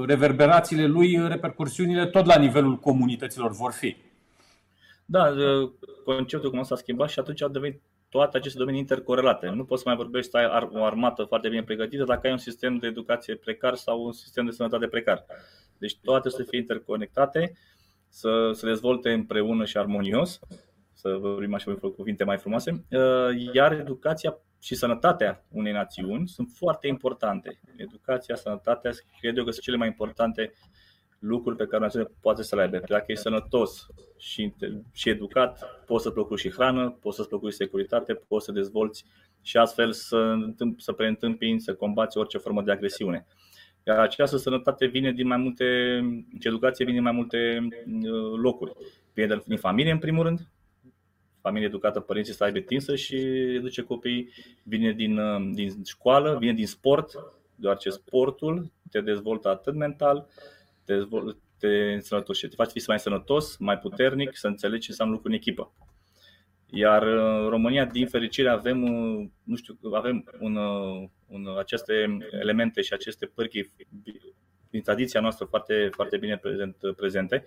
reverberațiile 0.06 0.86
lui, 0.86 1.28
repercursiunile 1.28 2.06
tot 2.06 2.26
la 2.26 2.38
nivelul 2.38 2.76
comunităților 2.76 3.50
vor 3.50 3.72
fi. 3.72 3.96
Da, 5.04 5.28
uh, 5.28 5.70
conceptul 6.04 6.50
cum 6.50 6.62
s-a 6.62 6.76
schimbat 6.76 7.08
și 7.08 7.18
atunci 7.18 7.42
au 7.42 7.48
devenit 7.48 7.80
toate 8.08 8.36
aceste 8.36 8.58
domenii 8.58 8.80
intercorelate. 8.80 9.48
Nu 9.48 9.64
poți 9.64 9.82
să 9.82 9.88
mai 9.88 9.96
vorbești 9.96 10.30
să 10.30 10.36
ai 10.36 10.68
o 10.72 10.84
armată 10.84 11.24
foarte 11.24 11.48
bine 11.48 11.62
pregătită 11.62 12.04
dacă 12.04 12.26
ai 12.26 12.32
un 12.32 12.38
sistem 12.38 12.76
de 12.76 12.86
educație 12.86 13.34
precar 13.34 13.74
sau 13.74 14.04
un 14.04 14.12
sistem 14.12 14.44
de 14.44 14.50
sănătate 14.50 14.86
precar. 14.86 15.24
Deci 15.78 15.96
toate 16.02 16.28
să 16.28 16.42
fie 16.42 16.58
interconectate 16.58 17.52
să 18.08 18.50
se 18.52 18.66
dezvolte 18.66 19.12
împreună 19.12 19.64
și 19.64 19.76
armonios, 19.76 20.38
să 20.92 21.16
vorbim 21.20 21.54
așa 21.54 21.74
cu 21.74 21.88
cuvinte 21.88 22.24
mai 22.24 22.38
frumoase, 22.38 22.84
uh, 22.90 23.52
iar 23.52 23.72
educația 23.72 24.38
și 24.60 24.74
sănătatea 24.74 25.44
unei 25.50 25.72
națiuni 25.72 26.28
sunt 26.28 26.48
foarte 26.56 26.86
importante. 26.86 27.60
Educația, 27.76 28.34
sănătatea, 28.34 28.90
cred 29.20 29.36
eu 29.36 29.44
că 29.44 29.50
sunt 29.50 29.64
cele 29.64 29.76
mai 29.76 29.86
importante 29.86 30.52
lucruri 31.18 31.56
pe 31.56 31.64
care 31.64 31.76
o 31.76 31.80
națiune 31.80 32.06
poate 32.20 32.42
să 32.42 32.56
le 32.56 32.62
aibă. 32.62 32.80
Dacă 32.88 33.04
e 33.06 33.14
sănătos 33.14 33.86
și, 34.18 34.54
și 34.92 35.08
educat, 35.08 35.82
poți 35.86 36.02
să 36.02 36.10
procuri 36.10 36.40
și 36.40 36.50
hrană, 36.50 36.90
poți 36.90 37.16
să-ți 37.16 37.28
procuri 37.28 37.54
securitate, 37.54 38.14
poți 38.14 38.44
să 38.44 38.52
dezvolți 38.52 39.04
și 39.42 39.56
astfel 39.56 39.92
să, 39.92 40.34
să 40.76 40.92
preîntâmpini, 40.92 41.60
să 41.60 41.74
combați 41.74 42.18
orice 42.18 42.38
formă 42.38 42.62
de 42.62 42.72
agresiune. 42.72 43.26
Iar 43.86 43.98
această 43.98 44.36
sănătate 44.36 44.86
vine 44.86 45.12
din 45.12 45.26
mai 45.26 45.36
multe, 45.36 45.64
educație 46.38 46.84
vine 46.84 46.96
din 46.96 47.04
mai 47.06 47.12
multe 47.12 47.66
uh, 47.68 48.38
locuri. 48.42 48.72
Vine 49.14 49.42
din 49.46 49.56
familie, 49.56 49.92
în 49.92 49.98
primul 49.98 50.24
rând. 50.24 50.48
Familie 51.46 51.66
educată, 51.66 52.00
părinții 52.00 52.32
să 52.32 52.44
aibă 52.44 52.58
timp 52.58 52.80
să-și 52.80 53.16
educe 53.54 53.82
copiii, 53.82 54.32
vine 54.62 54.92
din, 54.92 55.18
uh, 55.18 55.50
din 55.52 55.84
școală, 55.84 56.36
vine 56.38 56.52
din 56.52 56.66
sport, 56.66 57.14
deoarece 57.54 57.90
sportul 57.90 58.70
te 58.90 59.00
dezvoltă 59.00 59.48
atât 59.48 59.74
mental, 59.74 60.26
te, 60.84 60.94
dezvoltă, 60.94 61.36
te 61.58 61.92
însănătoșește, 61.92 62.48
te 62.48 62.54
face 62.54 62.68
să 62.68 62.74
fii 62.78 62.84
mai 62.86 62.98
sănătos, 62.98 63.56
mai 63.56 63.78
puternic, 63.78 64.36
să 64.36 64.46
înțelegi 64.46 64.80
ce 64.80 64.90
înseamnă 64.90 65.14
lucru 65.14 65.28
în 65.28 65.34
echipă. 65.34 65.72
Iar 66.70 67.02
uh, 67.02 67.42
în 67.42 67.48
România, 67.48 67.84
din 67.84 68.06
fericire, 68.06 68.48
avem, 68.48 68.82
uh, 68.82 69.26
nu 69.42 69.56
știu, 69.56 69.78
avem 69.92 70.24
un, 70.40 70.56
un, 71.26 71.48
aceste 71.58 72.18
elemente 72.30 72.80
și 72.82 72.92
aceste 72.92 73.26
pârghii 73.26 73.72
din 74.70 74.82
tradiția 74.82 75.20
noastră 75.20 75.44
foarte, 75.44 75.88
foarte 75.92 76.16
bine 76.16 76.36
prezent, 76.36 76.76
prezente. 76.96 77.44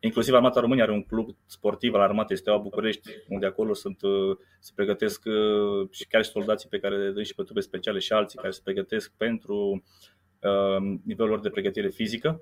Inclusiv 0.00 0.34
Armata 0.34 0.60
României 0.60 0.84
are 0.86 0.94
un 0.94 1.02
club 1.02 1.28
sportiv 1.46 1.94
al 1.94 2.00
Armatei 2.00 2.36
Steaua 2.36 2.58
București, 2.58 3.10
unde 3.28 3.46
acolo 3.46 3.74
sunt, 3.74 4.02
uh, 4.02 4.36
se 4.60 4.72
pregătesc 4.74 5.22
uh, 5.24 5.88
și 5.90 6.06
chiar 6.06 6.24
și 6.24 6.30
soldații 6.30 6.68
pe 6.68 6.78
care 6.78 6.96
le 6.96 7.10
dă 7.10 7.22
și 7.22 7.34
pe 7.34 7.42
trupe 7.42 7.60
speciale 7.60 7.98
și 7.98 8.12
alții 8.12 8.38
care 8.38 8.50
se 8.50 8.60
pregătesc 8.64 9.12
pentru 9.16 9.82
uh, 10.40 10.98
nivelul 11.04 11.30
lor 11.30 11.40
de 11.40 11.50
pregătire 11.50 11.88
fizică. 11.88 12.40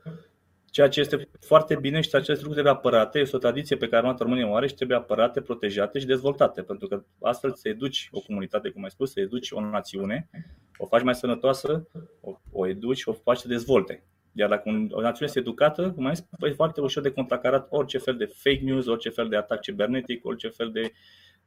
Ceea 0.66 0.88
ce 0.88 1.00
este 1.00 1.28
foarte 1.40 1.76
bine 1.76 2.00
și 2.00 2.08
acest 2.12 2.38
lucru 2.38 2.52
trebuie 2.52 2.72
apărate, 2.72 3.18
este 3.18 3.36
o 3.36 3.38
tradiție 3.38 3.76
pe 3.76 3.86
care 3.86 3.96
Armata 3.96 4.24
României 4.24 4.48
o 4.48 4.54
are 4.54 4.66
și 4.66 4.74
trebuie 4.74 4.96
apărate, 4.96 5.40
protejate 5.40 5.98
și 5.98 6.06
dezvoltate, 6.06 6.62
pentru 6.62 6.88
că 6.88 7.04
astfel 7.20 7.54
să 7.54 7.68
educi 7.68 8.08
o 8.12 8.20
comunitate, 8.20 8.70
cum 8.70 8.82
ai 8.82 8.90
spus, 8.90 9.12
să 9.12 9.20
educi 9.20 9.50
o 9.50 9.60
națiune, 9.60 10.28
o 10.76 10.86
faci 10.86 11.02
mai 11.02 11.14
sănătoasă, 11.14 11.88
o, 12.20 12.32
o 12.52 12.66
educi 12.66 12.96
și 12.96 13.08
o 13.08 13.12
faci 13.12 13.38
să 13.38 13.48
dezvolte. 13.48 14.04
Iar 14.36 14.48
dacă 14.48 14.68
o 14.90 15.00
națiune 15.00 15.26
este 15.26 15.38
educată, 15.38 15.92
cum 15.92 16.06
ai 16.06 16.16
spus, 16.16 16.48
e 16.48 16.52
foarte 16.52 16.80
ușor 16.80 17.02
de 17.02 17.10
contracarat 17.10 17.66
orice 17.70 17.98
fel 17.98 18.16
de 18.16 18.24
fake 18.24 18.60
news, 18.62 18.86
orice 18.86 19.08
fel 19.08 19.28
de 19.28 19.36
atac 19.36 19.60
cibernetic, 19.60 20.26
orice 20.26 20.48
fel 20.48 20.70
de, 20.70 20.92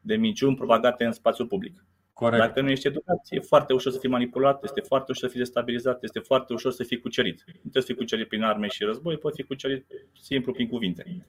de 0.02 0.16
minciuni 0.16 0.56
propagate 0.56 1.06
în 1.06 1.12
spațiul 1.12 1.48
public. 1.48 1.86
Corect. 2.14 2.42
Dacă 2.42 2.62
nu 2.62 2.70
ești 2.70 2.88
educat, 2.88 3.20
e 3.30 3.40
foarte 3.40 3.74
ușor 3.74 3.92
să 3.92 4.00
fii 4.00 4.10
manipulat, 4.10 4.64
este 4.64 4.82
foarte 4.82 5.12
ușor 5.12 5.24
să 5.24 5.32
fii 5.32 5.44
destabilizat, 5.44 6.04
este 6.04 6.20
foarte 6.20 6.54
ușor 6.54 6.72
să 6.72 6.84
fii 6.84 7.00
cucerit. 7.00 7.44
Nu 7.46 7.54
trebuie 7.54 7.82
să 7.82 7.88
fii 7.88 7.96
cucerit 7.96 8.28
prin 8.28 8.44
arme 8.44 8.68
și 8.68 8.84
război, 8.84 9.18
poți 9.18 9.36
fi 9.42 9.48
cucerit 9.48 9.86
simplu 10.22 10.52
prin 10.52 10.68
cuvinte. 10.68 11.26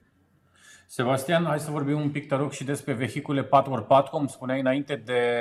Sebastian, 0.91 1.45
hai 1.45 1.59
să 1.59 1.71
vorbim 1.71 1.99
un 1.99 2.09
pic, 2.09 2.27
te 2.27 2.35
rog, 2.35 2.51
și 2.51 2.63
despre 2.63 2.93
vehicule 2.93 3.43
4x4. 3.45 4.09
Cum 4.11 4.27
spuneai 4.27 4.59
înainte 4.59 4.95
de, 5.05 5.39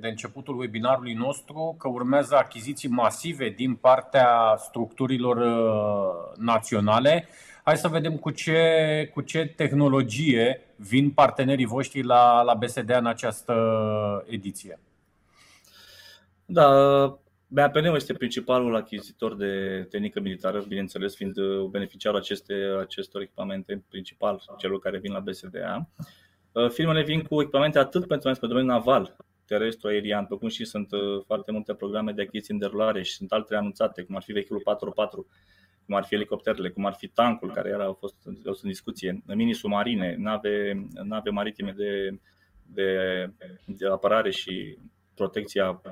de 0.00 0.08
începutul 0.08 0.58
webinarului 0.58 1.12
nostru, 1.12 1.74
că 1.78 1.88
urmează 1.88 2.36
achiziții 2.36 2.88
masive 2.88 3.48
din 3.48 3.74
partea 3.74 4.54
structurilor 4.56 5.36
uh, 5.36 6.36
naționale. 6.36 7.28
Hai 7.62 7.76
să 7.76 7.88
vedem 7.88 8.16
cu 8.16 8.30
ce, 8.30 9.10
cu 9.14 9.20
ce 9.20 9.52
tehnologie 9.56 10.60
vin 10.76 11.10
partenerii 11.10 11.66
voștri 11.66 12.02
la, 12.02 12.42
la 12.42 12.54
BSD 12.54 12.90
în 12.90 13.06
această 13.06 13.54
ediție. 14.28 14.78
Da, 16.44 16.68
BAPN 17.50 17.84
este 17.84 18.12
principalul 18.12 18.76
achizitor 18.76 19.36
de 19.36 19.82
tehnică 19.90 20.20
militară, 20.20 20.64
bineînțeles 20.68 21.14
fiind 21.14 21.36
uh, 21.36 21.64
beneficiarul 21.64 22.18
aceste, 22.18 22.54
acestor 22.80 23.20
echipamente 23.20 23.84
principal, 23.88 24.42
celor 24.58 24.78
care 24.78 24.98
vin 24.98 25.12
la 25.12 25.20
BSDA. 25.20 25.88
Uh, 26.52 26.70
firmele 26.70 27.02
vin 27.02 27.22
cu 27.22 27.40
echipamente 27.40 27.78
atât 27.78 28.06
pentru, 28.06 28.28
pentru 28.28 28.46
domeniul 28.46 28.72
naval, 28.72 29.16
terestru, 29.46 29.88
aerian, 29.88 30.26
pe 30.26 30.36
cum 30.36 30.48
și 30.48 30.64
sunt 30.64 30.92
uh, 30.92 31.22
foarte 31.26 31.52
multe 31.52 31.74
programe 31.74 32.12
de 32.12 32.22
achiziții 32.22 32.54
în 32.54 32.60
derulare 32.60 33.02
și 33.02 33.12
sunt 33.12 33.32
altele 33.32 33.58
anunțate, 33.58 34.02
cum 34.02 34.16
ar 34.16 34.22
fi 34.22 34.32
vehiculul 34.32 34.62
4x4, 34.66 35.10
cum 35.86 35.94
ar 35.94 36.04
fi 36.04 36.14
elicopterele, 36.14 36.70
cum 36.70 36.86
ar 36.86 36.94
fi 36.94 37.08
tancul, 37.08 37.52
care 37.52 37.68
era, 37.68 37.84
a 37.84 37.92
fost, 37.92 38.16
a 38.26 38.30
fost 38.44 38.62
în 38.62 38.68
discuție, 38.68 39.22
mini-submarine, 39.26 40.14
nave, 40.18 40.86
nave 41.02 41.30
maritime 41.30 41.74
de, 41.76 42.18
de, 42.66 42.90
de 43.66 43.86
apărare 43.86 44.30
și 44.30 44.78
protecția 45.18 45.82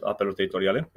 apelor 0.00 0.34
teritoriale, 0.34 0.90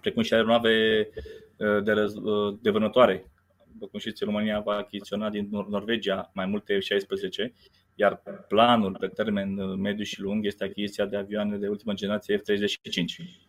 precum 0.00 0.22
și 0.22 0.34
aeronave 0.34 1.08
uh, 1.56 1.82
de, 1.82 1.92
răz, 1.92 2.14
uh, 2.14 2.58
de 2.60 2.70
vânătoare. 2.70 3.30
După 3.72 3.86
cum 3.86 3.98
știți, 3.98 4.24
România 4.24 4.60
va 4.60 4.76
achiziționa 4.76 5.30
din 5.30 5.48
Norvegia 5.50 6.30
mai 6.34 6.46
multe 6.46 6.78
F-16, 6.78 7.52
iar 7.94 8.22
planul 8.48 8.96
pe 9.00 9.06
termen 9.06 9.58
uh, 9.58 9.76
mediu 9.78 10.04
și 10.04 10.20
lung 10.20 10.46
este 10.46 10.64
achiziția 10.64 11.06
de 11.06 11.16
avioane 11.16 11.56
de 11.56 11.68
ultimă 11.68 11.92
generație 11.92 12.36
F-35 12.38 13.45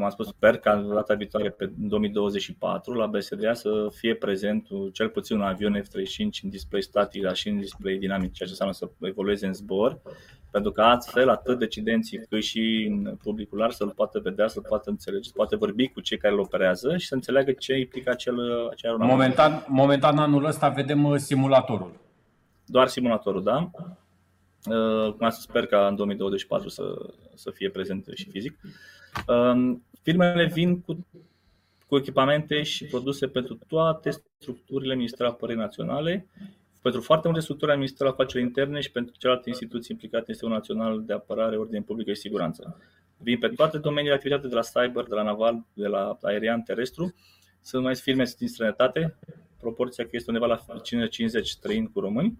cum 0.00 0.08
am 0.08 0.14
spus, 0.14 0.26
sper 0.36 0.56
ca 0.56 0.76
data 0.94 1.14
viitoare, 1.14 1.50
pe 1.50 1.70
2024, 1.76 2.92
la 2.92 3.06
BSDA 3.06 3.52
să 3.52 3.86
fie 3.94 4.14
prezent 4.14 4.66
cel 4.92 5.08
puțin 5.08 5.36
un 5.36 5.42
avion 5.42 5.82
F-35 5.82 6.42
în 6.42 6.48
display 6.50 6.82
static, 6.82 7.22
dar 7.22 7.34
și 7.34 7.48
în 7.48 7.58
display 7.58 7.94
dinamic, 7.94 8.32
ceea 8.32 8.48
ce 8.48 8.54
înseamnă 8.60 8.74
să 8.74 8.90
evolueze 9.00 9.46
în 9.46 9.52
zbor, 9.52 10.00
pentru 10.50 10.70
că 10.70 10.80
astfel 10.82 11.28
atât 11.28 11.58
decidenții 11.58 12.18
cât 12.28 12.42
și 12.42 12.86
în 12.90 13.16
publicul 13.22 13.58
larg 13.58 13.72
să-l 13.72 13.90
poată 13.90 14.18
vedea, 14.18 14.48
să-l 14.48 14.64
poată 14.68 14.90
înțelege, 14.90 15.28
să 15.28 15.34
poată 15.34 15.56
vorbi 15.56 15.88
cu 15.88 16.00
cei 16.00 16.18
care 16.18 16.34
îl 16.34 16.40
operează 16.40 16.96
și 16.96 17.06
să 17.06 17.14
înțeleagă 17.14 17.52
ce 17.52 17.78
implică 17.78 18.10
acel, 18.10 18.68
acel 18.70 18.96
Momentan, 18.96 19.64
momentan 19.68 20.18
anul 20.18 20.44
ăsta 20.44 20.68
vedem 20.68 21.04
uh, 21.04 21.16
simulatorul. 21.16 21.92
Doar 22.64 22.86
simulatorul, 22.86 23.42
da? 23.42 23.70
Uh, 24.66 25.12
cum 25.12 25.30
sper 25.30 25.66
ca 25.66 25.86
în 25.86 25.96
2024 25.96 26.68
să, 26.68 27.12
să 27.34 27.50
fie 27.50 27.70
prezent 27.70 28.06
și 28.14 28.30
fizic. 28.30 28.58
Um, 29.26 29.84
firmele 30.02 30.44
vin 30.44 30.80
cu, 30.80 31.06
cu 31.86 31.96
echipamente 31.96 32.62
și 32.62 32.84
produse 32.84 33.26
pentru 33.26 33.58
toate 33.68 34.10
structurile 34.10 34.94
Ministerului 34.94 35.32
Apărării 35.32 35.62
Naționale, 35.62 36.26
pentru 36.82 37.00
foarte 37.00 37.26
multe 37.26 37.42
structuri 37.42 37.70
ale 37.70 37.80
Ministerului 37.80 38.16
Afacerilor 38.18 38.46
Interne 38.46 38.80
și 38.80 38.90
pentru 38.90 39.14
celelalte 39.18 39.48
instituții 39.48 39.90
implicate 39.90 40.24
în 40.26 40.32
Sistemul 40.34 40.54
Național 40.54 41.02
de 41.04 41.12
Apărare, 41.12 41.56
Ordine 41.56 41.82
Publică 41.82 42.12
și 42.12 42.20
Siguranță. 42.20 42.80
Vin 43.16 43.38
pe 43.38 43.48
toate 43.48 43.78
domeniile 43.78 44.10
de 44.10 44.14
activitate, 44.14 44.48
de 44.48 44.54
la 44.54 44.84
cyber, 44.84 45.04
de 45.04 45.14
la 45.14 45.22
naval, 45.22 45.64
de 45.72 45.86
la 45.86 46.18
aerian, 46.22 46.62
terestru. 46.62 47.14
Sunt 47.62 47.82
mai 47.82 47.94
firme 47.94 48.24
din 48.38 48.48
străinătate, 48.48 49.18
proporția 49.60 50.04
că 50.04 50.10
este 50.12 50.30
undeva 50.30 50.46
la 50.46 50.78
50 51.08 51.56
trăind 51.56 51.88
cu 51.88 52.00
români 52.00 52.38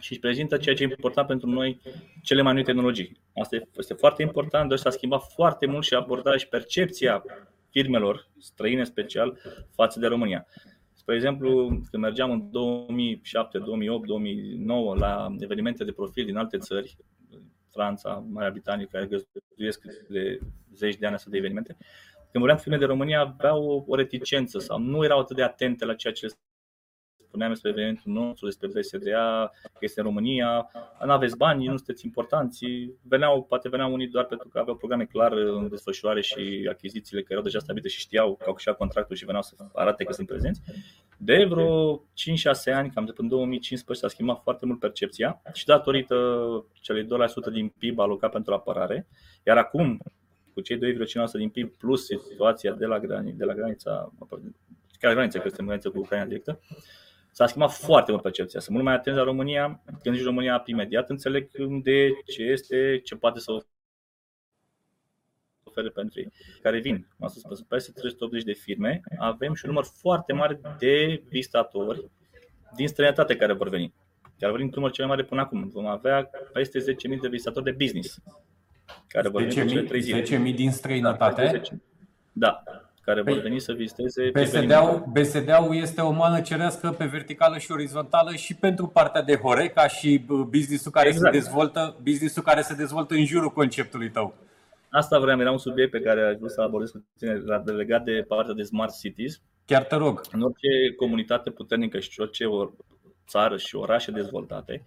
și 0.00 0.12
își 0.12 0.20
prezintă 0.20 0.56
ceea 0.56 0.74
ce 0.74 0.82
e 0.82 0.86
important 0.86 1.26
pentru 1.26 1.48
noi, 1.48 1.80
cele 2.22 2.42
mai 2.42 2.52
noi 2.52 2.64
tehnologii. 2.64 3.20
Asta 3.34 3.56
este 3.76 3.94
foarte 3.94 4.22
important, 4.22 4.68
deoarece 4.68 4.88
s-a 4.88 4.96
schimbat 4.96 5.22
foarte 5.34 5.66
mult 5.66 5.84
și 5.84 5.94
abordarea 5.94 6.38
și 6.38 6.48
percepția 6.48 7.24
firmelor 7.70 8.28
străine 8.38 8.84
special 8.84 9.38
față 9.74 9.98
de 9.98 10.06
România. 10.06 10.46
Spre 10.94 11.14
exemplu, 11.14 11.66
când 11.90 12.02
mergeam 12.02 12.30
în 12.30 12.50
2007, 12.50 13.58
2008, 13.58 14.06
2009 14.06 14.94
la 14.94 15.34
evenimente 15.38 15.84
de 15.84 15.92
profil 15.92 16.24
din 16.24 16.36
alte 16.36 16.58
țări, 16.58 16.96
Franța, 17.70 18.24
Marea 18.30 18.50
Britanie, 18.50 18.88
care 18.90 19.06
găzduiesc 19.06 19.82
de 20.08 20.38
zeci 20.74 20.96
de 20.96 21.06
ani 21.06 21.14
astfel 21.14 21.32
de 21.32 21.38
evenimente, 21.38 21.76
când 22.30 22.44
vorbeam 22.44 22.58
firme 22.58 22.76
de 22.76 22.84
România 22.84 23.20
aveau 23.20 23.84
o 23.88 23.94
reticență 23.94 24.58
sau 24.58 24.78
nu 24.78 25.04
erau 25.04 25.18
atât 25.18 25.36
de 25.36 25.42
atente 25.42 25.84
la 25.84 25.94
ceea 25.94 26.12
ce 26.12 26.26
le 26.26 26.32
spuneam 27.30 27.50
despre 27.50 27.70
evenimentul 27.70 28.12
nostru, 28.12 28.46
despre 28.46 28.68
BSDA, 28.68 29.50
că 29.62 29.78
este 29.80 30.00
în 30.00 30.06
România, 30.06 30.70
nu 31.04 31.12
aveți 31.12 31.36
bani, 31.36 31.66
nu 31.66 31.76
sunteți 31.76 32.04
importanți. 32.04 32.66
Veneau, 33.02 33.42
poate 33.42 33.68
veneau 33.68 33.92
unii 33.92 34.08
doar 34.08 34.24
pentru 34.24 34.48
că 34.48 34.58
aveau 34.58 34.76
programe 34.76 35.04
clar 35.04 35.32
în 35.32 35.68
desfășurare 35.68 36.20
și 36.20 36.68
achizițiile 36.70 37.20
care 37.20 37.32
erau 37.32 37.44
deja 37.44 37.58
stabilite 37.58 37.88
și 37.88 37.98
știau 37.98 38.36
că 38.36 38.44
au 38.46 38.52
câștigat 38.52 38.78
contractul 38.78 39.16
și 39.16 39.24
veneau 39.24 39.42
să 39.42 39.54
arate 39.72 40.04
că 40.04 40.12
sunt 40.12 40.26
prezenți. 40.26 40.60
De 41.16 41.46
vreo 41.50 41.98
5-6 41.98 42.02
ani, 42.74 42.90
cam 42.90 43.04
de 43.04 43.12
până 43.12 43.28
2015, 43.28 44.06
s-a 44.06 44.12
schimbat 44.12 44.40
foarte 44.42 44.66
mult 44.66 44.78
percepția 44.78 45.42
și 45.52 45.64
datorită 45.64 46.16
celei 46.72 47.04
2% 47.04 47.06
din 47.52 47.68
PIB 47.78 47.98
alocat 47.98 48.30
pentru 48.30 48.54
apărare, 48.54 49.06
iar 49.46 49.56
acum 49.56 50.00
cu 50.54 50.60
cei 50.60 50.76
2,5% 50.76 50.82
din 51.32 51.48
PIB 51.48 51.70
plus 51.70 52.06
situația 52.06 52.72
de 52.72 52.86
la, 52.86 52.98
grani, 52.98 53.32
de 53.32 53.44
la 53.44 53.54
granița, 53.54 54.12
chiar 54.98 55.12
granița, 55.12 55.38
că 55.38 55.46
este 55.46 55.60
în 55.60 55.66
graniță 55.66 55.90
cu 55.90 55.98
Ucraina 55.98 56.24
directă, 56.24 56.60
S-a 57.32 57.46
schimbat 57.46 57.72
foarte 57.72 58.10
mult 58.10 58.22
percepția. 58.22 58.60
Sunt 58.60 58.74
mult 58.74 58.86
mai 58.86 58.94
atent 58.94 59.16
la 59.16 59.22
România. 59.22 59.82
Când 60.02 60.14
zici 60.14 60.24
România, 60.24 60.62
imediat 60.66 61.10
înțeleg 61.10 61.50
de 61.82 62.10
ce 62.26 62.42
este, 62.42 63.00
ce 63.04 63.16
poate 63.16 63.38
să 63.38 63.64
ofere 65.62 65.88
pentru 65.88 66.20
ei, 66.20 66.32
care 66.62 66.78
vin. 66.78 67.06
Am 67.20 67.28
spus, 67.28 67.60
peste 67.60 67.92
380 67.92 68.44
de 68.44 68.52
firme, 68.52 69.00
avem 69.18 69.54
și 69.54 69.64
un 69.64 69.70
număr 69.70 69.86
foarte 70.00 70.32
mare 70.32 70.60
de 70.78 71.22
vizitatori 71.28 72.10
din 72.76 72.88
străinătate 72.88 73.36
care 73.36 73.52
vor 73.52 73.68
veni. 73.68 73.94
Chiar 74.38 74.50
vorbim 74.50 74.70
număr 74.74 74.90
cel 74.90 75.06
mai 75.06 75.14
mare 75.14 75.28
până 75.28 75.40
acum. 75.40 75.68
Vom 75.68 75.86
avea 75.86 76.30
peste 76.52 76.78
10.000 76.78 77.20
de 77.20 77.28
vizitatori 77.28 77.64
de 77.64 77.84
business 77.84 78.20
care 79.06 79.28
vor 79.28 79.42
veni 79.42 79.74
în 79.74 79.86
3 79.86 80.00
zile. 80.00 80.22
10.000 80.22 80.54
din 80.54 80.70
străinătate? 80.70 81.60
Da, 82.32 82.62
care 83.10 83.22
vor 83.22 83.32
păi, 83.32 83.42
veni 83.42 83.60
să 83.60 83.72
viziteze. 83.72 84.30
BSD-ul, 84.32 85.04
BSD-ul 85.12 85.76
este 85.76 86.00
o 86.00 86.10
mană 86.10 86.40
cerească 86.40 86.90
pe 86.98 87.04
verticală 87.04 87.58
și 87.58 87.72
orizontală 87.72 88.34
și 88.34 88.54
pentru 88.54 88.86
partea 88.86 89.22
de 89.22 89.36
Horeca 89.36 89.86
și 89.88 90.24
businessul 90.48 90.90
care, 90.90 91.08
exact. 91.08 91.34
se 91.34 91.40
dezvoltă, 91.40 91.96
businessul 92.02 92.42
care 92.42 92.60
se 92.60 92.74
dezvoltă 92.74 93.14
în 93.14 93.24
jurul 93.24 93.50
conceptului 93.50 94.10
tău. 94.10 94.34
Asta 94.90 95.18
vreau, 95.18 95.40
era 95.40 95.50
un 95.50 95.58
subiect 95.58 95.90
pe 95.90 96.00
care 96.00 96.20
aș 96.22 96.36
vrea 96.36 96.48
să 96.48 96.60
abordez 96.60 96.90
cu 96.90 97.04
tine 97.18 97.32
legat 97.64 98.04
de 98.04 98.24
partea 98.28 98.54
de 98.54 98.62
smart 98.62 98.98
cities. 99.00 99.40
Chiar 99.64 99.84
te 99.84 99.96
rog. 99.96 100.20
În 100.32 100.40
orice 100.40 100.68
comunitate 100.96 101.50
puternică 101.50 101.98
și 101.98 102.20
orice 102.20 102.44
țară 103.28 103.56
și 103.56 103.76
orașe 103.76 104.10
dezvoltate, 104.10 104.82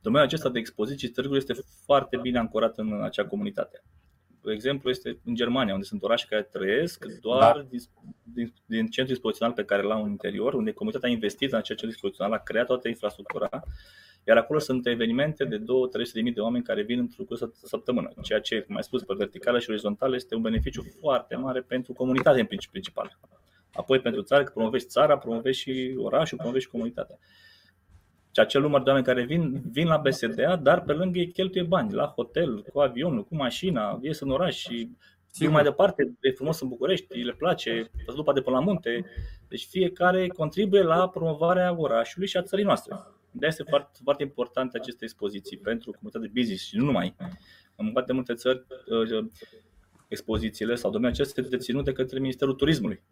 domeniul 0.00 0.28
acesta 0.28 0.48
de 0.48 0.58
expoziții 0.58 1.08
târguri 1.08 1.38
este 1.38 1.54
foarte 1.84 2.16
bine 2.16 2.38
ancorat 2.38 2.78
în 2.78 3.02
acea 3.02 3.26
comunitate. 3.26 3.82
De 4.48 4.54
exemplu 4.54 4.90
este 4.90 5.18
în 5.24 5.34
Germania, 5.34 5.72
unde 5.72 5.84
sunt 5.84 6.02
orașe 6.02 6.26
care 6.28 6.42
trăiesc 6.42 7.04
doar 7.20 7.56
da. 7.56 7.66
din, 7.70 7.80
din, 8.22 8.52
din 8.66 8.86
centrul 8.86 9.14
dispozițional 9.14 9.54
pe 9.54 9.64
care 9.64 9.82
l-au 9.82 10.02
în 10.02 10.10
interior, 10.10 10.54
unde 10.54 10.72
comunitatea 10.72 11.08
a 11.08 11.12
investit 11.12 11.52
în 11.52 11.58
acel 11.58 11.76
centru 11.76 11.94
dispozițional, 11.94 12.32
a 12.32 12.38
creat 12.38 12.66
toată 12.66 12.88
infrastructura, 12.88 13.62
iar 14.26 14.36
acolo 14.36 14.58
sunt 14.58 14.86
evenimente 14.86 15.44
de 15.44 15.56
2-300 15.58 15.62
de 16.12 16.20
mii 16.20 16.32
de 16.32 16.40
oameni 16.40 16.64
care 16.64 16.82
vin 16.82 16.98
într-o 16.98 17.48
săptămână, 17.62 18.12
ceea 18.22 18.40
ce, 18.40 18.60
cum 18.60 18.76
ai 18.76 18.82
spus, 18.82 19.02
pe 19.02 19.14
verticală 19.16 19.58
și 19.58 19.70
orizontală 19.70 20.14
este 20.14 20.34
un 20.34 20.42
beneficiu 20.42 20.82
foarte 21.00 21.36
mare 21.36 21.60
pentru 21.60 21.92
comunitate 21.92 22.40
în 22.40 22.46
principal. 22.46 23.18
Apoi 23.72 24.00
pentru 24.00 24.22
țară, 24.22 24.44
că 24.44 24.50
promovești 24.54 24.88
țara, 24.88 25.18
promovești 25.18 25.62
și 25.62 25.94
orașul, 25.96 26.36
promovești 26.36 26.66
și 26.66 26.72
comunitatea. 26.74 27.18
Și 28.38 28.44
acel 28.44 28.60
număr 28.60 28.82
de 28.82 28.88
oameni 28.88 29.06
care 29.06 29.24
vin, 29.24 29.62
vin 29.70 29.86
la 29.86 29.96
BSDA, 29.96 30.56
dar 30.56 30.82
pe 30.82 30.92
lângă 30.92 31.18
ei 31.18 31.32
cheltuie 31.32 31.62
bani, 31.62 31.92
la 31.92 32.06
hotel, 32.06 32.62
cu 32.72 32.80
avionul, 32.80 33.24
cu 33.24 33.36
mașina, 33.36 33.98
ies 34.02 34.20
în 34.20 34.30
oraș 34.30 34.56
și 34.56 34.90
Sigur. 35.30 35.52
mai 35.52 35.62
departe, 35.62 36.12
e 36.20 36.30
frumos 36.30 36.60
în 36.60 36.68
București, 36.68 37.18
le 37.18 37.32
place, 37.32 37.90
după 38.14 38.32
de 38.32 38.40
până 38.40 38.56
la 38.56 38.62
munte. 38.62 39.04
Deci 39.48 39.66
fiecare 39.66 40.28
contribuie 40.28 40.82
la 40.82 41.08
promovarea 41.08 41.78
orașului 41.78 42.28
și 42.28 42.36
a 42.36 42.42
țării 42.42 42.64
noastre. 42.64 42.94
De 43.30 43.46
asta 43.46 43.62
este 43.62 43.70
foarte, 43.70 43.98
foarte 44.02 44.22
important 44.22 44.74
aceste 44.74 45.04
expoziții 45.04 45.56
pentru 45.56 45.90
comunitatea 45.90 46.30
de 46.32 46.40
business 46.40 46.64
și 46.64 46.76
nu 46.76 46.84
numai. 46.84 47.14
În 47.76 47.90
foarte 47.92 48.12
multe 48.12 48.34
țări, 48.34 48.64
uh, 49.10 49.24
expozițiile 50.08 50.74
sau 50.74 50.90
domeniul 50.90 51.20
acesta 51.20 51.40
este 51.40 51.56
deținut 51.56 51.84
de 51.84 51.92
către 51.92 52.18
Ministerul 52.18 52.54
Turismului 52.54 53.02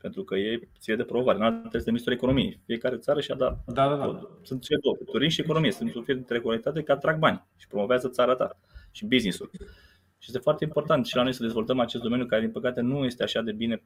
pentru 0.00 0.24
că 0.24 0.36
ei 0.36 0.68
ție 0.78 0.96
de 0.96 1.04
promovare. 1.04 1.38
În 1.38 1.44
alte 1.44 1.76
este 1.76 1.90
ministrul 1.90 2.16
economiei. 2.16 2.60
Fiecare 2.64 2.96
țară 2.96 3.20
și-a 3.20 3.34
dat. 3.34 3.62
Da, 3.66 3.88
da, 3.88 3.96
da. 3.96 4.28
Sunt 4.42 4.62
cele 4.62 4.78
două. 4.82 4.96
Turism 5.04 5.32
și 5.32 5.40
economie. 5.40 5.72
Sunt 5.72 5.94
un 5.94 6.02
fel 6.02 6.14
dintre 6.14 6.40
comunitate 6.40 6.82
care 6.82 6.98
atrag 6.98 7.18
bani 7.18 7.44
și 7.56 7.66
promovează 7.66 8.08
țara 8.08 8.34
ta 8.34 8.58
și 8.90 9.04
business-ul. 9.04 9.50
Și 10.18 10.26
este 10.26 10.38
foarte 10.38 10.64
important 10.64 11.06
și 11.06 11.16
la 11.16 11.22
noi 11.22 11.32
să 11.32 11.42
dezvoltăm 11.42 11.78
acest 11.78 12.02
domeniu 12.02 12.26
care, 12.26 12.40
din 12.40 12.50
păcate, 12.50 12.80
nu 12.80 13.04
este 13.04 13.22
așa 13.22 13.40
de 13.40 13.52
bine 13.52 13.82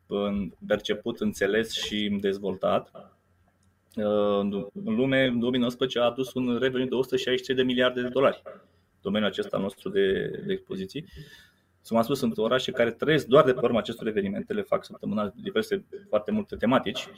perceput, 0.66 1.20
înțeles 1.20 1.72
și 1.72 2.18
dezvoltat. 2.20 2.90
În 3.94 4.94
lume, 4.94 5.26
în 5.26 5.38
2019, 5.38 5.98
a 5.98 6.02
adus 6.02 6.34
un 6.34 6.58
revenu 6.58 6.86
de 6.86 6.94
163 6.94 7.56
de 7.56 7.62
miliarde 7.62 8.02
de 8.02 8.08
dolari 8.08 8.42
domeniul 9.02 9.30
acesta 9.30 9.58
nostru 9.58 9.88
de, 9.88 10.28
de 10.46 10.52
expoziții. 10.52 11.04
Cum 11.88 11.96
am 11.96 12.02
spus, 12.02 12.18
sunt 12.18 12.38
orașe 12.38 12.70
care 12.70 12.90
trăiesc 12.90 13.26
doar 13.26 13.44
de 13.44 13.52
pe 13.52 13.60
urma 13.62 13.78
acestor 13.78 14.06
evenimente, 14.06 14.52
le 14.52 14.62
fac 14.62 14.84
săptămânal 14.84 15.32
diverse, 15.42 15.84
foarte 16.08 16.30
multe 16.30 16.56
tematici, 16.56 17.08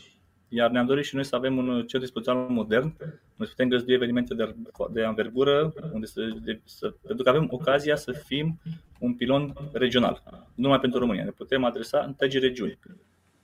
iar 0.49 0.71
ne-am 0.71 0.87
dorit 0.87 1.05
și 1.05 1.15
noi 1.15 1.25
să 1.25 1.37
avem 1.37 1.57
un 1.57 1.67
centru 1.67 1.99
dispozițional 1.99 2.49
modern, 2.49 2.95
unde 3.37 3.51
putem 3.51 3.69
găzdui 3.69 3.95
evenimente 3.95 4.35
de, 4.35 4.55
de 4.91 5.05
anvergură, 5.05 5.73
unde 5.93 6.07
să, 6.07 6.21
de, 6.45 6.61
să, 6.65 6.95
pentru 7.07 7.25
că 7.25 7.31
avem 7.31 7.49
ocazia 7.51 7.97
să 7.97 8.12
fim 8.12 8.61
un 8.99 9.15
pilon 9.15 9.55
regional, 9.73 10.23
nu 10.31 10.41
numai 10.55 10.81
pentru 10.81 10.99
România, 10.99 11.25
ne 11.25 11.31
putem 11.31 11.65
adresa 11.65 11.99
întregii 12.07 12.41
regiuni. 12.41 12.79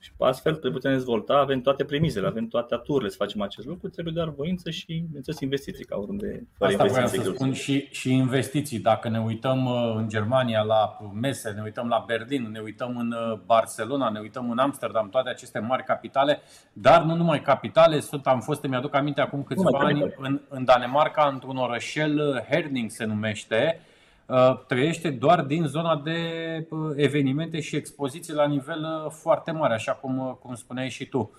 Și 0.03 0.11
astfel 0.17 0.59
le 0.61 0.71
putem 0.71 0.91
dezvolta, 0.91 1.33
avem 1.33 1.61
toate 1.61 1.83
premizele, 1.83 2.27
avem 2.27 2.47
toate 2.47 2.73
aturile 2.73 3.09
să 3.09 3.15
facem 3.17 3.41
acest 3.41 3.67
lucru, 3.67 3.89
trebuie 3.89 4.13
doar 4.13 4.29
voință 4.29 4.69
și, 4.69 5.03
bineînțeles, 5.05 5.39
investiții, 5.39 5.85
ca 5.85 5.97
oriunde. 5.97 6.47
Fără 6.57 6.71
Asta 6.71 6.85
vreau 6.85 7.07
să 7.07 7.21
spun 7.21 7.53
și, 7.53 7.87
și 7.91 8.13
investiții. 8.13 8.79
Dacă 8.79 9.09
ne 9.09 9.19
uităm 9.19 9.65
uh, 9.65 9.93
în 9.95 10.09
Germania 10.09 10.61
la 10.61 10.97
mese, 11.13 11.49
ne 11.49 11.61
uităm 11.61 11.87
la 11.87 12.03
Berlin, 12.07 12.49
ne 12.51 12.59
uităm 12.59 12.97
în 12.97 13.11
uh, 13.11 13.39
Barcelona, 13.45 14.09
ne 14.09 14.19
uităm 14.19 14.49
în 14.49 14.57
Amsterdam, 14.57 15.09
toate 15.09 15.29
aceste 15.29 15.59
mari 15.59 15.83
capitale, 15.83 16.41
dar 16.73 17.03
nu 17.03 17.15
numai 17.15 17.41
capitale, 17.41 17.99
sunt, 17.99 18.27
am 18.27 18.39
fost, 18.39 18.67
mi-aduc 18.67 18.95
aminte 18.95 19.21
acum 19.21 19.43
câțiva 19.43 19.79
ani, 19.79 20.13
în, 20.17 20.41
în 20.49 20.65
Danemarca, 20.65 21.29
într-un 21.33 21.57
orășel, 21.57 22.17
uh, 22.17 22.41
Herning 22.49 22.89
se 22.89 23.05
numește, 23.05 23.81
Uh, 23.81 23.90
trăiește 24.67 25.09
doar 25.09 25.41
din 25.41 25.65
zona 25.65 26.01
de 26.03 26.19
uh, 26.69 26.91
evenimente 26.95 27.59
și 27.59 27.75
expoziții 27.75 28.33
la 28.33 28.47
nivel 28.47 29.03
uh, 29.05 29.11
foarte 29.11 29.51
mare, 29.51 29.73
așa 29.73 29.91
cum, 29.91 30.37
cum 30.41 30.55
spuneai 30.55 30.89
și 30.89 31.05
tu. 31.05 31.31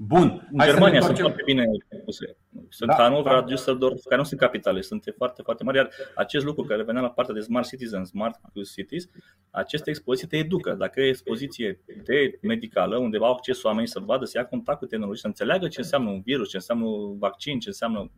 Bun. 0.00 0.48
În 0.52 0.58
Germania 0.64 1.00
sunt 1.00 1.18
foarte 1.18 1.42
bine 1.44 1.64
puse. 2.04 2.36
Sunt 2.68 2.90
da, 2.90 2.94
Hannover, 2.96 3.32
da. 3.32 3.44
Düsseldorf, 3.44 4.02
care 4.04 4.16
nu 4.16 4.24
sunt 4.24 4.40
capitale, 4.40 4.80
sunt 4.80 5.14
foarte, 5.16 5.42
foarte 5.42 5.64
mari. 5.64 5.76
Iar 5.76 5.90
acest 6.14 6.44
lucru 6.44 6.62
care 6.62 6.82
venea 6.82 7.02
la 7.02 7.10
partea 7.10 7.34
de 7.34 7.40
Smart 7.40 7.68
Citizens, 7.68 8.08
Smart 8.08 8.40
Cities, 8.74 9.08
aceste 9.50 9.90
expoziții 9.90 10.28
te 10.28 10.36
educă. 10.36 10.72
Dacă 10.72 11.00
e 11.00 11.08
expoziție 11.08 11.80
de 12.04 12.38
medicală, 12.42 12.96
unde 12.96 13.16
au 13.16 13.32
acces 13.32 13.62
oamenii 13.62 13.88
să 13.88 14.00
vadă, 14.00 14.24
să 14.24 14.38
ia 14.38 14.46
contact 14.46 14.78
cu 14.78 14.86
tehnologie, 14.86 15.20
să 15.20 15.26
înțeleagă 15.26 15.68
ce 15.68 15.80
înseamnă 15.80 16.10
un 16.10 16.20
virus, 16.20 16.48
ce 16.48 16.56
înseamnă 16.56 16.86
un 16.86 17.18
vaccin, 17.18 17.58
ce 17.58 17.68
înseamnă 17.68 18.10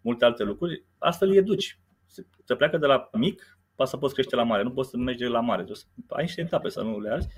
multe 0.00 0.24
alte 0.24 0.42
lucruri, 0.42 0.84
astfel 0.98 1.28
îi 1.28 1.36
educi. 1.36 1.78
Se 2.44 2.54
pleacă 2.54 2.78
de 2.78 2.86
la 2.86 3.08
mic 3.12 3.57
poți 3.78 3.90
să 3.90 3.96
poți 3.96 4.14
crește 4.14 4.36
la 4.36 4.42
mare, 4.42 4.62
nu 4.62 4.70
poți 4.70 4.90
să 4.90 4.96
mergi 4.96 5.24
la 5.24 5.40
mare. 5.40 5.64
Ai 6.08 6.22
niște 6.22 6.40
etape 6.40 6.68
să 6.68 6.82
nu 6.82 7.00
le 7.00 7.10
arzi. 7.10 7.28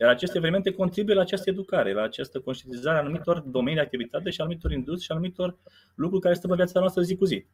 Iar 0.00 0.10
aceste 0.10 0.36
evenimente 0.36 0.72
contribuie 0.72 1.14
la 1.14 1.20
această 1.20 1.50
educare, 1.50 1.92
la 1.92 2.02
această 2.02 2.40
conștientizare 2.40 2.96
a 2.96 3.00
anumitor 3.00 3.38
domenii 3.38 3.74
de 3.74 3.80
activitate 3.80 4.30
și 4.30 4.40
a 4.40 4.44
anumitor 4.44 4.72
industrie 4.72 5.04
și 5.04 5.10
a 5.10 5.14
anumitor 5.14 5.56
lucruri 5.94 6.22
care 6.22 6.34
stau 6.34 6.50
în 6.50 6.56
viața 6.56 6.80
noastră 6.80 7.02
zi 7.02 7.16
cu 7.16 7.24
zi. 7.24 7.46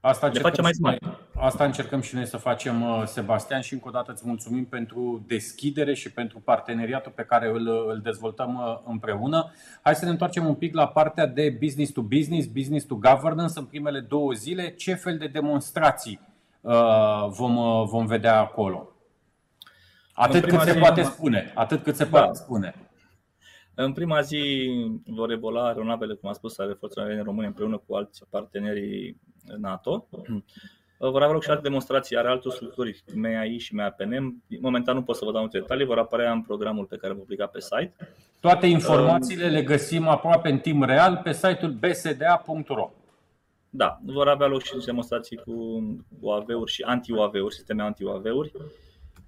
Asta 0.00 0.26
încercăm, 0.26 0.50
facem 0.50 0.64
mai 0.64 0.74
smart. 0.74 1.02
asta 1.34 1.64
încercăm 1.64 2.00
și 2.00 2.14
noi 2.14 2.26
să 2.26 2.36
facem, 2.36 2.82
uh, 2.82 3.02
Sebastian, 3.06 3.60
și 3.60 3.72
încă 3.72 3.88
o 3.88 3.90
dată 3.90 4.12
îți 4.12 4.22
mulțumim 4.26 4.64
pentru 4.64 5.24
deschidere 5.26 5.94
și 5.94 6.12
pentru 6.12 6.40
parteneriatul 6.40 7.12
pe 7.14 7.22
care 7.24 7.48
îl, 7.48 7.68
îl 7.88 8.00
dezvoltăm 8.02 8.54
uh, 8.54 8.90
împreună. 8.92 9.52
Hai 9.82 9.94
să 9.94 10.04
ne 10.04 10.10
întoarcem 10.10 10.46
un 10.46 10.54
pic 10.54 10.74
la 10.74 10.88
partea 10.88 11.26
de 11.26 11.56
business 11.60 11.92
to 11.92 12.02
business, 12.02 12.46
business 12.46 12.86
to 12.86 12.94
governance 12.94 13.58
în 13.58 13.64
primele 13.64 14.00
două 14.00 14.32
zile. 14.32 14.70
Ce 14.70 14.94
fel 14.94 15.18
de 15.18 15.26
demonstrații 15.26 16.20
Uh, 16.20 16.33
vom, 17.28 17.56
uh, 17.56 17.86
vom 17.86 18.06
vedea 18.06 18.40
acolo. 18.40 18.88
Atât 20.12 20.44
cât 20.44 20.60
se 20.60 20.78
poate 20.78 21.02
spune. 21.02 21.52
Atât 21.54 21.82
cât 21.82 21.96
se 21.96 22.04
da. 22.04 22.10
poate 22.10 22.34
spune. 22.34 22.74
În 23.74 23.92
prima 23.92 24.20
zi 24.20 24.70
vor 25.06 25.30
ebola 25.30 25.66
aeronavele, 25.66 26.14
cum 26.14 26.28
a 26.28 26.32
spus, 26.32 26.58
ale 26.58 26.72
Forțelor 26.72 27.06
Aeriene 27.06 27.26
Române 27.26 27.46
împreună 27.46 27.82
cu 27.86 27.94
alți 27.94 28.22
parteneri 28.30 29.16
NATO. 29.58 30.08
Vor 30.98 31.22
avea 31.22 31.32
loc 31.32 31.42
și 31.42 31.50
alte 31.50 31.62
demonstrații 31.62 32.16
ale 32.16 32.28
altor 32.28 32.52
structuri, 32.52 33.04
MEAI 33.14 33.58
și 33.58 33.74
MEAPNM. 33.74 34.42
Momentan 34.60 34.94
nu 34.94 35.02
pot 35.02 35.16
să 35.16 35.24
vă 35.24 35.32
dau 35.32 35.40
multe 35.40 35.58
detalii, 35.58 35.86
vor 35.86 35.98
apărea 35.98 36.32
în 36.32 36.42
programul 36.42 36.84
pe 36.84 36.96
care 36.96 37.12
vom 37.12 37.22
publica 37.22 37.46
pe 37.46 37.60
site. 37.60 37.94
Toate 38.40 38.66
informațiile 38.66 39.48
le 39.48 39.62
găsim 39.62 40.08
aproape 40.08 40.50
în 40.50 40.58
timp 40.58 40.84
real 40.84 41.20
pe 41.22 41.32
site-ul 41.32 41.70
bsda.ro. 41.72 42.90
Da, 43.76 44.00
vor 44.04 44.28
avea 44.28 44.46
loc 44.46 44.62
și 44.62 44.76
demonstrații 44.84 45.36
cu 45.36 45.52
UAV-uri 46.20 46.72
și 46.72 46.82
anti-UAV-uri, 46.82 47.54
sisteme 47.54 47.82
anti-UAV-uri. 47.82 48.52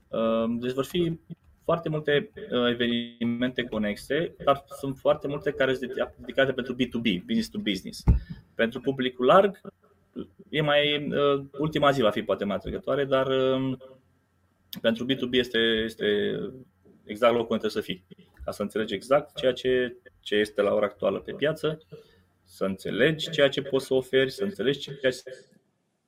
Ehm, 0.08 0.58
deci 0.58 0.72
vor 0.72 0.84
fi 0.84 1.18
foarte 1.64 1.88
multe 1.88 2.30
uh, 2.34 2.68
evenimente 2.70 3.64
conexe, 3.64 4.34
dar 4.44 4.64
sunt 4.78 4.98
foarte 4.98 5.28
multe 5.28 5.50
care 5.50 5.74
sunt 5.74 5.92
dedicate 6.18 6.52
pentru 6.52 6.74
B2B, 6.74 7.24
business 7.24 7.48
to 7.48 7.58
business. 7.58 8.02
Pentru 8.54 8.80
publicul 8.80 9.26
larg, 9.26 9.60
e 10.48 10.60
mai, 10.60 11.08
uh, 11.08 11.44
ultima 11.58 11.90
zi 11.90 12.00
va 12.00 12.10
fi 12.10 12.22
poate 12.22 12.44
mai 12.44 12.56
atrăgătoare, 12.56 13.04
dar 13.04 13.26
um, 13.26 13.78
pentru 14.80 15.06
B2B 15.12 15.30
este, 15.30 15.58
este 15.84 16.06
exact 17.04 17.34
locul 17.34 17.50
unde 17.50 17.66
trebuie 17.68 17.70
să 17.70 17.80
fii, 17.80 18.04
ca 18.44 18.50
să 18.50 18.62
înțelegi 18.62 18.94
exact 18.94 19.36
ceea 19.36 19.52
ce, 19.52 19.96
ce 20.20 20.34
este 20.34 20.62
la 20.62 20.74
ora 20.74 20.86
actuală 20.86 21.18
pe 21.18 21.32
piață 21.32 21.78
să 22.46 22.64
înțelegi 22.64 23.30
ceea 23.30 23.48
ce 23.48 23.62
poți 23.62 23.86
să 23.86 23.94
oferi, 23.94 24.30
să 24.30 24.44
înțelegi 24.44 24.78
ceea 24.78 25.12
ce 25.12 25.22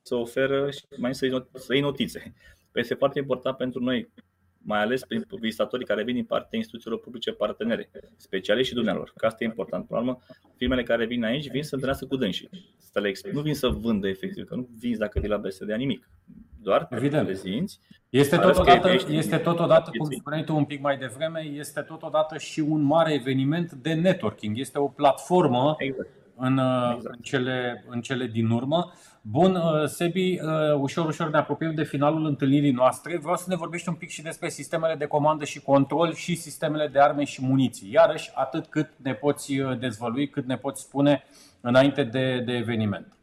să 0.01 0.15
oferă 0.15 0.71
și 0.71 0.83
mai 0.97 1.15
să 1.15 1.25
iei 1.69 1.81
notițe. 1.81 2.33
Păi 2.71 2.81
este 2.81 2.93
foarte 2.93 3.19
important 3.19 3.57
pentru 3.57 3.83
noi, 3.83 4.09
mai 4.57 4.79
ales 4.79 5.03
prin 5.03 5.25
vizitatorii 5.39 5.85
care 5.85 6.03
vin 6.03 6.15
din 6.15 6.25
partea 6.25 6.57
instituțiilor 6.57 6.99
publice 6.99 7.31
partenere, 7.31 7.89
specialiști 8.15 8.69
și 8.69 8.73
dumnealor, 8.73 9.13
că 9.15 9.25
asta 9.25 9.43
e 9.43 9.47
important. 9.47 9.87
Până 9.87 9.99
la 9.99 10.05
urmă, 10.05 10.19
firmele 10.55 10.83
care 10.83 11.05
vin 11.05 11.23
aici 11.23 11.49
vin 11.49 11.63
să 11.63 11.73
întâlnească 11.73 12.05
cu 12.05 12.15
dânsii, 12.15 12.49
să 12.77 12.99
le 12.99 13.11
nu 13.31 13.41
vin 13.41 13.55
să 13.55 13.67
vândă 13.67 14.07
efectiv, 14.07 14.45
că 14.45 14.55
nu 14.55 14.69
vinzi 14.79 14.99
dacă 14.99 15.19
vii 15.19 15.29
la 15.29 15.37
BSD 15.37 15.71
nimic. 15.71 16.09
Doar 16.61 16.87
Evident. 16.91 17.27
le 17.27 17.33
zinți. 17.33 17.79
Este 18.09 18.37
totodată, 18.37 18.89
este 19.09 19.37
totodată, 19.37 19.91
cum 19.97 20.11
spuneai 20.11 20.43
tu 20.43 20.55
un 20.55 20.65
pic 20.65 20.81
mai 20.81 20.97
devreme, 20.97 21.39
este 21.41 21.81
totodată 21.81 22.37
și 22.37 22.59
un 22.59 22.81
mare 22.81 23.13
eveniment 23.13 23.71
de 23.71 23.93
networking. 23.93 24.57
Este 24.57 24.79
o 24.79 24.87
platformă 24.87 25.75
exact 25.77 26.18
în, 26.39 26.57
uh, 26.57 26.93
exact. 26.95 27.15
în, 27.15 27.21
cele, 27.21 27.85
în 27.89 28.01
cele 28.01 28.25
din 28.25 28.49
urmă. 28.49 28.93
Bun, 29.21 29.55
uh, 29.55 29.85
Sebi, 29.85 30.39
uh, 30.41 30.73
ușor, 30.79 31.05
ușor 31.05 31.29
ne 31.29 31.37
apropiem 31.37 31.73
de 31.73 31.83
finalul 31.83 32.25
întâlnirii 32.25 32.71
noastre. 32.71 33.17
Vreau 33.17 33.35
să 33.35 33.45
ne 33.47 33.55
vorbești 33.55 33.89
un 33.89 33.95
pic 33.95 34.09
și 34.09 34.21
despre 34.21 34.49
sistemele 34.49 34.95
de 34.95 35.05
comandă 35.05 35.45
și 35.45 35.61
control 35.61 36.13
și 36.13 36.35
sistemele 36.35 36.87
de 36.87 36.99
arme 36.99 37.23
și 37.23 37.45
muniții. 37.45 37.91
Iarăși, 37.91 38.31
atât 38.33 38.65
cât 38.65 38.89
ne 38.97 39.13
poți 39.13 39.53
dezvălui, 39.79 40.29
cât 40.29 40.45
ne 40.45 40.57
poți 40.57 40.81
spune 40.81 41.23
înainte 41.61 42.03
de, 42.03 42.41
de 42.45 42.53
eveniment. 42.53 43.13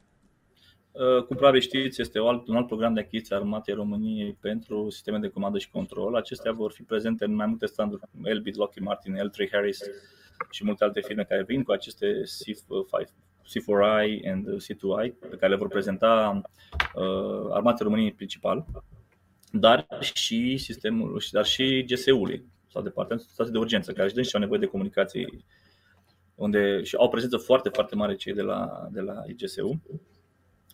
Cum 1.27 1.37
probabil 1.37 1.61
știți, 1.61 2.01
este 2.01 2.21
un 2.21 2.29
alt, 2.29 2.49
un 2.49 2.57
alt 2.57 2.67
program 2.67 2.95
de 2.95 3.01
achiziție 3.01 3.37
armatei 3.37 3.75
României 3.75 4.37
pentru 4.41 4.91
sisteme 4.91 5.19
de 5.19 5.29
comandă 5.29 5.59
și 5.59 5.71
control. 5.71 6.17
Acestea 6.17 6.53
vor 6.53 6.73
fi 6.73 6.83
prezente 6.83 7.25
în 7.25 7.35
mai 7.35 7.47
multe 7.47 7.67
standuri, 7.67 8.03
Elbit, 8.23 8.57
Lockheed 8.57 8.87
Martin, 8.87 9.15
L3 9.15 9.51
Harris, 9.53 9.81
și 10.51 10.65
multe 10.65 10.85
alte 10.85 11.01
firme 11.01 11.25
care 11.25 11.43
vin 11.43 11.63
cu 11.63 11.73
aceste 11.73 12.25
SIF 12.25 12.61
C4I 13.47 14.31
and 14.31 14.47
C2I, 14.49 15.13
pe 15.31 15.37
care 15.37 15.53
le 15.53 15.57
vor 15.57 15.69
prezenta 15.69 16.41
uh, 16.95 17.51
armatele 17.51 17.89
României 17.89 18.13
principal, 18.13 18.67
dar 19.51 19.87
și 20.01 20.57
sistemul, 20.57 21.23
dar 21.31 21.45
și 21.45 21.85
GSU-ului 21.85 22.45
sau 22.73 22.83
Departamentul 22.83 23.51
de 23.51 23.59
Urgență, 23.59 23.93
care 23.93 24.23
și 24.23 24.35
au 24.35 24.41
nevoie 24.41 24.61
de 24.61 24.67
comunicații 24.67 25.45
unde 26.35 26.83
și 26.83 26.97
au 26.97 27.05
o 27.05 27.09
prezență 27.09 27.37
foarte, 27.37 27.69
foarte 27.69 27.95
mare 27.95 28.15
cei 28.15 28.33
de 28.33 28.43
la, 28.43 28.89
de 28.91 29.01
la 29.01 29.23
IGSU 29.27 29.83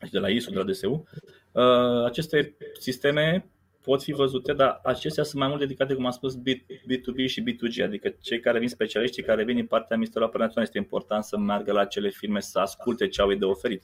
și 0.04 0.10
de 0.10 0.18
la 0.18 0.28
ISU, 0.28 0.50
de 0.50 0.58
la 0.58 0.64
DSU. 0.64 1.04
Uh, 1.52 2.04
aceste 2.04 2.56
sisteme 2.78 3.50
pot 3.82 4.02
fi 4.02 4.12
văzute, 4.12 4.52
dar 4.52 4.80
acestea 4.82 5.24
sunt 5.24 5.40
mai 5.40 5.48
mult 5.48 5.60
dedicate, 5.60 5.94
cum 5.94 6.04
am 6.04 6.10
spus, 6.10 6.36
B2B 6.36 7.26
și 7.26 7.42
B2G, 7.42 7.84
adică 7.84 8.14
cei 8.20 8.40
care 8.40 8.58
vin 8.58 8.68
specialiștii 8.68 9.22
care 9.22 9.44
vin 9.44 9.56
din 9.56 9.66
partea 9.66 9.96
Ministerului 9.96 10.34
Apărării 10.34 10.62
este 10.62 10.78
important 10.78 11.24
să 11.24 11.38
meargă 11.38 11.72
la 11.72 11.80
acele 11.80 12.08
firme 12.08 12.40
să 12.40 12.58
asculte 12.58 13.08
ce 13.08 13.20
au 13.20 13.30
ei 13.30 13.38
de 13.38 13.44
oferit. 13.44 13.82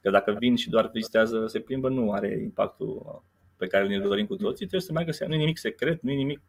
Că 0.00 0.10
dacă 0.10 0.36
vin 0.38 0.56
și 0.56 0.70
doar 0.70 0.90
vizitează, 0.92 1.46
se 1.46 1.60
plimbă, 1.60 1.88
nu 1.88 2.12
are 2.12 2.40
impactul 2.42 3.22
pe 3.56 3.66
care 3.66 3.86
ne 3.86 3.98
dorim 3.98 4.26
cu 4.26 4.36
toții, 4.36 4.66
trebuie 4.66 4.80
să 4.80 4.92
meargă 4.92 5.12
să 5.12 5.24
nu 5.28 5.34
e 5.34 5.36
nimic 5.36 5.58
secret, 5.58 6.02
nu 6.02 6.10
e 6.10 6.14
nimic 6.14 6.40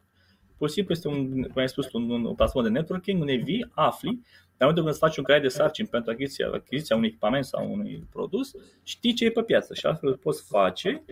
pur 0.57 0.67
și 0.67 0.73
simplu 0.73 0.93
este 0.93 1.07
un, 1.07 1.41
cum 1.41 1.61
ai 1.61 1.69
spus, 1.69 1.91
un, 1.91 2.09
un 2.09 2.35
platformă 2.35 2.67
de 2.67 2.73
networking 2.73 3.21
unde 3.21 3.35
vii, 3.35 3.71
afli, 3.73 4.21
dar 4.57 4.67
momentul 4.67 4.83
când 4.83 4.88
îți 4.88 4.99
faci 4.99 5.17
un 5.17 5.23
caiet 5.23 5.41
de 5.41 5.47
sarcini 5.47 5.88
pentru 5.88 6.11
achiziția, 6.11 6.49
achiziția 6.53 6.95
unui 6.95 7.07
echipament 7.07 7.45
sau 7.45 7.71
unui 7.71 8.07
produs, 8.11 8.51
știi 8.83 9.13
ce 9.13 9.25
e 9.25 9.31
pe 9.31 9.43
piață 9.43 9.73
și 9.73 9.85
astfel 9.85 10.17
poți 10.17 10.45
face 10.47 11.03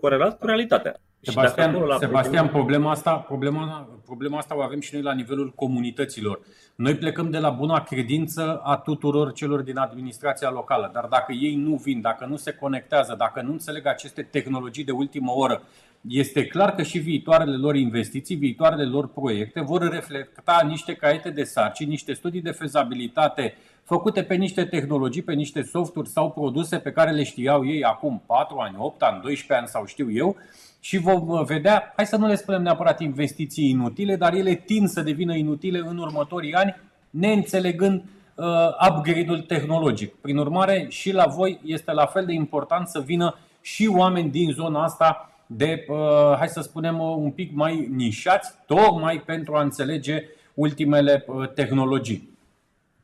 corelat 0.00 0.38
cu 0.38 0.46
realitatea. 0.46 1.00
Sebastian, 1.20 1.96
Sebastian 1.98 2.48
problema, 2.48 2.90
asta, 2.90 3.16
problema, 3.16 3.88
problema 4.04 4.38
asta 4.38 4.56
o 4.56 4.60
avem 4.60 4.80
și 4.80 4.94
noi 4.94 5.02
la 5.02 5.12
nivelul 5.12 5.52
comunităților. 5.54 6.40
Noi 6.74 6.94
plecăm 6.94 7.30
de 7.30 7.38
la 7.38 7.50
buna 7.50 7.82
credință 7.82 8.60
a 8.64 8.76
tuturor 8.76 9.32
celor 9.32 9.60
din 9.60 9.78
administrația 9.78 10.50
locală, 10.50 10.90
dar 10.92 11.04
dacă 11.04 11.32
ei 11.32 11.54
nu 11.54 11.74
vin, 11.74 12.00
dacă 12.00 12.26
nu 12.26 12.36
se 12.36 12.52
conectează, 12.52 13.14
dacă 13.18 13.42
nu 13.42 13.52
înțeleg 13.52 13.86
aceste 13.86 14.22
tehnologii 14.22 14.84
de 14.84 14.92
ultimă 14.92 15.32
oră, 15.34 15.62
este 16.00 16.46
clar 16.46 16.74
că 16.74 16.82
și 16.82 16.98
viitoarele 16.98 17.56
lor 17.56 17.76
investiții, 17.76 18.36
viitoarele 18.36 18.84
lor 18.84 19.08
proiecte 19.08 19.60
vor 19.60 19.88
reflecta 19.88 20.64
niște 20.66 20.94
caiete 20.94 21.30
de 21.30 21.44
sarcini, 21.44 21.90
niște 21.90 22.12
studii 22.12 22.40
de 22.40 22.50
fezabilitate 22.50 23.54
făcute 23.82 24.22
pe 24.22 24.34
niște 24.34 24.64
tehnologii, 24.64 25.22
pe 25.22 25.32
niște 25.32 25.62
softuri 25.62 26.08
sau 26.08 26.30
produse 26.30 26.78
pe 26.78 26.92
care 26.92 27.10
le 27.10 27.22
știau 27.22 27.66
ei 27.66 27.84
acum 27.84 28.22
4 28.26 28.56
ani, 28.56 28.76
8 28.78 29.02
ani, 29.02 29.20
12 29.20 29.54
ani 29.54 29.66
sau 29.66 29.86
știu 29.86 30.12
eu 30.12 30.36
și 30.80 30.98
vom 30.98 31.44
vedea, 31.44 31.92
hai 31.96 32.06
să 32.06 32.16
nu 32.16 32.26
le 32.26 32.34
spunem 32.34 32.62
neapărat 32.62 33.00
investiții 33.00 33.68
inutile, 33.68 34.16
dar 34.16 34.34
ele 34.34 34.54
tind 34.54 34.88
să 34.88 35.00
devină 35.00 35.34
inutile 35.34 35.78
în 35.78 35.98
următorii 35.98 36.54
ani, 36.54 36.76
neînțelegând 37.10 38.02
uh, 38.34 38.44
upgrade-ul 38.88 39.40
tehnologic. 39.40 40.14
Prin 40.14 40.36
urmare, 40.36 40.86
și 40.88 41.12
la 41.12 41.26
voi 41.26 41.60
este 41.64 41.92
la 41.92 42.06
fel 42.06 42.24
de 42.24 42.32
important 42.32 42.88
să 42.88 43.00
vină 43.00 43.38
și 43.60 43.86
oameni 43.86 44.30
din 44.30 44.50
zona 44.52 44.82
asta 44.82 45.28
de, 45.50 45.84
uh, 45.88 46.34
hai 46.36 46.48
să 46.48 46.60
spunem, 46.60 47.00
uh, 47.00 47.14
un 47.16 47.30
pic 47.30 47.52
mai 47.52 47.86
nișați, 47.90 48.52
tocmai 48.66 49.22
pentru 49.22 49.54
a 49.54 49.62
înțelege 49.62 50.24
ultimele 50.54 51.24
uh, 51.26 51.48
tehnologii. 51.48 52.36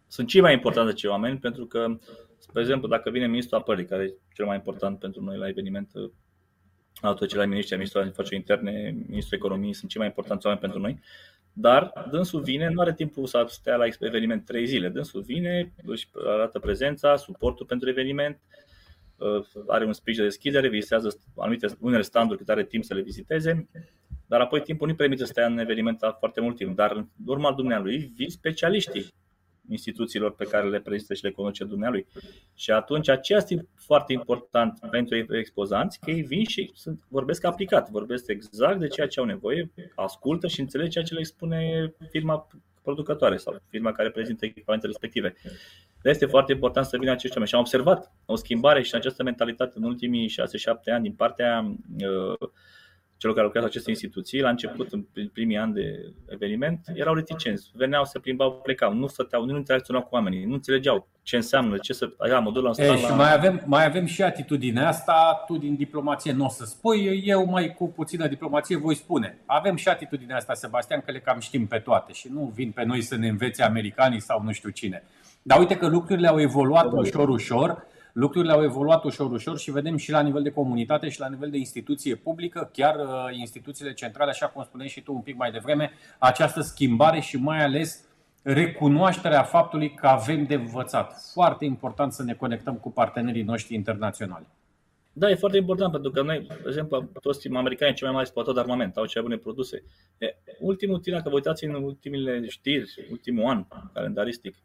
Sunt 0.08 0.28
cei 0.28 0.40
mai 0.40 0.52
importante 0.52 0.92
cei 0.92 1.10
oameni 1.10 1.38
pentru 1.38 1.64
că, 1.64 1.96
spre 2.38 2.60
exemplu, 2.60 2.88
dacă 2.88 3.10
vine 3.10 3.26
ministrul 3.26 3.58
apărării, 3.58 3.88
care 3.88 4.02
e 4.04 4.14
cel 4.34 4.46
mai 4.46 4.56
important 4.56 4.98
pentru 4.98 5.22
noi 5.22 5.36
la 5.36 5.48
eveniment, 5.48 5.90
altul 7.00 7.26
cel 7.26 7.46
ministri, 7.46 7.76
ministrul 7.76 8.02
afaceri 8.02 8.36
interne, 8.36 8.96
ministrul 9.06 9.38
economiei, 9.38 9.74
sunt 9.74 9.90
cei 9.90 10.00
mai 10.00 10.08
importanți 10.08 10.46
oameni 10.46 10.64
pentru 10.64 10.80
noi, 10.80 11.00
dar 11.52 11.92
dânsul 12.10 12.40
vine, 12.40 12.68
nu 12.68 12.80
are 12.80 12.94
timpul 12.94 13.26
să 13.26 13.44
stea 13.48 13.76
la 13.76 13.84
eveniment 14.00 14.44
trei 14.44 14.66
zile. 14.66 14.88
Dânsul 14.88 15.22
vine, 15.22 15.72
își 15.84 16.08
arată 16.26 16.58
prezența, 16.58 17.16
suportul 17.16 17.66
pentru 17.66 17.88
eveniment, 17.88 18.38
Uh, 18.38 18.73
are 19.66 19.84
un 19.84 19.92
speech 19.92 20.18
de 20.18 20.24
deschidere, 20.24 20.68
vizitează 20.68 21.18
anumite, 21.36 21.66
unele 21.80 22.02
standuri 22.02 22.38
cât 22.38 22.48
are 22.48 22.64
timp 22.64 22.84
să 22.84 22.94
le 22.94 23.00
viziteze, 23.00 23.68
dar 24.26 24.40
apoi 24.40 24.62
timpul 24.62 24.88
nu 24.88 24.94
permite 24.94 25.24
să 25.24 25.30
stea 25.30 25.46
în 25.46 25.58
eveniment 25.58 26.00
foarte 26.18 26.40
mult 26.40 26.56
timp. 26.56 26.76
Dar 26.76 26.92
în 26.92 27.06
urma 27.26 27.52
dumnealui 27.52 28.12
vin 28.16 28.28
specialiștii 28.28 29.12
instituțiilor 29.68 30.34
pe 30.34 30.44
care 30.44 30.68
le 30.68 30.80
prezintă 30.80 31.14
și 31.14 31.24
le 31.24 31.30
cunoaște 31.30 31.64
dumnealui. 31.64 32.06
Și 32.54 32.70
atunci 32.70 33.08
aceea 33.08 33.38
este 33.38 33.68
foarte 33.74 34.12
important 34.12 34.78
pentru 34.90 35.36
expozanți, 35.36 36.00
că 36.00 36.10
ei 36.10 36.22
vin 36.22 36.44
și 36.44 36.70
sunt, 36.74 37.02
vorbesc 37.08 37.44
aplicat, 37.44 37.90
vorbesc 37.90 38.28
exact 38.28 38.78
de 38.78 38.86
ceea 38.86 39.06
ce 39.06 39.20
au 39.20 39.26
nevoie, 39.26 39.70
ascultă 39.94 40.46
și 40.46 40.60
înțeleg 40.60 40.88
ceea 40.88 41.04
ce 41.04 41.14
le 41.14 41.22
spune 41.22 41.92
firma 42.10 42.48
producătoare 42.82 43.36
sau 43.36 43.60
firma 43.68 43.92
care 43.92 44.10
prezintă 44.10 44.44
echipamentele 44.44 44.92
respective. 44.92 45.34
Dar 46.04 46.12
este 46.12 46.26
foarte 46.26 46.52
important 46.52 46.86
să 46.86 46.96
vină 46.98 47.10
acești 47.10 47.30
oameni. 47.30 47.48
Și 47.48 47.54
am 47.54 47.60
observat 47.60 48.12
o 48.26 48.36
schimbare 48.36 48.82
și 48.82 48.94
în 48.94 48.98
această 48.98 49.22
mentalitate 49.22 49.72
în 49.76 49.82
ultimii 49.82 50.28
6-7 50.28 50.32
ani 50.92 51.02
din 51.02 51.12
partea 51.12 51.74
uh, 51.98 52.48
celor 53.16 53.34
care 53.34 53.44
lucrează 53.44 53.68
aceste 53.68 53.90
instituții, 53.90 54.40
la 54.40 54.48
început, 54.48 54.92
în 54.92 55.28
primii 55.32 55.56
ani 55.56 55.72
de 55.72 56.12
eveniment, 56.26 56.80
erau 56.94 57.14
reticenți. 57.14 57.70
Veneau, 57.74 58.04
se 58.04 58.18
plimbau, 58.18 58.52
plecau, 58.52 58.92
nu 58.92 59.06
stăteau, 59.06 59.44
nu 59.44 59.56
interacționau 59.56 60.02
cu 60.02 60.08
oamenii, 60.10 60.44
nu 60.44 60.52
înțelegeau 60.52 61.08
ce 61.22 61.36
înseamnă, 61.36 61.76
ce 61.78 61.92
să... 61.92 62.12
Aia, 62.18 62.38
mă 62.38 62.50
duc 62.50 62.62
la 62.62 62.68
un 62.68 62.74
e, 62.84 62.96
și 62.96 63.02
la... 63.02 63.14
mai, 63.14 63.32
avem, 63.32 63.62
mai 63.66 63.84
avem 63.84 64.04
și 64.06 64.22
atitudinea 64.22 64.88
asta, 64.88 65.44
tu 65.46 65.56
din 65.56 65.74
diplomație 65.74 66.32
nu 66.32 66.44
o 66.44 66.48
să 66.48 66.64
spui, 66.64 67.22
eu 67.24 67.44
mai 67.44 67.74
cu 67.74 67.88
puțină 67.88 68.28
diplomație 68.28 68.76
voi 68.76 68.94
spune. 68.94 69.38
Avem 69.46 69.76
și 69.76 69.88
atitudinea 69.88 70.36
asta, 70.36 70.54
Sebastian, 70.54 71.00
că 71.00 71.12
le 71.12 71.20
cam 71.20 71.38
știm 71.40 71.66
pe 71.66 71.78
toate 71.78 72.12
și 72.12 72.28
nu 72.32 72.52
vin 72.54 72.70
pe 72.70 72.84
noi 72.84 73.00
să 73.00 73.16
ne 73.16 73.28
învețe 73.28 73.62
americanii 73.62 74.20
sau 74.20 74.42
nu 74.42 74.52
știu 74.52 74.70
cine. 74.70 75.02
Dar 75.46 75.58
uite 75.58 75.76
că 75.76 75.86
lucrurile 75.86 76.28
au 76.28 76.40
evoluat 76.40 76.92
ușor, 76.92 77.28
ușor 77.28 77.86
lucrurile 78.12 78.52
au 78.52 78.62
evoluat 78.62 79.04
ușor, 79.04 79.30
ușor 79.30 79.58
și 79.58 79.70
vedem 79.70 79.96
și 79.96 80.10
la 80.10 80.20
nivel 80.20 80.42
de 80.42 80.50
comunitate 80.50 81.08
și 81.08 81.20
la 81.20 81.28
nivel 81.28 81.50
de 81.50 81.56
instituție 81.56 82.14
publică, 82.14 82.70
chiar 82.72 82.94
uh, 82.94 83.36
instituțiile 83.38 83.92
centrale, 83.92 84.30
așa 84.30 84.46
cum 84.46 84.62
spuneai 84.62 84.88
și 84.88 85.00
tu 85.00 85.14
un 85.14 85.20
pic 85.20 85.36
mai 85.36 85.50
devreme, 85.50 85.92
această 86.18 86.60
schimbare 86.60 87.20
și 87.20 87.36
mai 87.36 87.64
ales 87.64 88.04
recunoașterea 88.42 89.42
faptului 89.42 89.94
că 89.94 90.06
avem 90.06 90.44
de 90.44 90.54
învățat. 90.54 91.30
Foarte 91.32 91.64
important 91.64 92.12
să 92.12 92.22
ne 92.22 92.34
conectăm 92.34 92.74
cu 92.74 92.90
partenerii 92.90 93.42
noștri 93.42 93.74
internaționali. 93.74 94.46
Da, 95.12 95.30
e 95.30 95.34
foarte 95.34 95.56
important 95.56 95.92
pentru 95.92 96.10
că 96.10 96.22
noi, 96.22 96.46
de 96.48 96.62
exemplu, 96.66 97.08
toți 97.20 97.48
americanii 97.48 97.94
cei 97.94 98.06
mai 98.06 98.16
mari 98.16 98.26
exportatori 98.26 98.54
de 98.54 98.60
armament, 98.60 98.96
au 98.96 99.06
cele 99.06 99.24
bune 99.24 99.36
produse. 99.36 99.82
E, 100.18 100.36
ultimul 100.58 100.98
timp, 100.98 101.16
dacă 101.16 101.28
vă 101.28 101.34
uitați 101.34 101.64
în 101.64 101.74
ultimele 101.74 102.46
știri, 102.48 103.06
ultimul 103.10 103.44
an 103.44 103.66
calendaristic, 103.92 104.56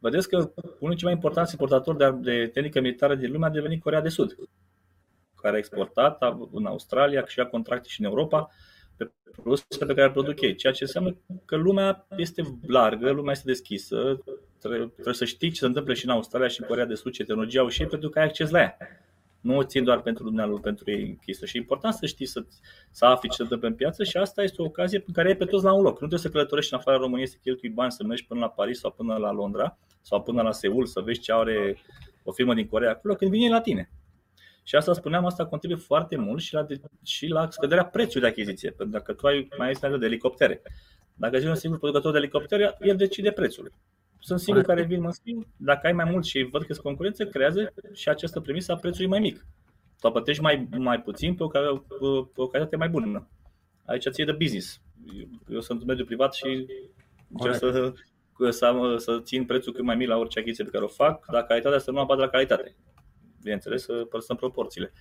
vedeți 0.00 0.28
că 0.28 0.50
unul 0.78 0.94
cei 0.94 1.04
mai 1.04 1.12
importanți 1.12 1.52
importatori 1.52 1.98
de, 1.98 2.10
de 2.10 2.46
tehnică 2.46 2.80
militară 2.80 3.14
din 3.14 3.32
lume 3.32 3.46
a 3.46 3.50
devenit 3.50 3.82
Corea 3.82 4.00
de 4.00 4.08
Sud, 4.08 4.36
care 5.40 5.54
a 5.54 5.58
exportat 5.58 6.22
în 6.52 6.66
Australia 6.66 7.24
și 7.26 7.40
a 7.40 7.46
contracte 7.46 7.88
și 7.88 8.00
în 8.00 8.06
Europa 8.06 8.50
pe 8.96 9.10
produse 9.42 9.64
pe 9.78 9.94
care 9.94 10.06
le 10.06 10.10
produc 10.10 10.40
ei, 10.40 10.54
ceea 10.54 10.72
ce 10.72 10.84
înseamnă 10.84 11.16
că 11.44 11.56
lumea 11.56 12.06
este 12.16 12.58
largă, 12.66 13.10
lumea 13.10 13.32
este 13.32 13.46
deschisă, 13.46 14.22
trebuie, 14.58 14.86
trebuie 14.86 15.14
să 15.14 15.24
știi 15.24 15.50
ce 15.50 15.60
se 15.60 15.66
întâmplă 15.66 15.94
și 15.94 16.04
în 16.04 16.10
Australia 16.10 16.48
și 16.48 16.60
în 16.60 16.66
Corea 16.66 16.84
de 16.84 16.94
Sud, 16.94 17.12
ce 17.12 17.24
tehnologie 17.24 17.60
au 17.60 17.68
și 17.68 17.82
ei 17.82 17.88
pentru 17.88 18.08
că 18.08 18.18
ai 18.18 18.24
acces 18.24 18.50
la 18.50 18.60
ea. 18.60 18.76
Nu 19.40 19.56
o 19.56 19.64
țin 19.64 19.84
doar 19.84 20.00
pentru 20.00 20.24
dumnealui, 20.24 20.60
pentru 20.60 20.90
ei 20.90 21.08
închisă. 21.08 21.46
Și 21.46 21.56
e 21.56 21.60
important 21.60 21.94
să 21.94 22.06
știi 22.06 22.26
să, 22.26 22.44
să 22.90 23.04
afli 23.04 23.28
ce 23.28 23.36
se 23.36 23.42
întâmplă 23.42 23.68
în 23.68 23.74
piață 23.74 24.04
și 24.04 24.16
asta 24.16 24.42
este 24.42 24.62
o 24.62 24.64
ocazie 24.64 25.02
în 25.06 25.12
care 25.12 25.28
ai 25.28 25.36
pe 25.36 25.44
toți 25.44 25.64
la 25.64 25.72
un 25.72 25.82
loc. 25.82 25.92
Nu 25.92 25.96
trebuie 25.98 26.18
să 26.18 26.28
călătorești 26.28 26.72
în 26.72 26.78
afara 26.78 26.96
României 26.96 27.28
să 27.28 27.36
cheltui 27.42 27.68
bani, 27.68 27.92
să 27.92 28.04
mergi 28.04 28.26
până 28.26 28.40
la 28.40 28.48
Paris 28.48 28.78
sau 28.78 28.90
până 28.90 29.16
la 29.16 29.32
Londra 29.32 29.78
sau 30.00 30.22
până 30.22 30.42
la 30.42 30.52
Seul 30.52 30.86
să 30.86 31.00
vezi 31.00 31.20
ce 31.20 31.32
are 31.32 31.76
o 32.22 32.32
firmă 32.32 32.54
din 32.54 32.66
Corea 32.66 32.90
acolo 32.90 33.14
când 33.14 33.30
vine 33.30 33.48
la 33.48 33.60
tine. 33.60 33.90
Și 34.62 34.76
asta 34.76 34.92
spuneam, 34.92 35.24
asta 35.24 35.46
contribuie 35.46 35.80
foarte 35.86 36.16
mult 36.16 36.40
și 36.40 36.54
la, 36.54 36.62
de, 36.62 36.80
și 37.02 37.26
la 37.26 37.50
scăderea 37.50 37.84
prețului 37.84 38.20
de 38.20 38.26
achiziție. 38.26 38.70
Pentru 38.70 38.86
că 38.86 38.98
dacă 38.98 39.12
tu 39.12 39.26
ai 39.26 39.48
mai 39.58 39.70
este 39.70 39.96
de 39.96 40.06
elicoptere, 40.06 40.62
dacă 41.14 41.38
zi 41.38 41.46
un 41.46 41.54
singur 41.54 41.78
producător 41.78 42.12
de 42.12 42.18
elicoptere, 42.18 42.76
el 42.80 42.96
decide 42.96 43.30
prețul. 43.30 43.72
Sunt 44.20 44.40
singur 44.40 44.62
care 44.62 44.82
vin, 44.82 45.00
mă 45.00 45.10
schimb, 45.10 45.46
dacă 45.56 45.86
ai 45.86 45.92
mai 45.92 46.10
mult 46.10 46.24
și 46.24 46.42
văd 46.42 46.62
că 46.62 46.72
sunt 46.72 46.84
concurență, 46.84 47.26
creează 47.26 47.72
și 47.92 48.08
această 48.08 48.40
premisă 48.40 48.72
a 48.72 48.76
prețului 48.76 49.08
mai 49.08 49.20
mic. 49.20 49.46
Sau 49.96 50.12
plătești 50.12 50.42
mai, 50.42 50.68
mai 50.78 51.02
puțin 51.02 51.34
pe 51.34 51.42
o, 51.42 51.48
pe 52.22 52.40
o 52.40 52.46
calitate 52.46 52.76
mai 52.76 52.88
bună. 52.88 53.28
Aici 53.84 54.08
ție 54.10 54.24
de 54.24 54.32
business. 54.32 54.80
Eu 55.48 55.60
sunt 55.60 55.80
în 55.80 55.86
mediul 55.86 56.06
privat 56.06 56.34
și 56.34 56.66
încerc 57.32 57.54
să, 57.54 57.92
să, 58.50 58.94
să 58.96 59.20
țin 59.20 59.44
prețul 59.44 59.72
cât 59.72 59.84
mai 59.84 59.96
mic 59.96 60.08
la 60.08 60.16
orice 60.16 60.38
achiziție 60.38 60.64
pe 60.64 60.70
care 60.70 60.84
o 60.84 60.88
fac, 60.88 61.26
dar 61.32 61.42
calitatea 61.42 61.78
să 61.78 61.90
nu 61.90 61.98
abată 61.98 62.20
la 62.20 62.28
calitate. 62.28 62.76
Bineînțeles, 63.42 63.82
să 63.82 63.92
păstrăm 63.92 64.36
proporțiile. 64.36 64.92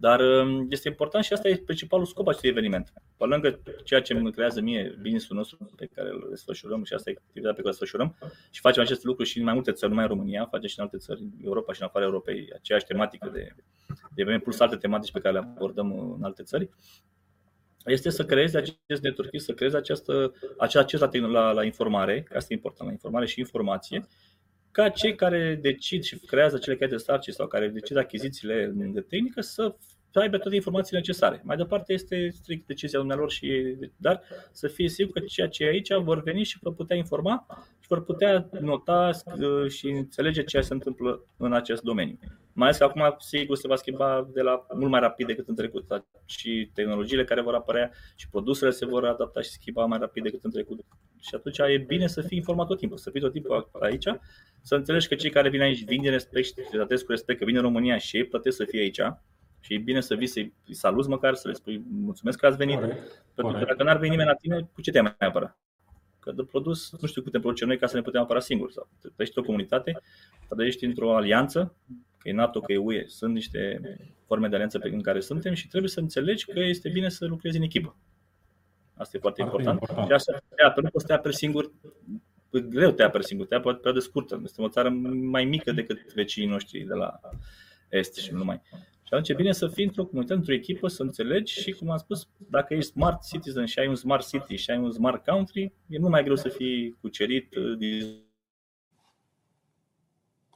Dar 0.00 0.20
um, 0.20 0.66
este 0.70 0.88
important 0.88 1.24
și 1.24 1.32
asta 1.32 1.48
e 1.48 1.56
principalul 1.56 2.06
scop 2.06 2.26
acestui 2.26 2.48
eveniment. 2.48 2.92
Pe 3.16 3.24
lângă 3.24 3.60
ceea 3.84 4.00
ce 4.00 4.12
îmi 4.12 4.32
creează 4.32 4.60
mie 4.60 4.94
business-ul 5.02 5.36
nostru 5.36 5.70
pe 5.76 5.86
care 5.94 6.08
îl 6.08 6.26
desfășurăm 6.28 6.84
și 6.84 6.94
asta 6.94 7.10
e 7.10 7.14
activitatea 7.16 7.54
pe 7.54 7.62
care 7.62 7.68
o 7.68 7.78
desfășurăm 7.78 8.16
și 8.50 8.60
facem 8.60 8.82
acest 8.82 9.04
lucru 9.04 9.24
și 9.24 9.38
în 9.38 9.44
mai 9.44 9.54
multe 9.54 9.72
țări, 9.72 9.90
numai 9.90 10.04
în 10.04 10.10
România, 10.10 10.46
facem 10.50 10.68
și 10.68 10.78
în 10.78 10.84
alte 10.84 10.96
țări, 10.96 11.20
în 11.20 11.30
Europa 11.44 11.72
și 11.72 11.80
în 11.80 11.86
afara 11.86 12.04
Europei, 12.04 12.48
aceeași 12.54 12.84
tematică 12.84 13.30
de, 13.32 13.54
de 13.86 14.20
eveniment, 14.20 14.42
plus 14.42 14.60
alte 14.60 14.76
tematici 14.76 15.12
pe 15.12 15.20
care 15.20 15.34
le 15.34 15.40
abordăm 15.40 16.14
în 16.16 16.24
alte 16.24 16.42
țări, 16.42 16.70
este 17.84 18.10
să 18.10 18.24
creezi 18.24 18.56
acest 18.56 19.02
networking, 19.02 19.42
să 19.42 19.52
creezi 19.52 19.76
această, 19.76 20.34
acest 20.58 20.82
acces 20.82 21.00
la, 21.00 21.26
la, 21.26 21.52
la 21.52 21.64
informare, 21.64 22.22
că 22.22 22.36
asta 22.36 22.52
e 22.52 22.56
important, 22.56 22.88
la 22.88 22.94
informare 22.94 23.26
și 23.26 23.40
informație, 23.40 24.06
ca 24.78 24.88
cei 24.88 25.14
care 25.14 25.58
decid 25.62 26.02
și 26.02 26.18
creează 26.18 26.58
cele 26.58 26.76
care 26.76 26.90
de 26.90 26.96
sarcini 26.96 27.34
sau 27.34 27.46
care 27.46 27.68
decid 27.68 27.96
achizițiile 27.96 28.72
de 28.74 29.00
tehnică 29.00 29.40
să 29.40 29.74
să 30.10 30.18
aibă 30.18 30.38
toate 30.38 30.56
informațiile 30.56 30.98
necesare. 30.98 31.40
Mai 31.44 31.56
departe 31.56 31.92
este 31.92 32.28
strict 32.30 32.66
decizia 32.66 32.98
dumnealor 32.98 33.30
și 33.30 33.76
dar 33.96 34.22
să 34.52 34.68
fie 34.68 34.88
sigur 34.88 35.12
că 35.12 35.20
ceea 35.20 35.48
ce 35.48 35.64
e 35.64 35.68
aici 35.68 35.94
vor 35.94 36.22
veni 36.22 36.44
și 36.44 36.58
vor 36.60 36.74
putea 36.74 36.96
informa 36.96 37.46
și 37.80 37.88
vor 37.88 38.04
putea 38.04 38.48
nota 38.60 39.10
și 39.68 39.88
înțelege 39.88 40.44
ce 40.44 40.60
se 40.60 40.72
întâmplă 40.72 41.24
în 41.36 41.52
acest 41.52 41.82
domeniu. 41.82 42.18
Mai 42.52 42.66
ales 42.66 42.78
că 42.78 42.84
acum, 42.84 43.16
sigur, 43.18 43.56
se 43.56 43.68
va 43.68 43.76
schimba 43.76 44.28
de 44.32 44.40
la 44.40 44.66
mult 44.74 44.90
mai 44.90 45.00
rapid 45.00 45.26
decât 45.26 45.48
în 45.48 45.54
trecut. 45.54 46.04
Și 46.24 46.70
tehnologiile 46.74 47.24
care 47.24 47.40
vor 47.40 47.54
apărea 47.54 47.90
și 48.16 48.28
produsele 48.28 48.70
se 48.70 48.86
vor 48.86 49.04
adapta 49.04 49.40
și 49.40 49.50
schimba 49.50 49.84
mai 49.84 49.98
rapid 49.98 50.22
decât 50.22 50.44
în 50.44 50.50
trecut. 50.50 50.80
Și 51.20 51.34
atunci 51.34 51.58
e 51.58 51.84
bine 51.86 52.06
să 52.06 52.20
fii 52.20 52.36
informat 52.36 52.66
tot 52.66 52.78
timpul, 52.78 52.98
să 52.98 53.10
fii 53.10 53.20
tot 53.20 53.32
timpul 53.32 53.70
aici, 53.80 54.04
să 54.62 54.74
înțelegi 54.74 55.08
că 55.08 55.14
cei 55.14 55.30
care 55.30 55.48
vin 55.48 55.60
aici 55.60 55.84
vin 55.84 56.00
din 56.00 56.10
respect 56.10 56.46
și 56.46 56.52
te 56.52 57.04
cu 57.04 57.10
respect 57.10 57.38
că 57.38 57.44
vin 57.44 57.56
în 57.56 57.62
România 57.62 57.98
și 57.98 58.16
ei 58.16 58.24
plătesc 58.24 58.56
să 58.56 58.64
fie 58.64 58.80
aici 58.80 59.00
și 59.60 59.74
e 59.74 59.78
bine 59.78 60.00
să 60.00 60.14
vii 60.14 60.26
să-i 60.26 60.54
saluți 60.70 61.08
măcar, 61.08 61.34
să 61.34 61.48
le 61.48 61.54
spui 61.54 61.84
mulțumesc 61.90 62.38
că 62.38 62.46
ați 62.46 62.56
venit. 62.56 62.78
Corect. 62.78 62.98
Pentru 63.34 63.52
Corect. 63.52 63.58
că 63.58 63.64
dacă 63.64 63.82
n-ar 63.82 63.96
veni 63.96 64.10
nimeni 64.10 64.28
la 64.28 64.34
tine, 64.34 64.68
cu 64.72 64.80
ce 64.80 64.90
te-ai 64.90 65.02
mai 65.02 65.28
apăra? 65.28 65.56
Că 66.18 66.32
de 66.32 66.42
produs, 66.42 66.92
nu 67.00 67.06
știu 67.08 67.22
câte 67.22 67.40
producem 67.40 67.66
noi 67.66 67.78
ca 67.78 67.86
să 67.86 67.96
ne 67.96 68.02
putem 68.02 68.20
apăra 68.20 68.40
singuri. 68.40 68.72
Sau 68.72 68.88
trăiești 69.14 69.38
o 69.38 69.42
comunitate, 69.42 70.00
trăiești 70.48 70.84
într-o 70.84 71.16
alianță, 71.16 71.74
că 72.18 72.28
e 72.28 72.32
NATO, 72.32 72.60
că 72.60 72.72
e 72.72 72.76
UE, 72.76 73.04
sunt 73.06 73.34
niște 73.34 73.80
forme 74.26 74.48
de 74.48 74.54
alianță 74.54 74.78
pe 74.78 74.90
care 74.90 75.20
suntem 75.20 75.54
și 75.54 75.68
trebuie 75.68 75.90
să 75.90 76.00
înțelegi 76.00 76.44
că 76.44 76.60
este 76.60 76.88
bine 76.88 77.08
să 77.08 77.26
lucrezi 77.26 77.56
în 77.56 77.62
echipă. 77.62 77.96
Asta 78.94 79.16
e 79.16 79.20
foarte, 79.20 79.42
foarte 79.42 79.68
important. 79.68 79.80
important. 79.80 80.06
Și 80.06 80.12
asta 80.12 80.42
te 80.54 80.62
apăr, 80.62 80.82
nu 80.82 80.88
poți 80.88 81.04
să 81.04 81.10
te 81.12 81.18
aperi 81.18 81.36
singur, 81.36 81.72
greu 82.50 82.90
te 82.90 83.02
aperi 83.02 83.24
singur, 83.24 83.46
te 83.46 83.54
aperi 83.54 83.80
pe 83.80 83.92
de 83.92 83.98
scurtă. 83.98 84.40
Este 84.44 84.62
o 84.62 84.68
țară 84.68 84.88
mai 85.22 85.44
mică 85.44 85.72
decât 85.72 86.14
vecinii 86.14 86.48
noștri 86.48 86.80
de 86.80 86.94
la 86.94 87.20
est 87.88 88.16
și 88.16 88.32
nu 88.32 88.38
numai. 88.38 88.60
Și 89.08 89.14
atunci 89.14 89.28
e 89.28 89.34
bine 89.34 89.52
să 89.52 89.68
fii 89.68 89.84
într-o 89.84 90.04
comunitate, 90.04 90.38
într-o 90.38 90.54
echipă, 90.54 90.88
să 90.88 91.02
înțelegi 91.02 91.60
și, 91.60 91.72
cum 91.72 91.90
am 91.90 91.96
spus, 91.96 92.28
dacă 92.36 92.74
ești 92.74 92.90
smart 92.90 93.26
citizen 93.26 93.64
și 93.64 93.78
ai 93.78 93.88
un 93.88 93.94
smart 93.94 94.28
city 94.28 94.56
și 94.56 94.70
ai 94.70 94.78
un 94.78 94.90
smart 94.90 95.24
country, 95.24 95.72
e 95.88 95.98
mult 95.98 96.10
mai 96.12 96.22
greu 96.22 96.36
să 96.36 96.48
fii 96.48 96.96
cucerit, 97.00 97.48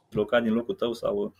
blocat 0.09 0.43
din 0.43 0.53
locul 0.53 0.75
tău 0.75 0.93
sau 0.93 1.35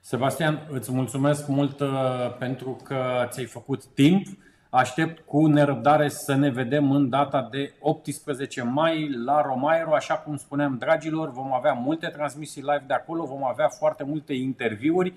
Sebastian, 0.00 0.68
îți 0.70 0.92
mulțumesc 0.92 1.48
mult 1.48 1.80
uh, 1.80 2.36
pentru 2.38 2.80
că 2.84 3.26
ți-ai 3.30 3.46
făcut 3.46 3.84
timp. 3.84 4.26
Aștept 4.70 5.26
cu 5.26 5.46
nerăbdare 5.46 6.08
să 6.08 6.34
ne 6.34 6.50
vedem 6.50 6.90
în 6.90 7.08
data 7.08 7.48
de 7.50 7.74
18 7.80 8.62
mai 8.62 9.10
la 9.24 9.42
Romairo. 9.42 9.94
Așa 9.94 10.14
cum 10.14 10.36
spuneam, 10.36 10.76
dragilor, 10.78 11.30
vom 11.32 11.52
avea 11.52 11.72
multe 11.72 12.06
transmisii 12.06 12.62
live 12.62 12.84
de 12.86 12.94
acolo, 12.94 13.24
vom 13.24 13.44
avea 13.44 13.68
foarte 13.68 14.04
multe 14.04 14.34
interviuri. 14.34 15.12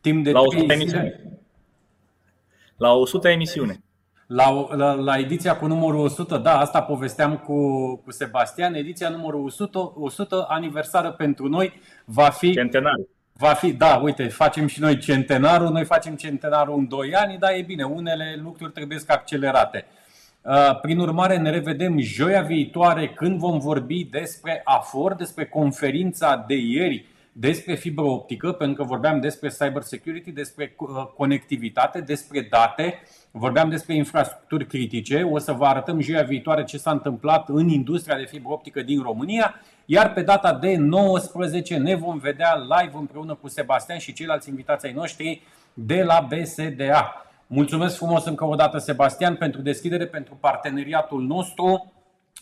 Timp 0.00 0.24
de 0.24 0.30
la 0.30 0.40
100 0.40 0.72
emisiune. 0.72 1.20
La 2.76 2.92
100 2.92 3.28
emisiune. 3.28 3.82
La, 4.26 4.74
la, 4.76 4.92
la 4.92 5.18
ediția 5.18 5.56
cu 5.56 5.66
numărul 5.66 6.00
100, 6.00 6.36
da, 6.36 6.58
asta 6.58 6.82
povesteam 6.82 7.36
cu, 7.36 7.56
cu 7.96 8.10
Sebastian. 8.10 8.74
Ediția 8.74 9.08
numărul 9.08 9.44
100, 9.44 9.92
100 9.96 10.46
aniversară 10.48 11.12
pentru 11.12 11.48
noi 11.48 11.72
va 12.04 12.28
fi 12.28 12.52
Centenar. 12.52 13.00
Va 13.36 13.54
fi, 13.54 13.72
da, 13.72 13.96
uite, 13.96 14.28
facem 14.28 14.66
și 14.66 14.80
noi 14.80 14.98
centenarul, 14.98 15.70
noi 15.70 15.84
facem 15.84 16.14
centenarul 16.14 16.78
în 16.78 16.88
2 16.88 17.14
ani, 17.14 17.38
dar 17.38 17.52
e 17.52 17.62
bine, 17.62 17.84
unele 17.84 18.38
lucruri 18.42 18.72
trebuie 18.72 18.98
să 18.98 19.04
accelerate. 19.08 19.86
Uh, 20.42 20.80
prin 20.80 20.98
urmare, 20.98 21.36
ne 21.36 21.50
revedem 21.50 21.98
joia 21.98 22.42
viitoare 22.42 23.08
când 23.08 23.38
vom 23.38 23.58
vorbi 23.58 24.04
despre 24.04 24.60
AFOR, 24.64 25.14
despre 25.14 25.46
conferința 25.46 26.44
de 26.46 26.54
ieri 26.54 27.06
despre 27.32 27.74
fibră 27.74 28.04
optică, 28.04 28.52
pentru 28.52 28.82
că 28.82 28.88
vorbeam 28.88 29.20
despre 29.20 29.48
cyber 29.48 29.82
security, 29.82 30.32
despre 30.32 30.74
uh, 30.78 31.06
conectivitate, 31.16 32.00
despre 32.00 32.46
date, 32.50 33.00
vorbeam 33.30 33.70
despre 33.70 33.94
infrastructuri 33.94 34.66
critice. 34.66 35.22
O 35.22 35.38
să 35.38 35.52
vă 35.52 35.64
arătăm 35.66 36.00
joia 36.00 36.22
viitoare 36.22 36.64
ce 36.64 36.78
s-a 36.78 36.90
întâmplat 36.90 37.48
în 37.48 37.68
industria 37.68 38.16
de 38.16 38.24
fibră 38.24 38.52
optică 38.52 38.82
din 38.82 39.02
România 39.02 39.60
iar 39.84 40.12
pe 40.12 40.22
data 40.22 40.54
de 40.54 40.76
19 40.76 41.76
ne 41.76 41.94
vom 41.94 42.18
vedea 42.18 42.54
live 42.54 42.96
împreună 42.96 43.34
cu 43.34 43.48
Sebastian 43.48 43.98
și 43.98 44.12
ceilalți 44.12 44.48
invitații 44.48 44.88
ai 44.88 44.94
noștri 44.94 45.42
de 45.74 46.02
la 46.02 46.28
BSDA. 46.28 47.26
Mulțumesc 47.46 47.96
frumos 47.96 48.24
încă 48.24 48.44
o 48.44 48.54
dată, 48.54 48.78
Sebastian, 48.78 49.36
pentru 49.36 49.60
deschidere, 49.62 50.06
pentru 50.06 50.36
parteneriatul 50.40 51.22
nostru 51.22 51.92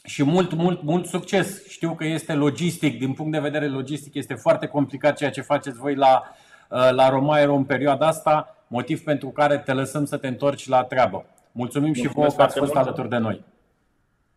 și 0.05 0.22
mult, 0.22 0.53
mult, 0.53 0.82
mult 0.82 1.07
succes. 1.07 1.68
Știu 1.68 1.95
că 1.95 2.05
este 2.05 2.32
logistic, 2.32 2.99
din 2.99 3.12
punct 3.12 3.32
de 3.32 3.38
vedere 3.38 3.68
logistic, 3.68 4.14
este 4.14 4.34
foarte 4.34 4.66
complicat 4.66 5.16
ceea 5.16 5.30
ce 5.30 5.40
faceți 5.40 5.78
voi 5.78 5.95
la, 5.95 6.22
uh, 6.68 6.90
la 6.90 7.09
Romaero 7.09 7.55
în 7.55 7.64
perioada 7.64 8.07
asta, 8.07 8.64
motiv 8.66 9.03
pentru 9.03 9.28
care 9.28 9.59
te 9.59 9.72
lăsăm 9.72 10.05
să 10.05 10.16
te 10.16 10.26
întorci 10.26 10.68
la 10.68 10.84
treabă. 10.84 11.24
Mulțumim 11.53 11.86
Mulțumesc 11.86 12.14
și 12.14 12.20
vouă 12.20 12.36
că 12.36 12.43
ați 12.43 12.59
fost 12.59 12.74
mult. 12.74 12.86
alături 12.86 13.09
de 13.09 13.16
noi. 13.16 13.45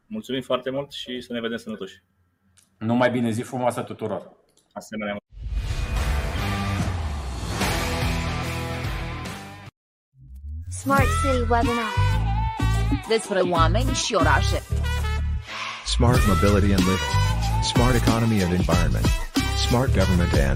Mulțumim 0.08 0.42
foarte 0.42 0.70
mult 0.70 0.92
și 0.92 1.22
să 1.22 1.34
ne 1.34 1.40
vedem 1.40 1.58
sănătoși. 1.58 2.02
Numai 2.78 3.12
bine, 3.12 3.30
zi 3.32 3.42
frumoasă 3.42 3.82
tuturor! 3.82 4.32
Asemenea. 4.74 5.16
Smart 10.70 11.08
City 11.22 11.40
Webinar 11.40 11.92
Despre 13.08 13.40
oameni 13.40 13.92
și 13.94 14.14
orașe 14.14 14.62
Smart 15.86 16.22
Mobility 16.28 16.74
and 16.74 16.84
Living 16.90 17.14
Smart 17.64 17.96
Economy 17.96 18.42
and 18.44 18.54
Environment 18.54 19.06
Smart 19.68 19.90
Government 20.00 20.32
and 20.34 20.54